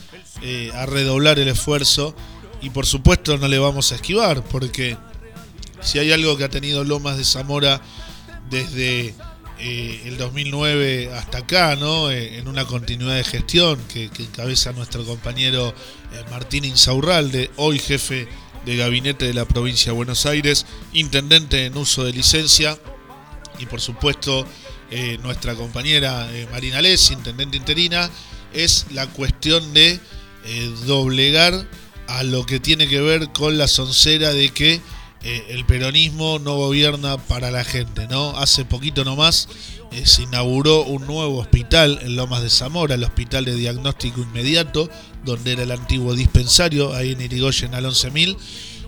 a 0.76 0.86
redoblar 0.86 1.40
el 1.40 1.48
esfuerzo. 1.48 2.16
Y 2.62 2.70
por 2.70 2.86
supuesto 2.86 3.36
no 3.40 3.48
le 3.48 3.58
vamos 3.58 3.92
a 3.92 3.96
esquivar, 3.96 4.44
porque 4.44 4.96
si 5.82 6.00
hay 6.00 6.12
algo 6.12 6.38
que 6.38 6.44
ha 6.44 6.50
tenido 6.50 6.84
Lomas 6.84 7.18
de 7.18 7.26
Zamora 7.26 7.82
desde 8.50 9.14
eh, 9.62 10.04
el 10.06 10.18
2009 10.18 11.12
hasta 11.14 11.40
acá, 11.40 11.76
¿no? 11.76 12.10
Eh, 12.12 12.38
en 12.38 12.48
una 12.48 12.64
continuidad 12.66 13.16
de 13.16 13.26
gestión 13.26 13.78
que, 13.92 14.10
encabeza 14.18 14.72
nuestro 14.72 15.04
compañero 15.04 15.74
eh, 16.14 16.24
Martín 16.32 16.64
Insaurralde, 16.64 17.52
hoy 17.58 17.78
jefe 17.78 18.30
de 18.66 18.78
gabinete 18.78 19.26
de 19.26 19.34
la 19.34 19.46
provincia 19.46 19.92
de 19.92 19.98
Buenos 19.98 20.26
Aires, 20.26 20.66
intendente 20.94 21.66
en 21.66 21.76
uso 21.76 22.06
de 22.06 22.14
licencia, 22.14 22.78
y 23.58 23.66
por 23.66 23.82
supuesto 23.82 24.46
nuestra 25.22 25.54
compañera 25.54 26.28
Marina 26.52 26.82
Les, 26.82 27.12
intendente 27.12 27.58
interina, 27.58 28.10
es 28.54 28.88
la 28.92 29.06
cuestión 29.08 29.74
de 29.74 30.00
doblegar 30.88 31.68
a 32.08 32.24
lo 32.24 32.46
que 32.46 32.60
tiene 32.60 32.88
que 32.88 33.00
ver 33.00 33.30
con 33.32 33.58
la 33.58 33.68
soncera 33.68 34.34
de 34.34 34.50
que 34.50 34.82
eh, 35.22 35.48
el 35.50 35.66
peronismo 35.66 36.40
no 36.40 36.56
gobierna 36.56 37.18
para 37.18 37.52
la 37.52 37.66
gente, 37.66 38.08
¿no? 38.08 38.38
Hace 38.38 38.64
poquito 38.64 39.04
nomás 39.04 39.50
eh, 39.92 40.06
se 40.06 40.24
inauguró 40.24 40.84
un 40.84 41.06
nuevo 41.08 41.40
hospital 41.40 42.00
en 42.04 42.16
Lomas 42.16 42.42
de 42.42 42.50
Zamora, 42.50 42.96
el 42.96 43.04
Hospital 43.04 43.44
de 43.44 43.56
Diagnóstico 43.56 44.22
Inmediato, 44.22 44.90
donde 45.26 45.52
era 45.52 45.64
el 45.64 45.72
antiguo 45.72 46.14
dispensario, 46.16 46.94
ahí 46.94 47.12
en 47.12 47.22
Irigoyen 47.22 47.76
al 47.76 47.86
11.000, 47.86 48.38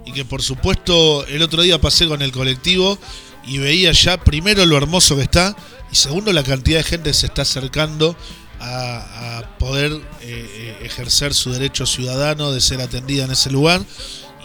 y 0.06 0.14
que 0.14 0.24
por 0.24 0.42
supuesto 0.42 1.26
el 1.28 1.42
otro 1.42 1.64
día 1.64 1.82
pasé 1.82 2.08
con 2.08 2.22
el 2.22 2.32
colectivo 2.32 2.98
y 3.46 3.58
veía 3.58 3.92
ya 3.92 4.18
primero 4.24 4.66
lo 4.66 4.78
hermoso 4.78 5.18
que 5.18 5.24
está 5.24 5.56
y 5.92 5.96
segundo 5.96 6.32
la 6.32 6.44
cantidad 6.44 6.80
de 6.80 6.84
gente 6.84 7.10
que 7.10 7.14
se 7.14 7.26
está 7.26 7.42
acercando 7.42 8.16
a, 8.60 9.44
poder 9.60 9.92
eh, 10.22 10.78
ejercer 10.84 11.34
su 11.34 11.52
derecho 11.52 11.86
ciudadano 11.86 12.52
de 12.52 12.62
ser 12.62 12.80
atendida 12.80 13.26
en 13.26 13.32
ese 13.32 13.52
lugar. 13.52 13.82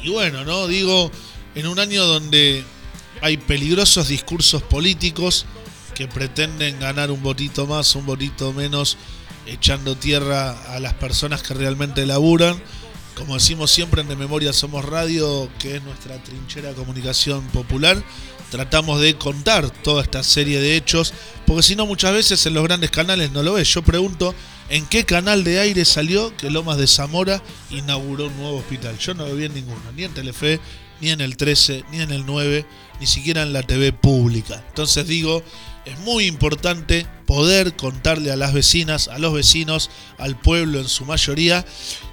Y 0.02 0.10
bueno, 0.10 0.44
¿no? 0.44 0.66
Digo, 0.66 1.10
en 1.56 1.66
un 1.66 1.78
año 1.78 2.04
donde 2.04 2.64
hay 3.22 3.38
peligrosos 3.38 4.08
discursos 4.08 4.62
políticos 4.62 5.46
que 5.94 6.06
pretenden 6.06 6.78
ganar 6.78 7.10
un 7.10 7.22
votito 7.22 7.66
más, 7.66 7.96
un 7.96 8.04
votito 8.04 8.52
menos, 8.52 8.98
echando 9.46 9.96
tierra 9.96 10.74
a 10.74 10.78
las 10.80 10.92
personas 10.94 11.42
que 11.42 11.54
realmente 11.54 12.04
laburan. 12.04 12.62
Como 13.16 13.34
decimos 13.34 13.70
siempre 13.70 14.02
en 14.02 14.08
De 14.08 14.16
Memoria 14.16 14.52
Somos 14.52 14.84
Radio, 14.84 15.48
que 15.58 15.76
es 15.76 15.82
nuestra 15.82 16.22
trinchera 16.22 16.68
de 16.68 16.74
comunicación 16.74 17.42
popular, 17.46 18.02
tratamos 18.50 19.00
de 19.00 19.16
contar 19.16 19.70
toda 19.70 20.02
esta 20.02 20.22
serie 20.22 20.60
de 20.60 20.76
hechos, 20.76 21.14
porque 21.46 21.62
si 21.62 21.74
no 21.74 21.86
muchas 21.86 22.12
veces 22.12 22.44
en 22.44 22.52
los 22.52 22.64
grandes 22.64 22.90
canales 22.90 23.32
no 23.32 23.42
lo 23.42 23.54
ves. 23.54 23.72
Yo 23.72 23.80
pregunto, 23.80 24.34
¿en 24.68 24.84
qué 24.84 25.06
canal 25.06 25.42
de 25.42 25.60
aire 25.60 25.86
salió 25.86 26.36
que 26.36 26.50
Lomas 26.50 26.76
de 26.76 26.86
Zamora 26.86 27.42
inauguró 27.70 28.26
un 28.26 28.36
nuevo 28.36 28.58
hospital? 28.58 28.98
Yo 28.98 29.14
no 29.14 29.26
lo 29.26 29.34
vi 29.34 29.46
en 29.46 29.54
ninguno, 29.54 29.80
ni 29.96 30.04
en 30.04 30.12
Telefe, 30.12 30.60
ni 31.00 31.10
en 31.10 31.20
el 31.20 31.36
13, 31.36 31.84
ni 31.90 32.00
en 32.00 32.10
el 32.10 32.26
9, 32.26 32.66
ni 33.00 33.06
siquiera 33.06 33.42
en 33.42 33.52
la 33.52 33.62
TV 33.62 33.92
pública. 33.92 34.62
Entonces 34.68 35.06
digo, 35.06 35.42
es 35.84 35.98
muy 36.00 36.26
importante 36.26 37.06
poder 37.26 37.76
contarle 37.76 38.32
a 38.32 38.36
las 38.36 38.52
vecinas, 38.52 39.08
a 39.08 39.18
los 39.18 39.32
vecinos, 39.32 39.90
al 40.18 40.38
pueblo 40.38 40.80
en 40.80 40.88
su 40.88 41.04
mayoría, 41.04 41.64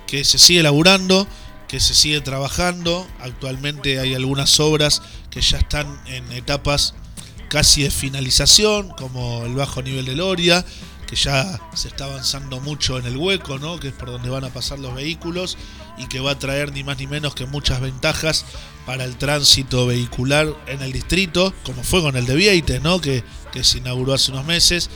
que 0.08 0.24
se 0.24 0.38
sigue 0.38 0.64
laburando, 0.64 1.28
que 1.68 1.80
se 1.80 1.96
sigue 1.96 2.22
trabajando. 2.22 3.08
Actualmente 3.20 4.00
hay 4.00 4.14
algunas 4.14 4.60
obras 4.60 5.02
que 5.32 5.42
ya 5.42 5.58
están 5.58 6.00
en 6.06 6.32
etapas 6.34 6.94
casi 7.50 7.84
de 7.84 7.92
finalización, 7.92 8.90
como 8.92 9.44
el 9.46 9.56
bajo 9.56 9.82
nivel 9.82 10.06
de 10.06 10.16
Loria, 10.16 10.66
que 11.08 11.16
ya 11.16 11.60
se 11.76 11.88
está 11.88 12.06
avanzando 12.06 12.60
mucho 12.60 12.98
en 12.98 13.06
el 13.06 13.18
hueco, 13.18 13.60
¿no? 13.60 13.80
que 13.80 13.90
es 13.90 13.94
por 13.94 14.10
donde 14.10 14.30
van 14.30 14.44
a 14.44 14.50
pasar 14.50 14.80
los 14.80 14.96
vehículos 14.96 15.58
y 15.98 16.08
que 16.08 16.20
va 16.20 16.32
a 16.32 16.40
traer 16.40 16.72
ni 16.74 16.84
más 16.84 16.98
ni 16.98 17.08
menos 17.08 17.36
que 17.36 17.46
muchas 17.46 17.82
ventajas 17.82 18.46
para 18.86 19.06
el 19.06 19.16
tránsito 19.18 19.86
vehicular 19.88 20.48
en 20.68 20.82
el 20.82 20.92
distrito, 20.92 21.54
como 21.64 21.84
fue 21.84 22.02
con 22.02 22.18
el 22.18 22.26
de 22.26 22.36
Vieites, 22.36 22.82
¿no? 22.82 23.00
que, 23.00 23.24
que 23.52 23.64
se 23.64 23.78
inauguró 23.78 24.14
hace 24.14 24.32
unos 24.32 24.46
meses. 24.46 24.90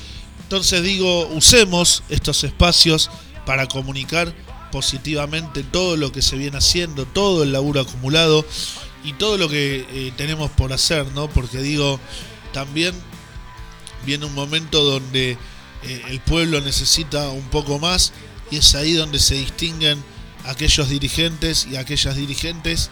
Entonces 0.44 0.84
digo, 0.84 1.28
usemos 1.28 2.04
estos 2.10 2.44
espacios 2.44 3.10
para 3.46 3.68
comunicar 3.68 4.34
positivamente 4.72 5.64
todo 5.64 5.96
lo 5.96 6.12
que 6.12 6.22
se 6.22 6.38
viene 6.38 6.58
haciendo, 6.58 7.06
todo 7.06 7.44
el 7.44 7.54
laburo 7.54 7.82
acumulado 7.82 8.46
y 9.04 9.14
todo 9.14 9.38
lo 9.38 9.48
que 9.50 9.86
eh, 9.90 10.12
tenemos 10.18 10.52
por 10.52 10.74
hacer, 10.74 11.06
¿no? 11.14 11.30
Porque 11.30 11.60
digo, 11.60 12.00
también 12.54 12.94
viene 14.06 14.26
un 14.26 14.34
momento 14.34 14.84
donde 14.84 15.38
eh, 15.84 16.02
el 16.10 16.20
pueblo 16.20 16.60
necesita 16.62 17.30
un 17.30 17.50
poco 17.50 17.80
más 17.80 18.12
y 18.52 18.58
es 18.58 18.76
ahí 18.76 18.94
donde 18.94 19.20
se 19.20 19.36
distinguen 19.36 20.04
aquellos 20.46 20.90
dirigentes 20.90 21.68
y 21.70 21.76
aquellas 21.76 22.16
dirigentes 22.16 22.90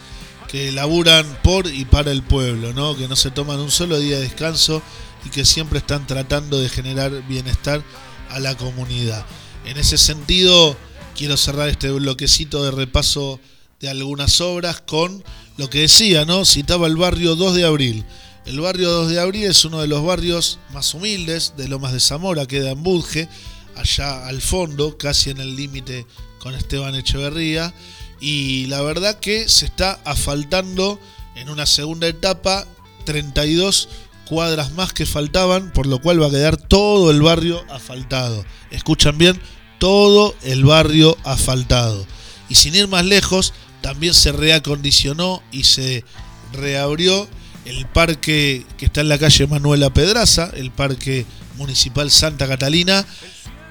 que 0.48 0.72
laburan 0.72 1.26
por 1.42 1.66
y 1.66 1.84
para 1.84 2.12
el 2.12 2.22
pueblo, 2.22 2.72
¿no? 2.72 2.96
que 2.96 3.08
no 3.08 3.16
se 3.16 3.30
toman 3.30 3.58
un 3.60 3.70
solo 3.70 3.98
día 3.98 4.16
de 4.16 4.22
descanso 4.22 4.82
y 5.24 5.30
que 5.30 5.44
siempre 5.44 5.78
están 5.78 6.06
tratando 6.06 6.60
de 6.60 6.68
generar 6.68 7.26
bienestar 7.28 7.82
a 8.30 8.38
la 8.38 8.56
comunidad. 8.56 9.24
En 9.64 9.76
ese 9.78 9.98
sentido, 9.98 10.76
quiero 11.16 11.36
cerrar 11.36 11.68
este 11.68 11.90
bloquecito 11.90 12.64
de 12.64 12.70
repaso 12.70 13.40
de 13.80 13.88
algunas 13.88 14.40
obras 14.40 14.80
con 14.80 15.24
lo 15.56 15.68
que 15.68 15.80
decía, 15.80 16.24
¿no? 16.24 16.44
Citaba 16.44 16.86
el 16.86 16.96
barrio 16.96 17.34
2 17.34 17.54
de 17.54 17.64
abril. 17.64 18.04
El 18.46 18.60
barrio 18.60 18.90
2 18.90 19.10
de 19.10 19.20
abril 19.20 19.44
es 19.44 19.64
uno 19.64 19.80
de 19.80 19.88
los 19.88 20.04
barrios 20.04 20.60
más 20.72 20.94
humildes 20.94 21.54
de 21.56 21.66
Lomas 21.66 21.92
de 21.92 22.00
Zamora, 22.00 22.46
queda 22.46 22.70
en 22.70 22.82
Budge, 22.82 23.28
allá 23.74 24.26
al 24.26 24.40
fondo, 24.40 24.96
casi 24.96 25.30
en 25.30 25.38
el 25.38 25.56
límite 25.56 26.06
con 26.38 26.54
Esteban 26.54 26.94
Echeverría 26.94 27.74
y 28.20 28.66
la 28.66 28.82
verdad 28.82 29.18
que 29.20 29.48
se 29.48 29.66
está 29.66 30.00
asfaltando 30.04 30.98
en 31.34 31.50
una 31.50 31.66
segunda 31.66 32.06
etapa 32.06 32.66
32 33.04 33.88
cuadras 34.26 34.72
más 34.72 34.92
que 34.92 35.06
faltaban, 35.06 35.72
por 35.72 35.86
lo 35.86 36.00
cual 36.00 36.20
va 36.20 36.26
a 36.26 36.30
quedar 36.30 36.56
todo 36.56 37.10
el 37.10 37.22
barrio 37.22 37.64
asfaltado. 37.70 38.44
Escuchan 38.70 39.16
bien, 39.16 39.40
todo 39.78 40.34
el 40.42 40.64
barrio 40.64 41.16
asfaltado. 41.24 42.06
Y 42.48 42.56
sin 42.56 42.74
ir 42.74 42.88
más 42.88 43.04
lejos, 43.04 43.54
también 43.80 44.14
se 44.14 44.32
reacondicionó 44.32 45.42
y 45.52 45.64
se 45.64 46.04
reabrió 46.52 47.28
el 47.64 47.86
parque 47.86 48.64
que 48.76 48.86
está 48.86 49.00
en 49.00 49.08
la 49.08 49.18
calle 49.18 49.46
Manuela 49.46 49.90
Pedraza, 49.90 50.50
el 50.54 50.70
parque 50.70 51.26
municipal 51.56 52.10
Santa 52.10 52.46
Catalina, 52.46 53.04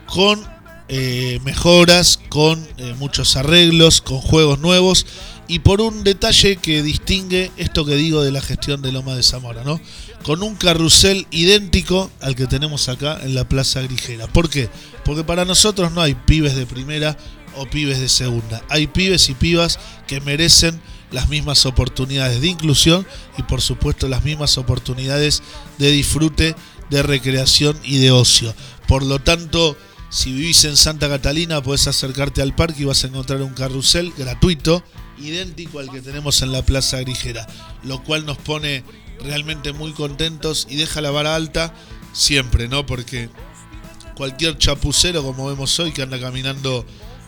con 0.08 0.55
eh, 0.88 1.40
mejoras, 1.44 2.20
con 2.30 2.66
eh, 2.78 2.94
muchos 3.00 3.36
arreglos, 3.38 4.02
con 4.02 4.20
juegos 4.20 4.60
nuevos 4.60 5.06
y 5.48 5.60
por 5.60 5.82
un 5.82 6.04
detalle 6.04 6.58
que 6.58 6.84
distingue 6.84 7.52
esto 7.58 7.86
que 7.86 7.96
digo 7.96 8.24
de 8.24 8.32
la 8.32 8.42
gestión 8.42 8.82
de 8.82 8.92
Loma 8.92 9.16
de 9.16 9.24
Zamora, 9.24 9.64
¿no? 9.64 9.80
Con 10.24 10.44
un 10.44 10.56
carrusel 10.56 11.28
idéntico 11.32 12.10
al 12.22 12.36
que 12.36 12.48
tenemos 12.48 12.90
acá 12.90 13.20
en 13.24 13.36
la 13.36 13.48
Plaza 13.48 13.82
Grigera. 13.82 14.28
¿Por 14.28 14.50
qué? 14.50 14.70
Porque 15.04 15.24
para 15.24 15.46
nosotros 15.46 15.92
no 15.92 16.02
hay 16.02 16.16
pibes 16.16 16.56
de 16.56 16.66
primera 16.66 17.18
o 17.56 17.66
pibes 17.68 18.00
de 18.00 18.10
segunda. 18.10 18.64
Hay 18.70 18.88
pibes 18.88 19.30
y 19.30 19.34
pibas 19.34 19.80
que 20.08 20.22
merecen 20.22 20.80
las 21.12 21.30
mismas 21.30 21.66
oportunidades 21.66 22.42
de 22.42 22.48
inclusión 22.48 23.08
y 23.38 23.44
por 23.44 23.62
supuesto 23.62 24.08
las 24.08 24.24
mismas 24.24 24.58
oportunidades 24.58 25.44
de 25.78 25.92
disfrute, 25.92 26.56
de 26.90 27.04
recreación 27.04 27.78
y 27.84 28.00
de 28.00 28.12
ocio. 28.12 28.54
Por 28.88 29.04
lo 29.04 29.20
tanto, 29.20 29.78
si 30.10 30.32
vivís 30.32 30.64
en 30.66 30.78
Santa 30.78 31.10
Catalina, 31.10 31.62
podés 31.62 31.88
acercarte 31.88 32.42
al 32.42 32.56
parque 32.56 32.84
y 32.84 32.86
vas 32.86 33.04
a 33.04 33.08
encontrar 33.08 33.42
un 33.42 33.54
carrusel 33.54 34.14
gratuito 34.18 34.84
idéntico 35.18 35.80
al 35.80 35.90
que 35.90 36.02
tenemos 36.02 36.42
en 36.42 36.52
la 36.52 36.64
Plaza 36.64 37.00
Grigera, 37.00 37.48
lo 37.84 38.04
cual 38.04 38.26
nos 38.26 38.38
pone 38.38 38.84
realmente 39.24 39.74
muy 39.74 39.92
contentos 39.92 40.68
y 40.70 40.76
deja 40.76 41.02
la 41.02 41.12
vara 41.12 41.36
alta 41.36 41.74
siempre, 42.14 42.68
¿no? 42.68 42.86
Porque 42.86 43.30
cualquier 44.16 44.58
chapucero, 44.58 45.24
como 45.24 45.48
vemos 45.48 45.80
hoy, 45.80 45.92
que 45.92 46.02
anda 46.02 46.20
caminando 46.20 46.86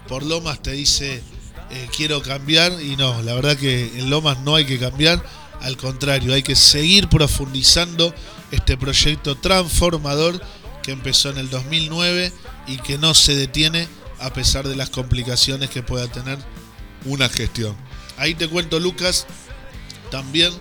por 0.08 0.24
Lomas, 0.24 0.62
te 0.62 0.72
dice 0.72 1.22
eh, 1.70 1.90
quiero 1.96 2.22
cambiar 2.22 2.82
y 2.82 2.96
no, 2.96 3.22
la 3.24 3.34
verdad 3.34 3.58
que 3.58 4.00
en 4.00 4.10
Lomas 4.10 4.40
no 4.40 4.56
hay 4.56 4.66
que 4.66 4.80
cambiar, 4.80 5.24
al 5.62 5.76
contrario, 5.76 6.34
hay 6.34 6.44
que 6.44 6.56
seguir 6.56 7.10
profundizando 7.10 8.14
este 8.52 8.78
proyecto 8.78 9.36
transformador 9.36 10.42
que 10.88 10.94
empezó 10.94 11.32
en 11.32 11.38
el 11.38 11.50
2009 11.50 12.32
y 12.66 12.78
que 12.78 12.98
no 12.98 13.14
se 13.14 13.36
detiene 13.36 13.90
a 14.20 14.32
pesar 14.32 14.66
de 14.66 14.78
las 14.78 14.90
complicaciones 14.90 15.70
que 15.70 15.84
pueda 15.84 16.08
tener 16.08 16.40
una 17.04 17.28
gestión. 17.28 17.76
Ahí 18.16 18.36
te 18.36 18.48
cuento, 18.48 18.80
Lucas, 18.80 19.28
también 20.12 20.54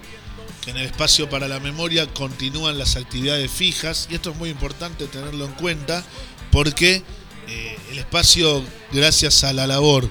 que 0.65 0.73
en 0.73 0.79
el 0.79 0.87
espacio 0.87 1.31
para 1.31 1.47
la 1.47 1.61
memoria 1.61 2.13
continúan 2.13 2.77
las 2.77 2.97
actividades 2.97 3.49
fijas 3.53 4.09
y 4.11 4.17
esto 4.17 4.33
es 4.33 4.37
muy 4.37 4.51
importante 4.51 5.07
tenerlo 5.07 5.45
en 5.45 5.53
cuenta 5.53 6.05
porque 6.51 7.05
eh, 7.47 7.79
el 7.93 7.99
espacio, 7.99 8.65
gracias 8.91 9.45
a 9.45 9.53
la 9.53 9.69
labor 9.69 10.11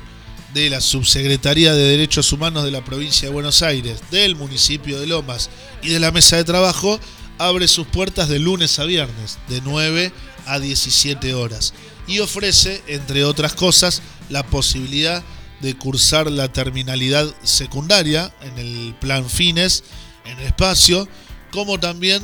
de 0.54 0.70
la 0.70 0.80
Subsecretaría 0.80 1.76
de 1.76 1.90
Derechos 1.90 2.32
Humanos 2.32 2.64
de 2.64 2.72
la 2.72 2.86
provincia 2.86 3.28
de 3.28 3.34
Buenos 3.34 3.62
Aires, 3.64 4.00
del 4.12 4.38
municipio 4.38 4.98
de 4.98 5.08
Lomas 5.08 5.50
y 5.82 5.90
de 5.90 6.00
la 6.00 6.12
mesa 6.12 6.38
de 6.38 6.46
trabajo, 6.46 7.02
abre 7.38 7.68
sus 7.68 7.88
puertas 7.88 8.30
de 8.30 8.40
lunes 8.40 8.80
a 8.80 8.86
viernes, 8.86 9.38
de 9.48 9.62
9 9.62 10.12
a 10.46 10.60
17 10.60 11.34
horas, 11.34 11.74
y 12.08 12.20
ofrece, 12.20 12.84
entre 12.88 13.24
otras 13.24 13.54
cosas, 13.54 14.02
la 14.30 14.46
posibilidad 14.46 15.24
de 15.62 15.76
cursar 15.76 16.30
la 16.30 16.52
terminalidad 16.52 17.34
secundaria 17.44 18.34
en 18.42 18.58
el 18.58 18.96
plan 19.00 19.30
fines, 19.30 19.84
en 20.26 20.40
espacio, 20.40 21.08
como 21.52 21.80
también 21.80 22.22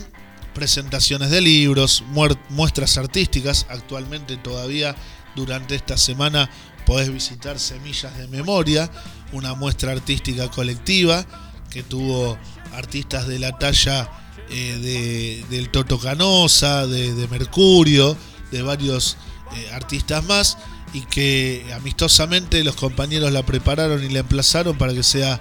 presentaciones 0.53 1.30
de 1.30 1.41
libros, 1.41 2.03
muestras 2.49 2.97
artísticas, 2.97 3.66
actualmente 3.70 4.38
todavía 4.38 4.95
durante 5.36 5.76
esta 5.76 5.97
semana 5.97 6.49
podés 6.86 7.12
visitar 7.12 7.57
Semillas 7.59 8.18
de 8.18 8.28
Memoria, 8.28 8.91
una 9.32 9.53
muestra 9.53 9.93
artística 9.93 10.49
colectiva 10.49 11.26
que 11.70 11.84
tuvo 11.84 12.38
artistas 12.74 13.28
de 13.28 13.39
la 13.39 13.57
talla 13.57 14.09
eh, 14.52 15.45
del 15.49 15.70
Toto 15.70 15.97
Canosa, 15.97 16.86
de, 16.86 17.28
Mercurio, 17.30 18.18
de 18.52 18.62
varios 18.62 19.18
eh, 19.56 19.70
artistas 19.74 20.24
más, 20.26 20.58
y 20.93 21.02
que 21.02 21.66
amistosamente 21.74 22.64
los 22.64 22.76
compañeros 22.76 23.32
la 23.32 23.45
prepararon 23.45 24.04
y 24.04 24.10
la 24.10 24.20
emplazaron 24.20 24.78
para 24.78 24.93
que 24.93 25.04
sea 25.04 25.39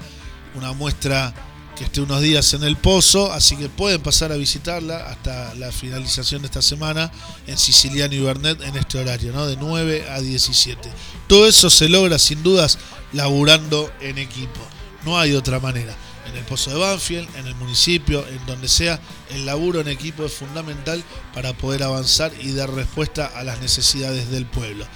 una 0.55 0.73
muestra 0.73 1.35
que 1.77 1.85
esté 1.85 2.03
unos 2.03 2.21
días 2.21 2.53
en 2.55 2.63
el 2.63 2.77
pozo, 2.77 3.33
así 3.33 3.57
que 3.57 3.69
pueden 3.69 4.03
pasar 4.03 4.33
a 4.33 4.37
visitarla 4.37 5.09
hasta 5.09 5.55
la 5.55 5.73
finalización 5.73 6.43
de 6.43 6.47
esta 6.47 6.63
semana 6.63 7.11
en 7.47 7.57
Siciliano 7.57 8.15
y 8.15 8.21
Bernet 8.21 8.61
en 8.61 8.77
este 8.77 8.99
horario, 8.99 9.33
¿no? 9.33 9.47
de 9.47 9.57
9 9.57 10.09
a 10.11 10.21
17. 10.21 10.89
Todo 11.27 11.49
eso 11.49 11.71
se 11.71 11.89
logra 11.89 12.19
sin 12.19 12.43
dudas 12.43 12.79
laburando 13.13 13.91
en 14.01 14.19
equipo, 14.19 14.61
no 15.05 15.19
hay 15.19 15.33
otra 15.33 15.59
manera. 15.59 15.97
En 16.31 16.37
el 16.37 16.45
Pozo 16.45 16.71
de 16.71 16.79
Banfield, 16.79 17.29
en 17.37 17.47
el 17.47 17.55
municipio, 17.57 18.27
en 18.27 18.45
donde 18.47 18.69
sea, 18.69 19.01
el 19.31 19.47
laburo 19.47 19.81
en 19.81 19.89
equipo 19.89 20.25
es 20.25 20.33
fundamental 20.33 21.03
para 21.35 21.53
poder 21.53 21.83
avanzar 21.83 22.33
y 22.41 22.53
dar 22.53 22.73
respuesta 22.73 23.27
a 23.27 23.43
las 23.43 23.61
necesidades 23.61 24.31
del 24.31 24.47
pueblo. 24.47 24.87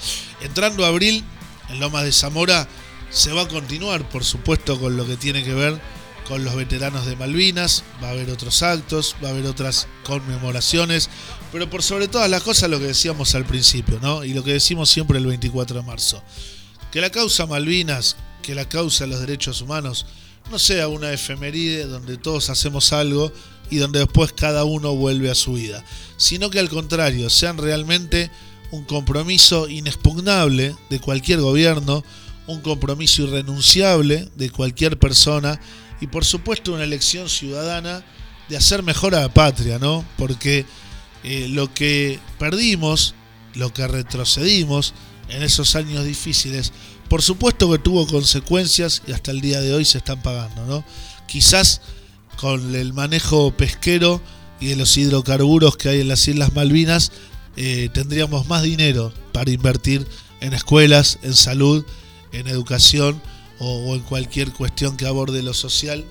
Entrando 0.41 0.85
a 0.85 0.89
abril, 0.89 1.25
en 1.71 1.81
Lomas 1.81 2.05
de 2.05 2.13
Zamora, 2.13 2.69
se 3.11 3.33
va 3.33 3.43
a 3.43 3.49
continuar, 3.49 4.09
por 4.09 4.25
supuesto, 4.25 4.79
con 4.79 4.97
lo 4.97 5.07
que 5.07 5.17
tiene 5.17 5.43
que 5.43 5.55
ver 5.55 5.81
con 6.29 6.45
los 6.45 6.55
veteranos 6.55 7.07
de 7.07 7.17
Malvinas, 7.17 7.85
va 8.03 8.09
a 8.09 8.11
haber 8.13 8.31
otros 8.31 8.63
actos, 8.63 9.15
va 9.23 9.29
a 9.29 9.31
haber 9.33 9.47
otras 9.47 9.89
conmemoraciones, 10.05 11.11
pero 11.53 11.69
por 11.69 11.83
sobre 11.83 12.09
todas 12.09 12.31
las 12.31 12.43
cosas 12.43 12.71
lo 12.71 12.79
que 12.79 12.87
decíamos 12.87 13.35
al 13.35 13.45
principio, 13.45 13.99
¿no? 14.01 14.25
Y 14.25 14.33
lo 14.33 14.43
que 14.43 14.53
decimos 14.53 14.89
siempre 14.89 15.19
el 15.19 15.27
24 15.27 15.81
de 15.81 15.87
marzo, 15.87 16.23
que 16.91 17.01
la 17.01 17.11
causa 17.11 17.47
Malvinas, 17.47 18.17
que 18.43 18.55
la 18.55 18.69
causa 18.69 19.07
los 19.07 19.21
derechos 19.21 19.61
humanos, 19.61 20.07
no 20.51 20.59
sea 20.59 20.89
una 20.89 21.13
efeméride 21.13 21.87
donde 21.87 22.17
todos 22.17 22.51
hacemos 22.51 22.93
algo 22.93 23.33
y 23.71 23.77
donde 23.77 24.01
después 24.01 24.33
cada 24.33 24.65
uno 24.65 24.95
vuelve 24.95 25.31
a 25.31 25.35
su 25.35 25.55
vida, 25.55 25.85
sino 26.17 26.51
que 26.51 26.59
al 26.59 26.69
contrario, 26.69 27.31
sean 27.31 27.59
realmente 27.59 28.31
un 28.71 28.85
compromiso 28.85 29.69
inexpugnable 29.69 30.75
de 30.91 31.01
cualquier 31.01 31.41
gobierno, 31.41 32.05
un 32.47 32.61
compromiso 32.61 33.23
irrenunciable 33.23 34.29
de 34.37 34.51
cualquier 34.51 34.99
persona 34.99 35.61
y 36.01 36.07
por 36.09 36.25
supuesto 36.25 36.75
una 36.75 36.85
elección 36.85 37.29
ciudadana 37.29 38.05
de 38.49 38.57
hacer 38.57 38.83
mejor 38.83 39.15
a 39.15 39.21
la 39.21 39.33
patria, 39.33 39.79
¿no? 39.79 40.05
Porque 40.19 40.67
eh, 41.23 41.49
lo 41.49 41.73
que 41.73 42.19
perdimos, 42.39 43.15
lo 43.55 43.73
que 43.73 43.87
retrocedimos 43.89 44.93
en 45.29 45.43
esos 45.43 45.77
años 45.77 46.05
difíciles, 46.05 46.73
por 47.09 47.23
supuesto 47.23 47.71
que 47.71 47.79
tuvo 47.79 48.07
consecuencias 48.07 49.03
y 49.07 49.13
hasta 49.13 49.31
el 49.31 49.41
día 49.41 49.61
de 49.61 49.75
hoy 49.75 49.85
se 49.85 49.99
están 49.99 50.23
pagando, 50.23 50.67
¿no? 50.67 50.85
Quizás 51.27 51.81
con 52.37 52.75
el 52.75 52.93
manejo 52.93 53.53
pesquero 53.57 54.21
y 54.61 54.69
de 54.69 54.77
los 54.77 54.97
hidrocarburos 54.97 55.77
que 55.77 55.89
hay 55.89 56.01
en 56.01 56.09
las 56.09 56.27
Islas 56.27 56.55
Malvinas, 56.55 57.13
eh, 57.57 57.89
tendríamos 57.93 58.49
más 58.49 58.63
dinero 58.63 59.13
para 59.33 59.51
invertir 59.51 60.07
en 60.41 60.53
escuelas, 60.53 61.19
en 61.23 61.35
salud, 61.35 61.85
en 62.33 62.49
educación 62.49 63.21
o, 63.59 63.95
en 63.95 64.01
cualquier 64.01 64.53
cuestión 64.53 64.97
que 64.97 65.07
aborde 65.07 65.43
lo 65.43 65.55
social, 65.55 66.05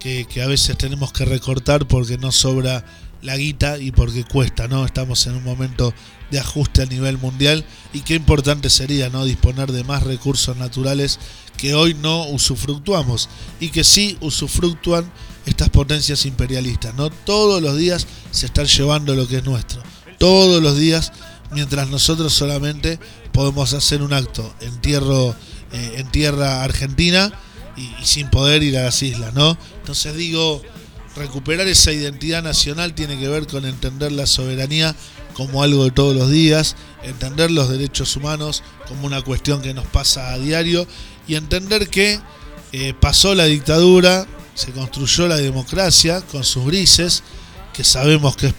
que, 0.00 0.26
a 0.42 0.46
veces 0.46 0.78
tenemos 0.78 1.12
que 1.12 1.24
recortar 1.24 1.86
porque 1.86 2.16
no 2.16 2.32
sobra 2.32 2.84
la 3.22 3.36
guita 3.36 3.78
y 3.78 3.90
porque 3.90 4.24
cuesta, 4.24 4.68
¿no? 4.68 4.86
Estamos 4.86 5.26
en 5.26 5.34
un 5.34 5.44
momento 5.44 5.92
de 6.30 6.38
ajuste 6.40 6.82
a 6.82 6.86
nivel 6.86 7.18
mundial 7.18 7.64
y 7.92 8.00
qué 8.00 8.14
importante 8.14 8.70
sería, 8.70 9.08
¿no? 9.08 9.24
Disponer 9.24 9.72
de 9.72 9.84
más 9.84 10.02
recursos 10.02 10.56
naturales 10.56 11.18
que 11.56 11.74
hoy 11.74 11.94
no 11.94 12.26
usufructuamos 12.28 13.28
y 13.60 13.70
que 13.70 13.84
sí 13.84 14.18
usufructúan 14.20 15.10
estas 15.46 15.70
potencias 15.70 16.26
imperialistas, 16.26 16.94
¿no? 16.94 17.10
Todos 17.10 17.62
los 17.62 17.76
días 17.76 18.06
se 18.30 18.46
están 18.46 18.66
llevando 18.66 19.14
lo 19.14 19.28
que 19.28 19.38
es 19.38 19.44
nuestro. 19.44 19.82
Todos 20.18 20.62
los 20.62 20.76
días, 20.76 21.12
mientras 21.52 21.88
nosotros 21.88 22.32
solamente 22.32 22.98
podemos 23.32 23.72
hacer 23.72 24.02
un 24.02 24.12
acto 24.12 24.52
en 24.60 24.80
tierra 24.80 25.36
eh, 25.72 25.94
en 25.96 26.06
tierra 26.12 26.62
argentina 26.62 27.32
y, 27.76 27.90
sin 28.04 28.30
poder 28.30 28.62
ir 28.62 28.78
a 28.78 28.84
las 28.84 29.02
islas, 29.02 29.34
¿no? 29.34 29.58
Entonces 29.78 30.14
digo, 30.14 30.62
recuperar 31.16 31.66
esa 31.66 31.90
identidad 31.92 32.42
nacional 32.42 32.94
tiene 32.94 33.18
que 33.18 33.28
ver 33.28 33.48
con 33.48 33.64
entender 33.64 34.12
la 34.12 34.26
soberanía 34.26 34.94
como 35.36 35.62
algo 35.62 35.84
de 35.84 35.90
todos 35.90 36.16
los 36.16 36.30
días, 36.30 36.76
entender 37.02 37.50
los 37.50 37.68
derechos 37.68 38.16
humanos 38.16 38.62
como 38.88 39.06
una 39.06 39.20
cuestión 39.20 39.60
que 39.60 39.74
nos 39.74 39.84
pasa 39.86 40.32
a 40.32 40.38
diario 40.38 40.86
y 41.28 41.34
entender 41.34 41.88
que 41.88 42.18
eh, 42.72 42.94
pasó 42.98 43.34
la 43.34 43.44
dictadura, 43.44 44.26
se 44.54 44.72
construyó 44.72 45.28
la 45.28 45.36
democracia 45.36 46.22
con 46.22 46.42
sus 46.42 46.64
grises, 46.64 47.22
que 47.74 47.84
sabemos 47.84 48.34
que 48.34 48.46
es 48.46 48.54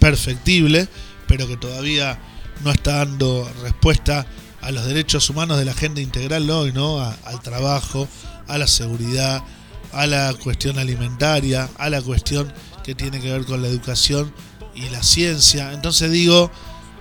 perfectible, 0.00 0.88
pero 1.28 1.46
que 1.46 1.56
todavía 1.56 2.18
no 2.64 2.72
está 2.72 2.96
dando 2.96 3.48
respuesta 3.62 4.26
a 4.62 4.72
los 4.72 4.84
derechos 4.84 5.30
humanos 5.30 5.58
de 5.58 5.64
la 5.64 5.74
gente 5.74 6.00
integral 6.00 6.50
hoy, 6.50 6.72
¿no? 6.72 6.98
al 6.98 7.40
trabajo, 7.40 8.08
a 8.48 8.58
la 8.58 8.66
seguridad, 8.66 9.44
a 9.92 10.08
la 10.08 10.34
cuestión 10.34 10.80
alimentaria, 10.80 11.70
a 11.78 11.88
la 11.88 12.02
cuestión 12.02 12.52
que 12.82 12.96
tiene 12.96 13.20
que 13.20 13.30
ver 13.30 13.44
con 13.44 13.62
la 13.62 13.68
educación 13.68 14.32
y 14.76 14.88
la 14.90 15.02
ciencia. 15.02 15.72
Entonces 15.72 16.10
digo, 16.12 16.50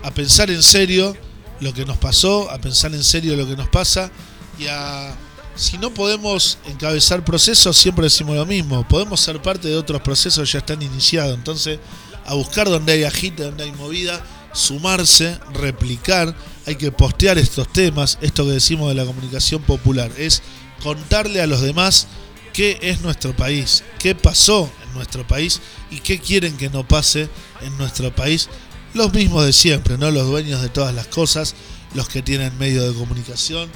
a 0.01 0.11
pensar 0.11 0.49
en 0.49 0.63
serio 0.63 1.15
lo 1.59 1.73
que 1.73 1.85
nos 1.85 1.97
pasó, 1.97 2.49
a 2.49 2.57
pensar 2.57 2.93
en 2.93 3.03
serio 3.03 3.35
lo 3.35 3.47
que 3.47 3.55
nos 3.55 3.69
pasa 3.69 4.09
y 4.57 4.67
a 4.67 5.15
si 5.55 5.77
no 5.77 5.93
podemos 5.93 6.57
encabezar 6.65 7.23
procesos, 7.23 7.77
siempre 7.77 8.03
decimos 8.03 8.35
lo 8.35 8.45
mismo, 8.45 8.85
podemos 8.87 9.21
ser 9.21 9.41
parte 9.41 9.69
de 9.69 9.77
otros 9.77 10.01
procesos 10.01 10.51
ya 10.51 10.59
están 10.59 10.81
iniciados. 10.81 11.33
Entonces, 11.33 11.79
a 12.25 12.33
buscar 12.33 12.67
donde 12.67 12.93
hay 12.93 13.03
agite, 13.03 13.43
donde 13.43 13.63
hay 13.63 13.71
movida, 13.71 14.21
sumarse, 14.53 15.39
replicar, 15.53 16.35
hay 16.65 16.75
que 16.75 16.91
postear 16.91 17.37
estos 17.37 17.71
temas, 17.71 18.17
esto 18.21 18.45
que 18.45 18.51
decimos 18.51 18.89
de 18.89 18.95
la 18.95 19.05
comunicación 19.05 19.61
popular, 19.61 20.11
es 20.17 20.41
contarle 20.83 21.41
a 21.41 21.47
los 21.47 21.61
demás 21.61 22.07
qué 22.51 22.77
es 22.81 23.01
nuestro 23.01 23.35
país, 23.35 23.83
qué 23.99 24.13
pasó 24.13 24.69
nuestro 24.95 25.27
país 25.27 25.61
y 25.91 25.99
qué 25.99 26.19
quieren 26.19 26.57
que 26.57 26.69
no 26.69 26.87
pase 26.87 27.29
en 27.61 27.77
nuestro 27.77 28.15
país. 28.15 28.49
Los 28.93 29.13
mismos 29.13 29.45
de 29.45 29.53
siempre, 29.53 29.97
¿no? 29.97 30.09
Los 30.09 30.27
dueños 30.27 30.61
de 30.61 30.69
todas 30.69 30.95
las 30.95 31.07
cosas, 31.07 31.53
los 31.93 32.09
que 32.09 32.21
tienen 32.21 32.57
medios 32.57 32.87
de 32.87 32.99
comunicación, 32.99 33.69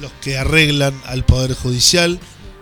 los 0.00 0.12
que 0.22 0.38
arreglan 0.38 0.98
al 1.06 1.24
Poder 1.24 1.54
Judicial, 1.54 2.18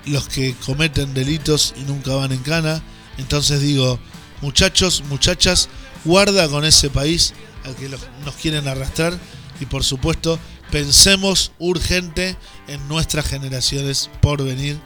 los 0.06 0.28
que 0.28 0.54
cometen 0.66 1.14
delitos 1.14 1.74
y 1.76 1.82
nunca 1.82 2.14
van 2.14 2.32
en 2.32 2.42
cana. 2.42 2.82
Entonces 3.18 3.60
digo, 3.60 3.98
muchachos, 4.40 5.04
muchachas, 5.08 5.68
guarda 6.04 6.48
con 6.48 6.64
ese 6.64 6.90
país 6.90 7.34
al 7.64 7.76
que 7.76 7.88
nos 7.88 8.34
quieren 8.40 8.66
arrastrar 8.66 9.18
y 9.60 9.66
por 9.66 9.84
supuesto 9.84 10.38
pensemos 10.70 11.52
urgente 11.58 12.36
en 12.66 12.86
nuestras 12.88 13.26
generaciones 13.26 14.10
por 14.20 14.42
venir, 14.44 14.78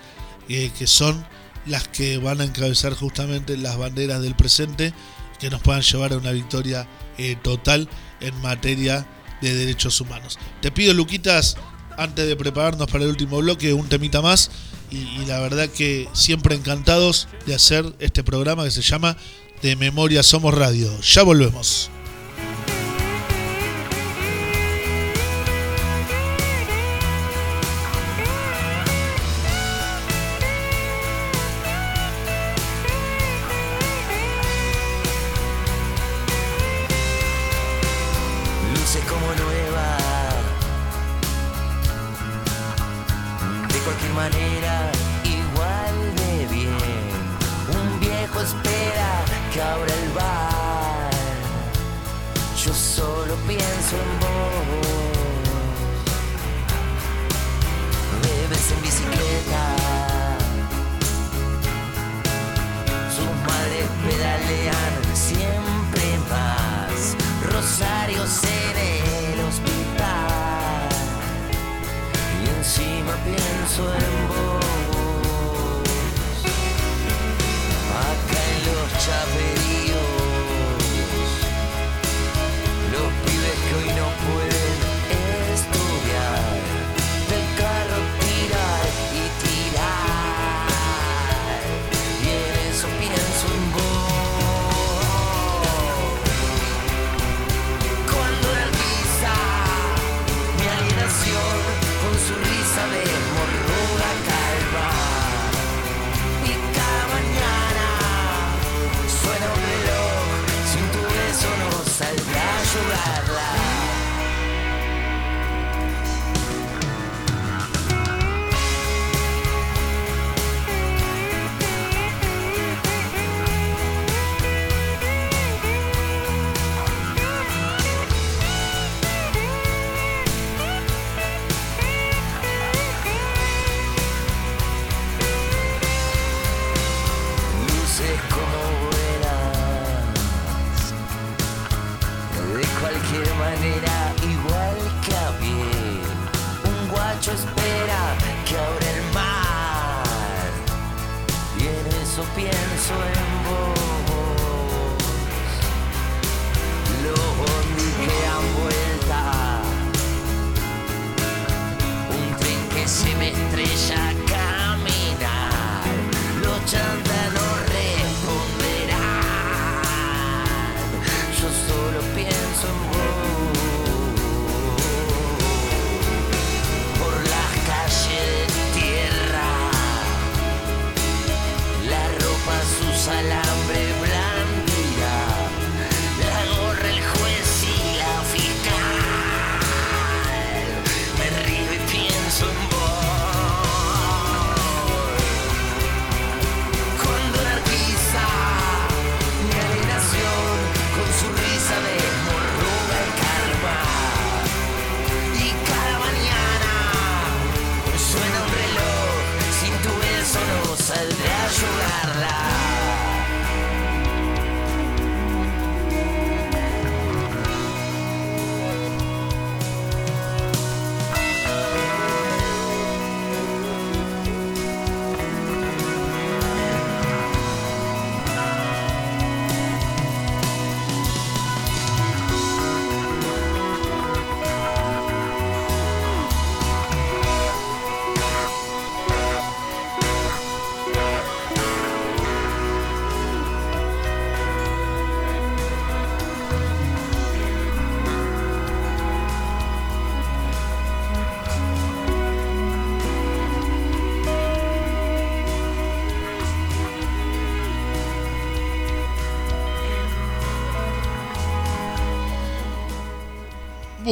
eh, 0.49 0.71
que 0.79 0.87
son 0.87 1.25
las 1.67 1.89
que 1.89 2.19
van 2.19 2.41
a 2.41 2.45
encabezar 2.45 2.95
justamente 2.95 3.57
las 3.57 3.77
banderas 3.77 4.23
del 4.23 4.35
presente, 4.35 4.93
que 5.39 5.51
nos 5.51 5.61
puedan 5.61 5.83
llevar 5.83 6.13
a 6.13 6.19
una 6.19 6.33
victoria 6.33 6.87
eh, 7.19 7.37
total 7.43 7.89
en 8.21 8.35
materia 8.41 9.07
de 9.41 9.55
derechos 9.55 10.01
humanos. 10.01 10.39
Te 10.61 10.71
pido, 10.71 10.95
Luquitas, 10.95 11.57
antes 11.97 12.27
de 12.27 12.37
prepararnos 12.37 12.91
para 12.91 13.05
el 13.05 13.11
último 13.11 13.39
bloque, 13.39 13.73
un 13.73 13.89
temita 13.89 14.23
más. 14.23 14.51
Y, 14.91 15.25
la 15.27 15.41
verdad 15.41 15.69
que 15.69 16.09
siempre 16.13 16.55
encantados 16.55 17.27
de 17.47 17.55
hacer 17.55 17.95
este 17.99 18.23
programa 18.23 18.65
que 18.65 18.71
se 18.71 18.83
llama 18.83 19.17
De 19.63 19.75
Memoria 19.75 20.23
Somos 20.23 20.55
Radio. 20.55 20.91
Ya 21.01 21.23
volvemos. 21.23 21.91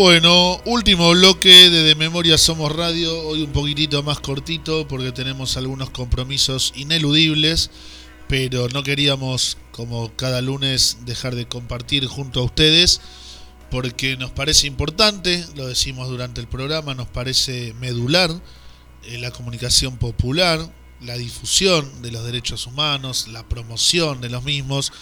Bueno, 0.03 0.59
último 0.65 1.11
bloque 1.11 1.69
de 1.69 1.83
De 1.83 1.95
Memoria 1.95 2.39
Somos 2.39 2.75
Radio, 2.75 3.21
hoy 3.29 3.43
un 3.43 3.53
poquitito 3.53 4.03
más 4.03 4.19
cortito 4.19 4.89
porque 4.89 5.13
tenemos 5.13 5.59
algunos 5.59 5.91
compromisos 5.91 6.73
ineludibles, 6.75 7.71
pero 8.27 8.71
no 8.71 8.83
queríamos, 8.83 9.59
como 9.73 10.11
cada 10.17 10.41
lunes, 10.41 11.01
dejar 11.05 11.35
de 11.35 11.47
compartir 11.47 12.07
junto 12.07 12.41
a 12.41 12.45
ustedes 12.45 13.03
porque 13.71 14.17
nos 14.17 14.31
parece 14.31 14.67
importante, 14.67 15.45
lo 15.55 15.67
decimos 15.67 16.09
durante 16.09 16.41
el 16.41 16.49
programa, 16.49 16.95
nos 16.95 17.09
parece 17.09 17.75
medular 17.75 18.31
eh, 19.05 19.19
la 19.19 19.33
comunicación 19.33 19.99
popular, 19.99 20.67
la 21.03 21.19
difusión 21.19 22.01
de 22.01 22.11
los 22.11 22.25
derechos 22.25 22.67
humanos, 22.67 23.29
la 23.29 23.47
promoción 23.47 24.23
de 24.23 24.31
los 24.31 24.45
mismos 24.45 24.95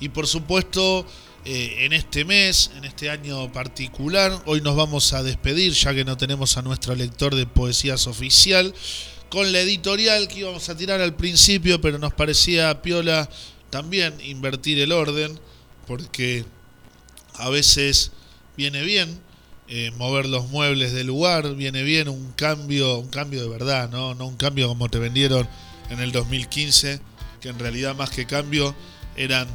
y 0.00 0.08
por 0.08 0.26
supuesto 0.26 1.06
eh, 1.44 1.84
en 1.84 1.92
este 1.92 2.24
mes, 2.24 2.70
en 2.76 2.84
este 2.84 3.10
año 3.10 3.52
particular. 3.52 4.42
Hoy 4.46 4.60
nos 4.60 4.76
vamos 4.76 5.12
a 5.12 5.22
despedir 5.22 5.72
ya 5.72 5.94
que 5.94 6.04
no 6.04 6.16
tenemos 6.16 6.56
a 6.56 6.62
nuestro 6.62 6.94
lector 6.94 7.34
de 7.34 7.46
poesías 7.46 8.06
oficial 8.06 8.74
con 9.30 9.52
la 9.52 9.60
editorial 9.60 10.28
que 10.28 10.40
íbamos 10.40 10.68
a 10.68 10.76
tirar 10.76 11.00
al 11.00 11.14
principio, 11.14 11.80
pero 11.80 11.98
nos 11.98 12.14
parecía 12.14 12.82
piola 12.82 13.28
también 13.70 14.14
invertir 14.22 14.78
el 14.80 14.92
orden 14.92 15.38
porque 15.86 16.44
a 17.34 17.48
veces 17.48 18.12
viene 18.56 18.82
bien 18.82 19.20
eh, 19.68 19.90
mover 19.96 20.26
los 20.26 20.48
muebles 20.48 20.92
del 20.92 21.06
lugar, 21.06 21.54
viene 21.54 21.82
bien 21.82 22.08
un 22.08 22.32
cambio, 22.32 22.98
un 22.98 23.08
cambio 23.08 23.42
de 23.42 23.48
verdad, 23.48 23.90
¿no? 23.90 24.14
No 24.14 24.26
un 24.26 24.36
cambio 24.36 24.68
como 24.68 24.88
te 24.88 24.98
vendieron 24.98 25.48
en 25.90 26.00
el 26.00 26.10
2015, 26.10 27.00
que 27.40 27.48
en 27.50 27.58
realidad 27.58 27.94
más 27.94 28.10
que 28.10 28.26
cambio 28.26 28.74
eran 29.16 29.46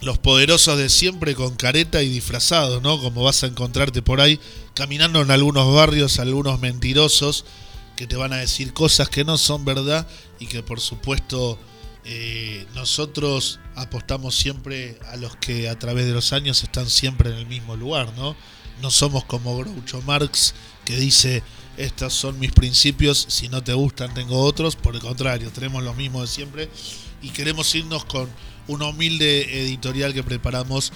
los 0.00 0.18
poderosos 0.18 0.78
de 0.78 0.88
siempre 0.88 1.34
con 1.34 1.56
careta 1.56 2.02
y 2.02 2.08
disfrazados, 2.08 2.82
¿no? 2.82 3.00
Como 3.00 3.22
vas 3.22 3.42
a 3.42 3.46
encontrarte 3.46 4.02
por 4.02 4.20
ahí 4.20 4.40
caminando 4.74 5.20
en 5.20 5.30
algunos 5.30 5.72
barrios, 5.74 6.18
algunos 6.18 6.58
mentirosos 6.60 7.44
que 7.96 8.06
te 8.06 8.16
van 8.16 8.32
a 8.32 8.38
decir 8.38 8.72
cosas 8.72 9.10
que 9.10 9.24
no 9.24 9.36
son 9.36 9.64
verdad 9.64 10.08
y 10.38 10.46
que 10.46 10.62
por 10.62 10.80
supuesto 10.80 11.58
eh, 12.04 12.66
nosotros 12.74 13.60
apostamos 13.74 14.34
siempre 14.34 14.98
a 15.12 15.16
los 15.16 15.36
que 15.36 15.68
a 15.68 15.78
través 15.78 16.06
de 16.06 16.12
los 16.12 16.32
años 16.32 16.62
están 16.62 16.88
siempre 16.88 17.30
en 17.30 17.36
el 17.36 17.46
mismo 17.46 17.76
lugar, 17.76 18.14
¿no? 18.16 18.34
No 18.80 18.90
somos 18.90 19.24
como 19.26 19.58
Groucho 19.58 20.00
Marx 20.02 20.54
que 20.86 20.96
dice 20.96 21.42
estos 21.76 22.14
son 22.14 22.38
mis 22.38 22.52
principios, 22.52 23.26
si 23.28 23.48
no 23.48 23.62
te 23.62 23.74
gustan 23.74 24.14
tengo 24.14 24.42
otros, 24.42 24.76
por 24.76 24.94
el 24.94 25.02
contrario, 25.02 25.50
tenemos 25.50 25.82
los 25.82 25.96
mismos 25.96 26.22
de 26.22 26.28
siempre 26.28 26.70
y 27.20 27.28
queremos 27.30 27.74
irnos 27.74 28.06
con 28.06 28.30
una 28.68 28.86
humilde 28.86 29.62
editorial 29.62 30.14
que 30.14 30.22
preparamos 30.22 30.92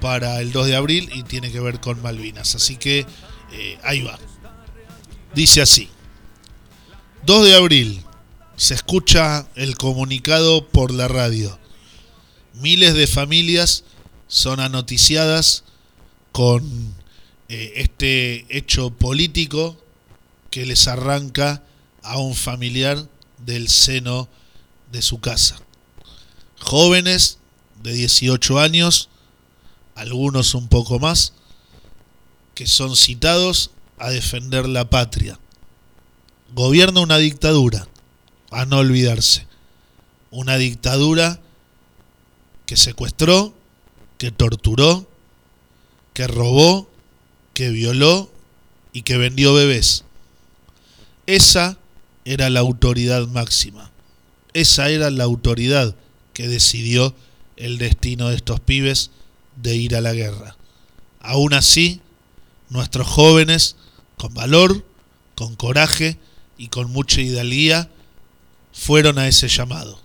para 0.00 0.40
el 0.40 0.52
2 0.52 0.66
de 0.66 0.76
abril 0.76 1.10
y 1.14 1.22
tiene 1.22 1.52
que 1.52 1.60
ver 1.60 1.80
con 1.80 2.02
Malvinas. 2.02 2.54
Así 2.54 2.76
que 2.76 3.06
eh, 3.52 3.78
ahí 3.82 4.02
va. 4.02 4.18
Dice 5.34 5.62
así. 5.62 5.88
2 7.24 7.44
de 7.46 7.54
abril. 7.54 8.02
Se 8.56 8.74
escucha 8.74 9.46
el 9.54 9.76
comunicado 9.76 10.68
por 10.68 10.92
la 10.92 11.08
radio. 11.08 11.58
Miles 12.54 12.94
de 12.94 13.06
familias 13.06 13.84
son 14.28 14.60
anoticiadas 14.60 15.64
con 16.32 16.94
eh, 17.48 17.72
este 17.76 18.46
hecho 18.48 18.90
político 18.90 19.76
que 20.50 20.66
les 20.66 20.86
arranca 20.88 21.62
a 22.02 22.18
un 22.18 22.34
familiar 22.34 23.08
del 23.38 23.68
seno 23.68 24.28
de 24.90 25.02
su 25.02 25.20
casa. 25.20 25.60
Jóvenes 26.62 27.38
de 27.82 27.92
18 27.92 28.60
años, 28.60 29.08
algunos 29.94 30.54
un 30.54 30.68
poco 30.68 30.98
más, 30.98 31.34
que 32.54 32.66
son 32.66 32.96
citados 32.96 33.72
a 33.98 34.10
defender 34.10 34.68
la 34.68 34.88
patria. 34.88 35.38
Gobierna 36.54 37.00
una 37.00 37.18
dictadura, 37.18 37.88
a 38.50 38.64
no 38.64 38.78
olvidarse. 38.78 39.46
Una 40.30 40.56
dictadura 40.56 41.40
que 42.64 42.76
secuestró, 42.76 43.54
que 44.18 44.30
torturó, 44.30 45.08
que 46.14 46.26
robó, 46.26 46.88
que 47.54 47.70
violó 47.70 48.30
y 48.92 49.02
que 49.02 49.18
vendió 49.18 49.52
bebés. 49.52 50.04
Esa 51.26 51.78
era 52.24 52.50
la 52.50 52.60
autoridad 52.60 53.26
máxima. 53.26 53.90
Esa 54.52 54.90
era 54.90 55.10
la 55.10 55.24
autoridad 55.24 55.96
que 56.42 56.48
decidió 56.48 57.14
el 57.56 57.78
destino 57.78 58.28
de 58.28 58.34
estos 58.34 58.58
pibes 58.58 59.12
de 59.54 59.76
ir 59.76 59.94
a 59.94 60.00
la 60.00 60.12
guerra. 60.12 60.56
Aún 61.20 61.54
así, 61.54 62.00
nuestros 62.68 63.06
jóvenes, 63.06 63.76
con 64.16 64.34
valor, 64.34 64.84
con 65.36 65.54
coraje 65.54 66.18
y 66.58 66.66
con 66.66 66.90
mucha 66.90 67.20
hidalguía, 67.20 67.88
fueron 68.72 69.20
a 69.20 69.28
ese 69.28 69.46
llamado. 69.46 70.00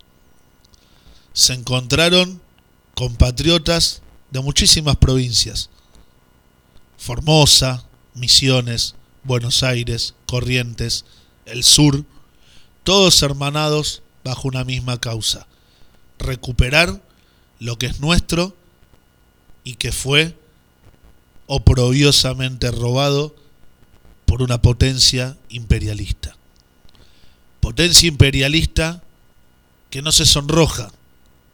Se 1.34 1.54
encontraron 1.54 2.40
compatriotas 2.94 4.04
de 4.30 4.40
muchísimas 4.42 4.98
provincias. 4.98 5.72
Formosa, 7.00 7.84
Misiones, 8.14 8.94
Buenos 9.24 9.64
Aires, 9.64 10.14
Corrientes, 10.28 11.04
el 11.48 11.64
sur, 11.64 12.06
todos 12.84 13.24
hermanados 13.24 14.04
bajo 14.24 14.48
una 14.48 14.64
misma 14.64 15.02
causa, 15.02 15.48
recuperar 16.20 17.02
lo 17.60 17.78
que 17.78 17.88
es 17.88 18.00
nuestro 18.00 18.56
y 19.64 19.76
que 19.76 19.92
fue 19.92 20.38
oprobiosamente 21.48 22.72
robado 22.72 23.36
por 24.26 24.42
una 24.42 24.62
potencia 24.62 25.38
imperialista. 25.50 26.36
Potencia 27.60 28.08
imperialista 28.08 29.04
que 29.90 30.02
no 30.02 30.12
se 30.12 30.26
sonroja 30.26 30.92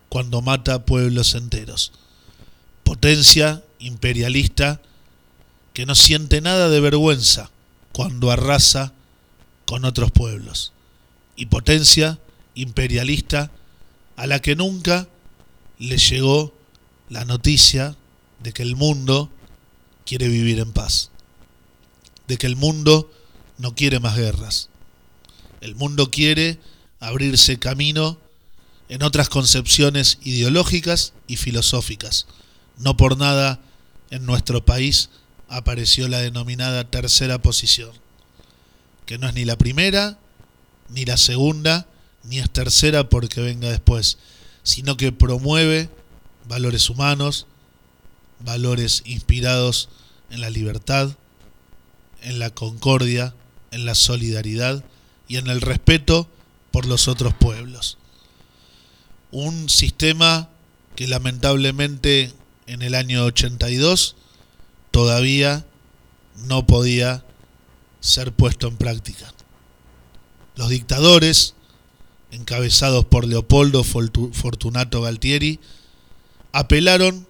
cuando 0.10 0.42
mata 0.42 0.86
pueblos 0.86 1.36
enteros. 1.36 1.92
Potencia 2.84 3.64
imperialista 3.80 4.82
que 5.74 5.86
no 5.86 5.96
siente 5.96 6.42
nada 6.42 6.70
de 6.70 6.80
vergüenza 6.80 7.50
cuando 7.92 8.32
arrasa 8.32 8.94
con 9.66 9.86
otros 9.86 10.12
pueblos. 10.12 10.74
Y 11.36 11.48
potencia 11.48 12.20
imperialista 12.56 13.50
a 14.16 14.28
la 14.28 14.42
que 14.42 14.56
nunca 14.56 15.08
le 15.80 15.98
llegó 15.98 16.54
la 17.10 17.26
noticia 17.26 17.96
de 18.42 18.54
que 18.54 18.64
el 18.64 18.76
mundo 18.76 19.30
quiere 20.06 20.28
vivir 20.28 20.60
en 20.60 20.72
paz, 20.72 21.12
de 22.28 22.38
que 22.38 22.48
el 22.48 22.56
mundo 22.56 23.12
no 23.58 23.76
quiere 23.76 24.00
más 24.00 24.16
guerras. 24.16 24.70
El 25.62 25.76
mundo 25.76 26.12
quiere 26.12 26.60
abrirse 27.00 27.60
camino 27.60 28.18
en 28.90 29.04
otras 29.04 29.30
concepciones 29.30 30.20
ideológicas 30.24 31.14
y 31.28 31.38
filosóficas. 31.38 32.28
No 32.78 32.98
por 32.98 33.18
nada 33.18 33.62
en 34.10 34.26
nuestro 34.26 34.66
país 34.66 35.10
apareció 35.48 36.08
la 36.08 36.20
denominada 36.20 36.90
tercera 36.90 37.42
posición, 37.42 37.92
que 39.06 39.18
no 39.18 39.28
es 39.28 39.34
ni 39.34 39.46
la 39.46 39.58
primera, 39.58 40.18
ni 40.90 41.06
la 41.06 41.18
segunda, 41.18 41.88
ni 42.24 42.40
es 42.40 42.50
tercera 42.50 43.10
porque 43.10 43.42
venga 43.42 43.70
después, 43.70 44.18
sino 44.64 44.98
que 44.98 45.12
promueve 45.12 45.90
valores 46.48 46.90
humanos, 46.90 47.48
valores 48.40 49.04
inspirados 49.06 49.90
en 50.30 50.42
la 50.42 50.50
libertad, 50.50 51.16
en 52.22 52.40
la 52.40 52.50
concordia, 52.50 53.36
en 53.72 53.86
la 53.86 53.96
solidaridad 53.96 54.84
y 55.28 55.38
en 55.38 55.48
el 55.48 55.62
respeto 55.62 56.30
por 56.72 56.86
los 56.86 57.08
otros 57.08 57.34
pueblos. 57.34 57.98
Un 59.32 59.70
sistema 59.70 60.50
que 60.96 61.08
lamentablemente 61.08 62.34
en 62.68 62.82
el 62.82 62.96
año 62.96 63.26
82 63.26 64.16
todavía 64.92 65.66
no 66.48 66.66
podía 66.66 67.26
ser 68.00 68.32
puesto 68.32 68.68
en 68.68 68.78
práctica. 68.78 69.34
Los 70.56 70.70
dictadores, 70.70 71.56
encabezados 72.34 73.06
por 73.06 73.26
Leopoldo 73.26 73.84
Fortunato 73.84 75.02
Galtieri, 75.02 75.60
apelaron 76.52 77.28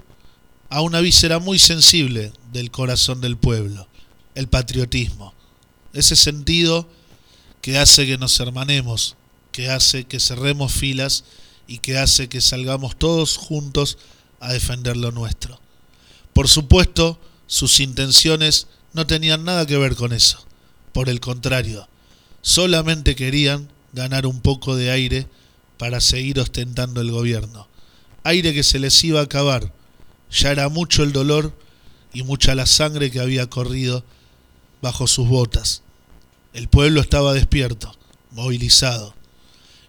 a 0.70 0.82
una 0.82 1.01
víscera 1.01 1.39
muy 1.39 1.60
sensible 1.60 2.32
del 2.54 2.72
corazón 2.72 3.20
del 3.20 3.38
pueblo, 3.38 3.88
el 4.34 4.47
patriotismo, 4.47 5.34
ese 5.91 6.16
sentido 6.16 6.88
que 7.62 7.78
hace 7.78 8.06
que 8.06 8.18
nos 8.18 8.39
hermanemos, 8.39 9.18
que 9.51 9.70
hace 9.70 10.06
que 10.06 10.20
cerremos 10.20 10.72
filas 10.72 11.26
y 11.68 11.80
que 11.80 11.97
hace 11.97 12.30
que 12.30 12.41
salgamos 12.41 12.97
todos 12.97 13.38
juntos 13.38 13.97
a 14.39 14.54
defender 14.54 14.95
lo 14.97 15.12
nuestro. 15.12 15.60
Por 16.32 16.47
supuesto, 16.47 17.20
sus 17.45 17.80
intenciones 17.82 18.68
no 18.93 19.06
tenían 19.06 19.43
nada 19.43 19.66
que 19.66 19.78
ver 19.78 19.95
con 19.95 20.14
eso, 20.14 20.45
por 20.93 21.10
el 21.10 21.20
contrario, 21.20 21.88
solamente 22.41 23.16
querían 23.16 23.73
ganar 23.94 24.26
un 24.26 24.41
poco 24.41 24.76
de 24.76 24.91
aire 24.91 25.28
para 25.78 26.02
seguir 26.02 26.39
ostentando 26.39 27.02
el 27.02 27.12
gobierno. 27.12 27.68
Aire 28.24 28.54
que 28.54 28.64
se 28.64 28.80
les 28.80 29.04
iba 29.04 29.20
a 29.20 29.24
acabar. 29.24 29.72
Ya 30.32 30.52
era 30.52 30.70
mucho 30.70 31.04
el 31.04 31.14
dolor 31.14 31.56
y 32.14 32.24
mucha 32.24 32.56
la 32.56 32.66
sangre 32.66 33.12
que 33.12 33.20
había 33.20 33.50
corrido 33.50 34.04
bajo 34.82 35.08
sus 35.08 35.28
botas. 35.28 35.84
El 36.54 36.68
pueblo 36.68 37.02
estaba 37.02 37.34
despierto, 37.34 37.96
movilizado. 38.32 39.16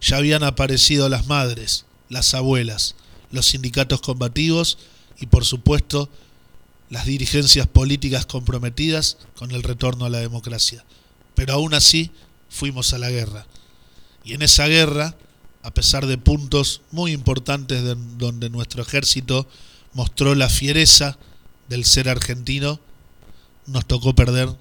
Ya 0.00 0.18
habían 0.18 0.42
aparecido 0.42 1.08
las 1.08 1.26
madres, 1.26 1.86
las 2.08 2.34
abuelas, 2.34 2.94
los 3.30 3.46
sindicatos 3.46 4.00
combativos 4.00 4.78
y 5.18 5.26
por 5.26 5.44
supuesto 5.44 6.10
las 6.90 7.06
dirigencias 7.06 7.66
políticas 7.66 8.26
comprometidas 8.26 9.16
con 9.36 9.50
el 9.50 9.62
retorno 9.62 10.04
a 10.04 10.10
la 10.10 10.18
democracia. 10.18 10.84
Pero 11.34 11.54
aún 11.54 11.74
así 11.74 12.10
fuimos 12.48 12.92
a 12.92 12.98
la 12.98 13.10
guerra. 13.10 13.46
Y 14.24 14.34
en 14.34 14.42
esa 14.42 14.66
guerra, 14.66 15.14
a 15.62 15.72
pesar 15.72 16.06
de 16.06 16.18
puntos 16.18 16.80
muy 16.90 17.12
importantes 17.12 17.82
donde 18.18 18.50
nuestro 18.50 18.82
ejército 18.82 19.46
mostró 19.92 20.34
la 20.34 20.48
fiereza 20.48 21.18
del 21.68 21.84
ser 21.84 22.08
argentino, 22.08 22.80
nos 23.66 23.86
tocó 23.86 24.14
perder, 24.14 24.54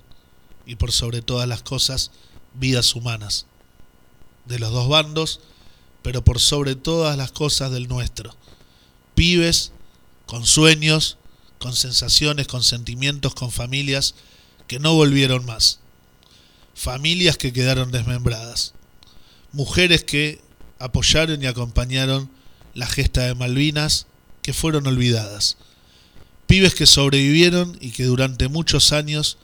y 0.66 0.76
por 0.76 0.92
sobre 0.92 1.22
todas 1.22 1.48
las 1.48 1.62
cosas, 1.62 2.12
vidas 2.54 2.96
humanas. 2.96 3.46
De 4.46 4.60
los 4.60 4.72
dos 4.72 4.88
bandos, 4.88 5.40
pero 6.02 6.24
por 6.24 6.40
sobre 6.40 6.76
todas 6.76 7.18
las 7.18 7.32
cosas 7.32 7.72
del 7.72 7.88
nuestro. 7.88 8.36
Pibes 9.16 9.72
con 10.26 10.46
sueños, 10.46 11.18
con 11.60 11.76
sensaciones, 11.76 12.48
con 12.48 12.64
sentimientos, 12.64 13.34
con 13.36 13.52
familias 13.52 14.16
que 14.68 14.80
no 14.80 14.94
volvieron 14.96 15.46
más. 15.46 15.80
Familias 16.76 17.38
que 17.38 17.54
quedaron 17.54 17.92
desmembradas. 17.92 18.74
Mujeres 19.54 20.04
que 20.04 20.42
apoyaron 20.80 21.42
y 21.42 21.46
acompañaron 21.46 22.30
la 22.74 22.88
gesta 22.88 23.22
de 23.22 23.36
Malvinas 23.36 24.08
que 24.42 24.52
fueron 24.52 24.86
olvidadas. 24.88 25.58
Pibes 26.48 26.76
que 26.76 26.86
sobrevivieron 26.86 27.78
y 27.80 27.92
que 27.92 28.04
durante 28.04 28.48
muchos 28.50 28.92
años 28.92 29.38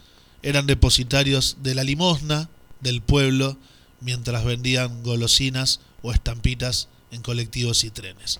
eran 0.43 0.67
depositarios 0.67 1.57
de 1.61 1.75
la 1.75 1.83
limosna 1.83 2.49
del 2.81 3.01
pueblo 3.01 3.57
mientras 4.01 4.43
vendían 4.43 5.03
golosinas 5.03 5.79
o 6.01 6.11
estampitas 6.11 6.87
en 7.11 7.21
colectivos 7.21 7.83
y 7.83 7.91
trenes. 7.91 8.39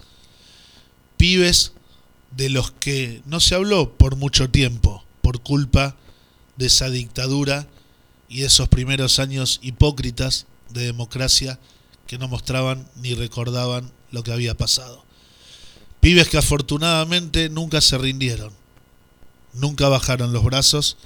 Pibes 1.17 1.73
de 2.35 2.49
los 2.49 2.71
que 2.71 3.21
no 3.25 3.39
se 3.39 3.55
habló 3.55 3.97
por 3.97 4.15
mucho 4.15 4.49
tiempo 4.49 5.03
por 5.21 5.41
culpa 5.41 5.95
de 6.57 6.67
esa 6.67 6.89
dictadura 6.89 7.67
y 8.27 8.43
esos 8.43 8.69
primeros 8.69 9.19
años 9.19 9.59
hipócritas 9.61 10.45
de 10.69 10.85
democracia 10.85 11.59
que 12.07 12.17
no 12.17 12.27
mostraban 12.27 12.89
ni 12.95 13.13
recordaban 13.13 13.91
lo 14.11 14.23
que 14.23 14.31
había 14.31 14.55
pasado. 14.55 15.03
Pibes 15.99 16.29
que 16.29 16.37
afortunadamente 16.37 17.49
nunca 17.49 17.81
se 17.81 17.97
rindieron, 17.97 18.53
nunca 19.53 19.89
bajaron 19.89 20.33
los 20.33 20.43
brazos 20.43 20.97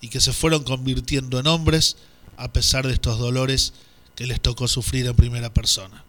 y 0.00 0.08
que 0.08 0.20
se 0.20 0.32
fueron 0.32 0.64
convirtiendo 0.64 1.38
en 1.38 1.46
hombres 1.46 1.96
a 2.36 2.52
pesar 2.52 2.86
de 2.86 2.92
estos 2.92 3.18
dolores 3.18 3.72
que 4.14 4.26
les 4.26 4.40
tocó 4.40 4.68
sufrir 4.68 5.06
en 5.06 5.16
primera 5.16 5.52
persona. 5.52 6.04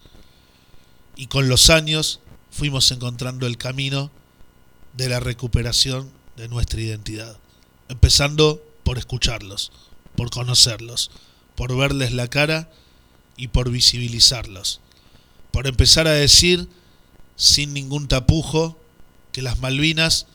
Y 1.16 1.28
con 1.28 1.49
los 1.49 1.70
años 1.70 2.20
fuimos 2.51 2.91
encontrando 2.91 3.47
el 3.47 3.58
camino 3.58 4.12
de 4.93 5.10
la 5.10 5.20
recuperación 5.20 6.10
de 6.36 6.47
nuestra 6.47 6.82
identidad, 6.82 7.38
empezando 7.89 8.64
por 8.84 8.97
escucharlos, 8.97 9.72
por 10.16 10.30
conocerlos, 10.30 11.12
por 11.55 11.76
verles 11.76 12.14
la 12.14 12.28
cara 12.28 12.70
y 13.38 13.48
por 13.50 13.70
visibilizarlos, 13.70 14.82
por 15.52 15.68
empezar 15.68 16.08
a 16.08 16.12
decir 16.12 16.68
sin 17.36 17.74
ningún 17.74 18.08
tapujo 18.08 18.78
que 19.32 19.42
las 19.42 19.60
Malvinas 19.60 20.26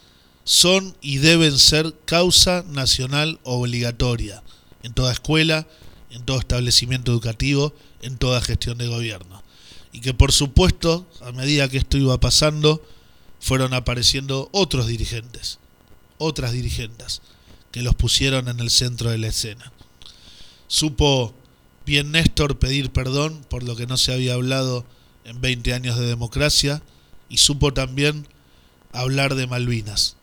son 0.45 0.95
y 1.01 1.17
deben 1.17 1.59
ser 1.59 1.93
causa 2.05 2.63
nacional 2.67 3.39
obligatoria 3.43 4.41
en 4.81 4.93
toda 4.93 5.11
escuela, 5.11 5.67
en 6.09 6.23
todo 6.23 6.39
establecimiento 6.39 7.11
educativo, 7.11 7.73
en 8.01 8.17
toda 8.17 8.41
gestión 8.41 8.77
de 8.77 8.87
gobierno. 8.87 9.43
Y 9.91 10.01
que 10.01 10.13
por 10.13 10.31
supuesto, 10.31 11.07
a 11.21 11.31
medida 11.31 11.69
que 11.69 11.77
esto 11.77 11.97
iba 11.97 12.19
pasando, 12.19 12.83
fueron 13.39 13.73
apareciendo 13.73 14.49
otros 14.51 14.87
dirigentes, 14.87 15.59
otras 16.17 16.51
dirigentes, 16.51 17.21
que 17.71 17.81
los 17.81 17.95
pusieron 17.95 18.47
en 18.47 18.59
el 18.59 18.69
centro 18.69 19.09
de 19.09 19.17
la 19.17 19.27
escena. 19.27 19.71
Supo 20.67 21.33
bien 21.85 22.11
Néstor 22.11 22.59
pedir 22.59 22.91
perdón 22.91 23.45
por 23.49 23.63
lo 23.63 23.75
que 23.75 23.87
no 23.87 23.97
se 23.97 24.13
había 24.13 24.33
hablado 24.33 24.85
en 25.25 25.41
20 25.41 25.73
años 25.73 25.97
de 25.97 26.05
democracia 26.05 26.81
y 27.29 27.37
supo 27.37 27.73
también 27.73 28.27
hablar 28.91 29.35
de 29.35 29.47
Malvinas, 29.47 30.17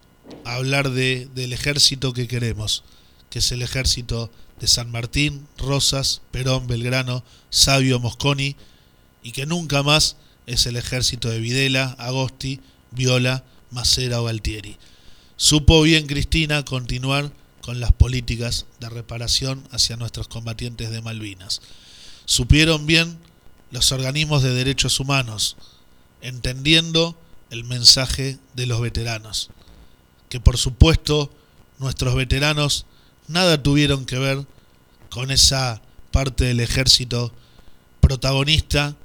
hablar 0.44 0.90
de, 0.90 1.28
del 1.34 1.52
ejército 1.52 2.12
que 2.12 2.28
queremos, 2.28 2.84
que 3.30 3.40
es 3.40 3.52
el 3.52 3.62
ejército 3.62 4.30
de 4.60 4.68
San 4.68 4.90
Martín, 4.90 5.46
Rosas, 5.58 6.22
Perón, 6.30 6.66
Belgrano, 6.66 7.24
Sabio, 7.48 7.98
Mosconi, 7.98 8.56
y 9.22 9.32
que 9.32 9.46
nunca 9.46 9.82
más 9.82 10.16
es 10.46 10.66
el 10.66 10.76
ejército 10.76 11.28
de 11.28 11.40
Videla, 11.40 11.96
Agosti, 11.98 12.60
Viola, 12.90 13.44
Macera 13.70 14.20
o 14.20 14.24
Galtieri. 14.24 14.76
Supo 15.36 15.82
bien 15.82 16.06
Cristina 16.06 16.64
continuar 16.64 17.32
con 17.70 17.78
las 17.78 17.92
políticas 17.92 18.66
de 18.80 18.88
reparación 18.88 19.62
hacia 19.70 19.96
nuestros 19.96 20.26
combatientes 20.26 20.90
de 20.90 21.02
Malvinas. 21.02 21.62
Supieron 22.24 22.84
bien 22.84 23.16
los 23.70 23.92
organismos 23.92 24.42
de 24.42 24.52
derechos 24.52 24.98
humanos, 24.98 25.56
entendiendo 26.20 27.16
el 27.48 27.62
mensaje 27.62 28.38
de 28.54 28.66
los 28.66 28.80
veteranos, 28.80 29.50
que 30.28 30.40
por 30.40 30.58
supuesto 30.58 31.32
nuestros 31.78 32.16
veteranos 32.16 32.86
nada 33.28 33.62
tuvieron 33.62 34.04
que 34.04 34.18
ver 34.18 34.44
con 35.08 35.30
esa 35.30 35.80
parte 36.10 36.46
del 36.46 36.58
ejército 36.58 37.32
protagonista 38.00 38.96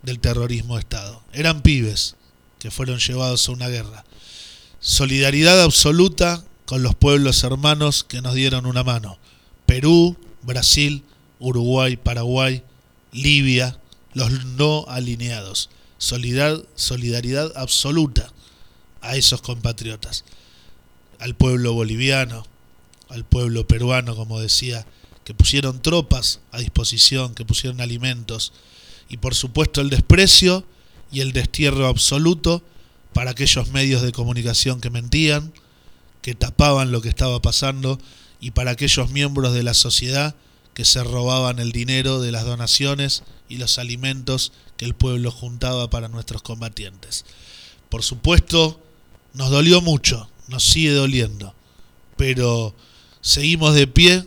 del 0.00 0.18
terrorismo 0.18 0.76
de 0.76 0.80
Estado. 0.80 1.22
Eran 1.34 1.60
pibes, 1.60 2.16
que 2.58 2.70
fueron 2.70 3.00
llevados 3.00 3.46
a 3.46 3.52
una 3.52 3.68
guerra. 3.68 4.02
Solidaridad 4.80 5.60
absoluta 5.62 6.42
con 6.66 6.82
los 6.82 6.94
pueblos 6.94 7.42
hermanos 7.44 8.04
que 8.04 8.22
nos 8.22 8.34
dieron 8.34 8.66
una 8.66 8.84
mano. 8.84 9.18
Perú, 9.66 10.16
Brasil, 10.42 11.04
Uruguay, 11.38 11.96
Paraguay, 11.96 12.62
Libia, 13.12 13.78
los 14.12 14.44
no 14.44 14.84
alineados. 14.88 15.70
solidaridad 15.98 17.52
absoluta 17.56 18.32
a 19.00 19.16
esos 19.16 19.42
compatriotas. 19.42 20.24
Al 21.18 21.34
pueblo 21.34 21.72
boliviano, 21.74 22.44
al 23.08 23.24
pueblo 23.24 23.66
peruano, 23.66 24.16
como 24.16 24.40
decía, 24.40 24.86
que 25.24 25.34
pusieron 25.34 25.80
tropas 25.80 26.40
a 26.52 26.58
disposición, 26.58 27.34
que 27.34 27.44
pusieron 27.44 27.80
alimentos. 27.80 28.52
Y 29.08 29.18
por 29.18 29.34
supuesto 29.34 29.80
el 29.80 29.90
desprecio 29.90 30.64
y 31.12 31.20
el 31.20 31.32
destierro 31.32 31.86
absoluto 31.86 32.62
para 33.12 33.30
aquellos 33.30 33.68
medios 33.70 34.02
de 34.02 34.12
comunicación 34.12 34.80
que 34.80 34.90
mentían, 34.90 35.52
que 36.24 36.34
tapaban 36.34 36.90
lo 36.90 37.02
que 37.02 37.10
estaba 37.10 37.42
pasando 37.42 37.98
y 38.40 38.52
para 38.52 38.70
aquellos 38.70 39.10
miembros 39.10 39.52
de 39.52 39.62
la 39.62 39.74
sociedad 39.74 40.34
que 40.72 40.86
se 40.86 41.04
robaban 41.04 41.58
el 41.58 41.70
dinero 41.70 42.18
de 42.22 42.32
las 42.32 42.46
donaciones 42.46 43.24
y 43.46 43.58
los 43.58 43.76
alimentos 43.76 44.50
que 44.78 44.86
el 44.86 44.94
pueblo 44.94 45.30
juntaba 45.30 45.90
para 45.90 46.08
nuestros 46.08 46.40
combatientes. 46.40 47.26
Por 47.90 48.02
supuesto, 48.02 48.80
nos 49.34 49.50
dolió 49.50 49.82
mucho, 49.82 50.30
nos 50.48 50.64
sigue 50.64 50.92
doliendo, 50.92 51.54
pero 52.16 52.74
seguimos 53.20 53.74
de 53.74 53.86
pie, 53.86 54.26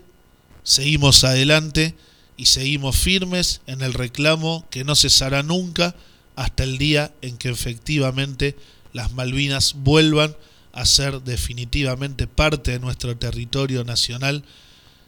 seguimos 0.61 1.23
adelante 1.23 1.95
y 2.37 2.45
seguimos 2.45 2.95
firmes 2.95 3.61
en 3.65 3.81
el 3.81 3.95
reclamo 3.95 4.67
que 4.69 4.83
no 4.83 4.95
cesará 4.95 5.41
nunca 5.41 5.95
hasta 6.35 6.63
el 6.63 6.77
día 6.77 7.11
en 7.23 7.37
que 7.37 7.49
efectivamente 7.49 8.55
las 8.93 9.13
Malvinas 9.13 9.73
vuelvan 9.77 10.35
a 10.77 10.85
ser 10.85 11.23
definitivamente 11.23 12.27
parte 12.27 12.69
de 12.71 12.79
nuestro 12.79 13.17
territorio 13.17 13.83
nacional 13.83 14.43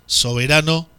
soberano 0.07 0.89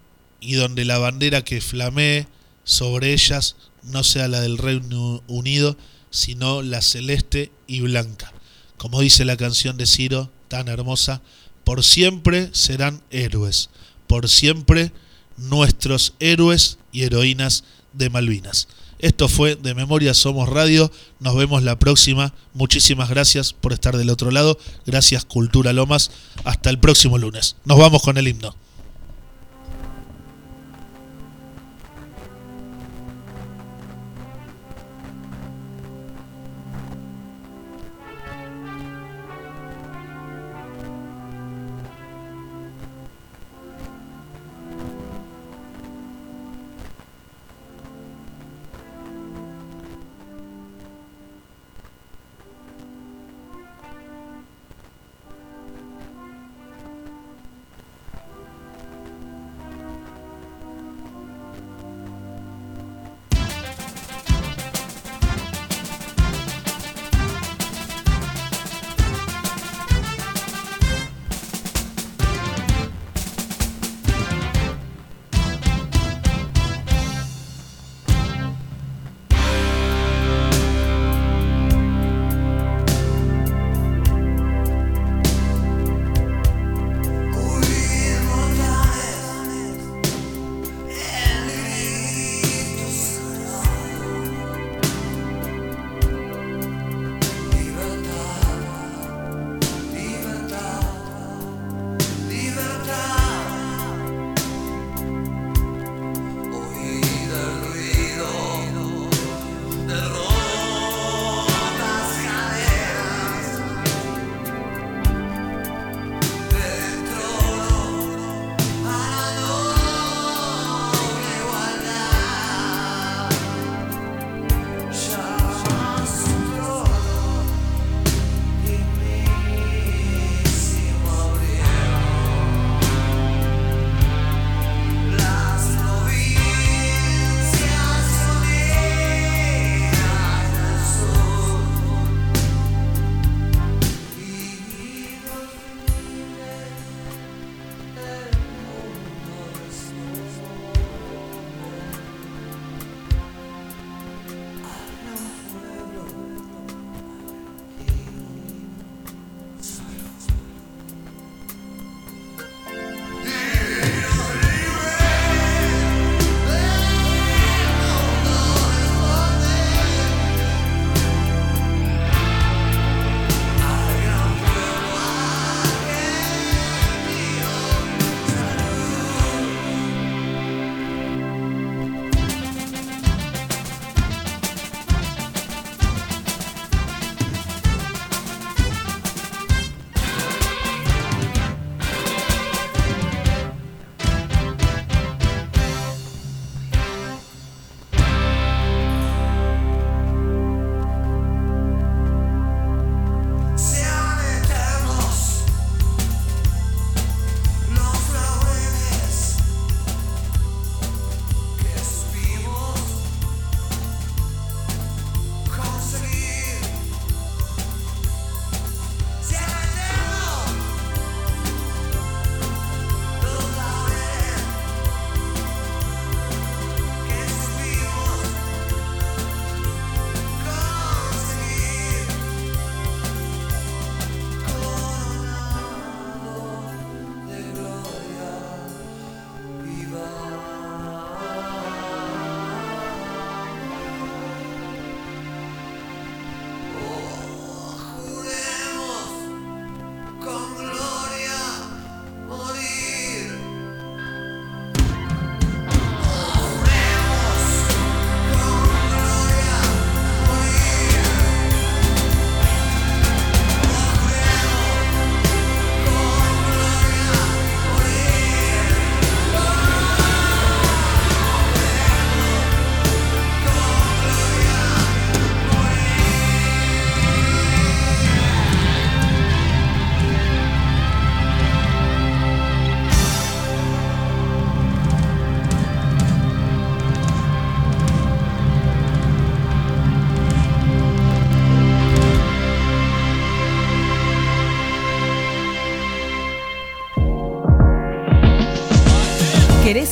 y 0.40 0.54
donde 0.54 0.84
la 0.84 0.98
bandera 0.98 1.42
que 1.42 1.60
flamee 1.60 2.28
sobre 2.62 3.12
ellas 3.12 3.56
no 3.82 4.04
sea 4.04 4.28
la 4.28 4.40
del 4.40 4.58
Reino 4.58 5.24
Unido, 5.26 5.76
sino 6.10 6.62
la 6.62 6.82
celeste 6.82 7.50
y 7.66 7.80
blanca. 7.80 8.32
Como 8.76 9.00
dice 9.00 9.24
la 9.24 9.36
canción 9.36 9.76
de 9.76 9.86
Ciro, 9.86 10.30
tan 10.46 10.68
hermosa, 10.68 11.20
por 11.64 11.82
siempre 11.82 12.50
serán 12.52 13.02
héroes, 13.10 13.70
por 14.06 14.28
siempre 14.28 14.92
nuestros 15.36 16.14
héroes 16.20 16.78
y 16.92 17.02
heroínas 17.02 17.64
de 17.92 18.08
Malvinas. 18.08 18.68
Esto 19.00 19.28
fue 19.28 19.56
De 19.56 19.74
Memoria 19.74 20.14
Somos 20.14 20.48
Radio. 20.48 20.90
Nos 21.18 21.34
vemos 21.34 21.62
la 21.62 21.78
próxima. 21.78 22.34
Muchísimas 22.54 23.08
gracias 23.08 23.52
por 23.52 23.72
estar 23.72 23.96
del 23.96 24.10
otro 24.10 24.30
lado. 24.30 24.58
Gracias 24.86 25.24
Cultura 25.24 25.72
Lomas. 25.72 26.10
Hasta 26.44 26.70
el 26.70 26.78
próximo 26.78 27.18
lunes. 27.18 27.56
Nos 27.64 27.78
vamos 27.78 28.02
con 28.02 28.18
el 28.18 28.28
himno. 28.28 28.54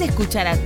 Escuchar 0.01 0.47
a 0.47 0.57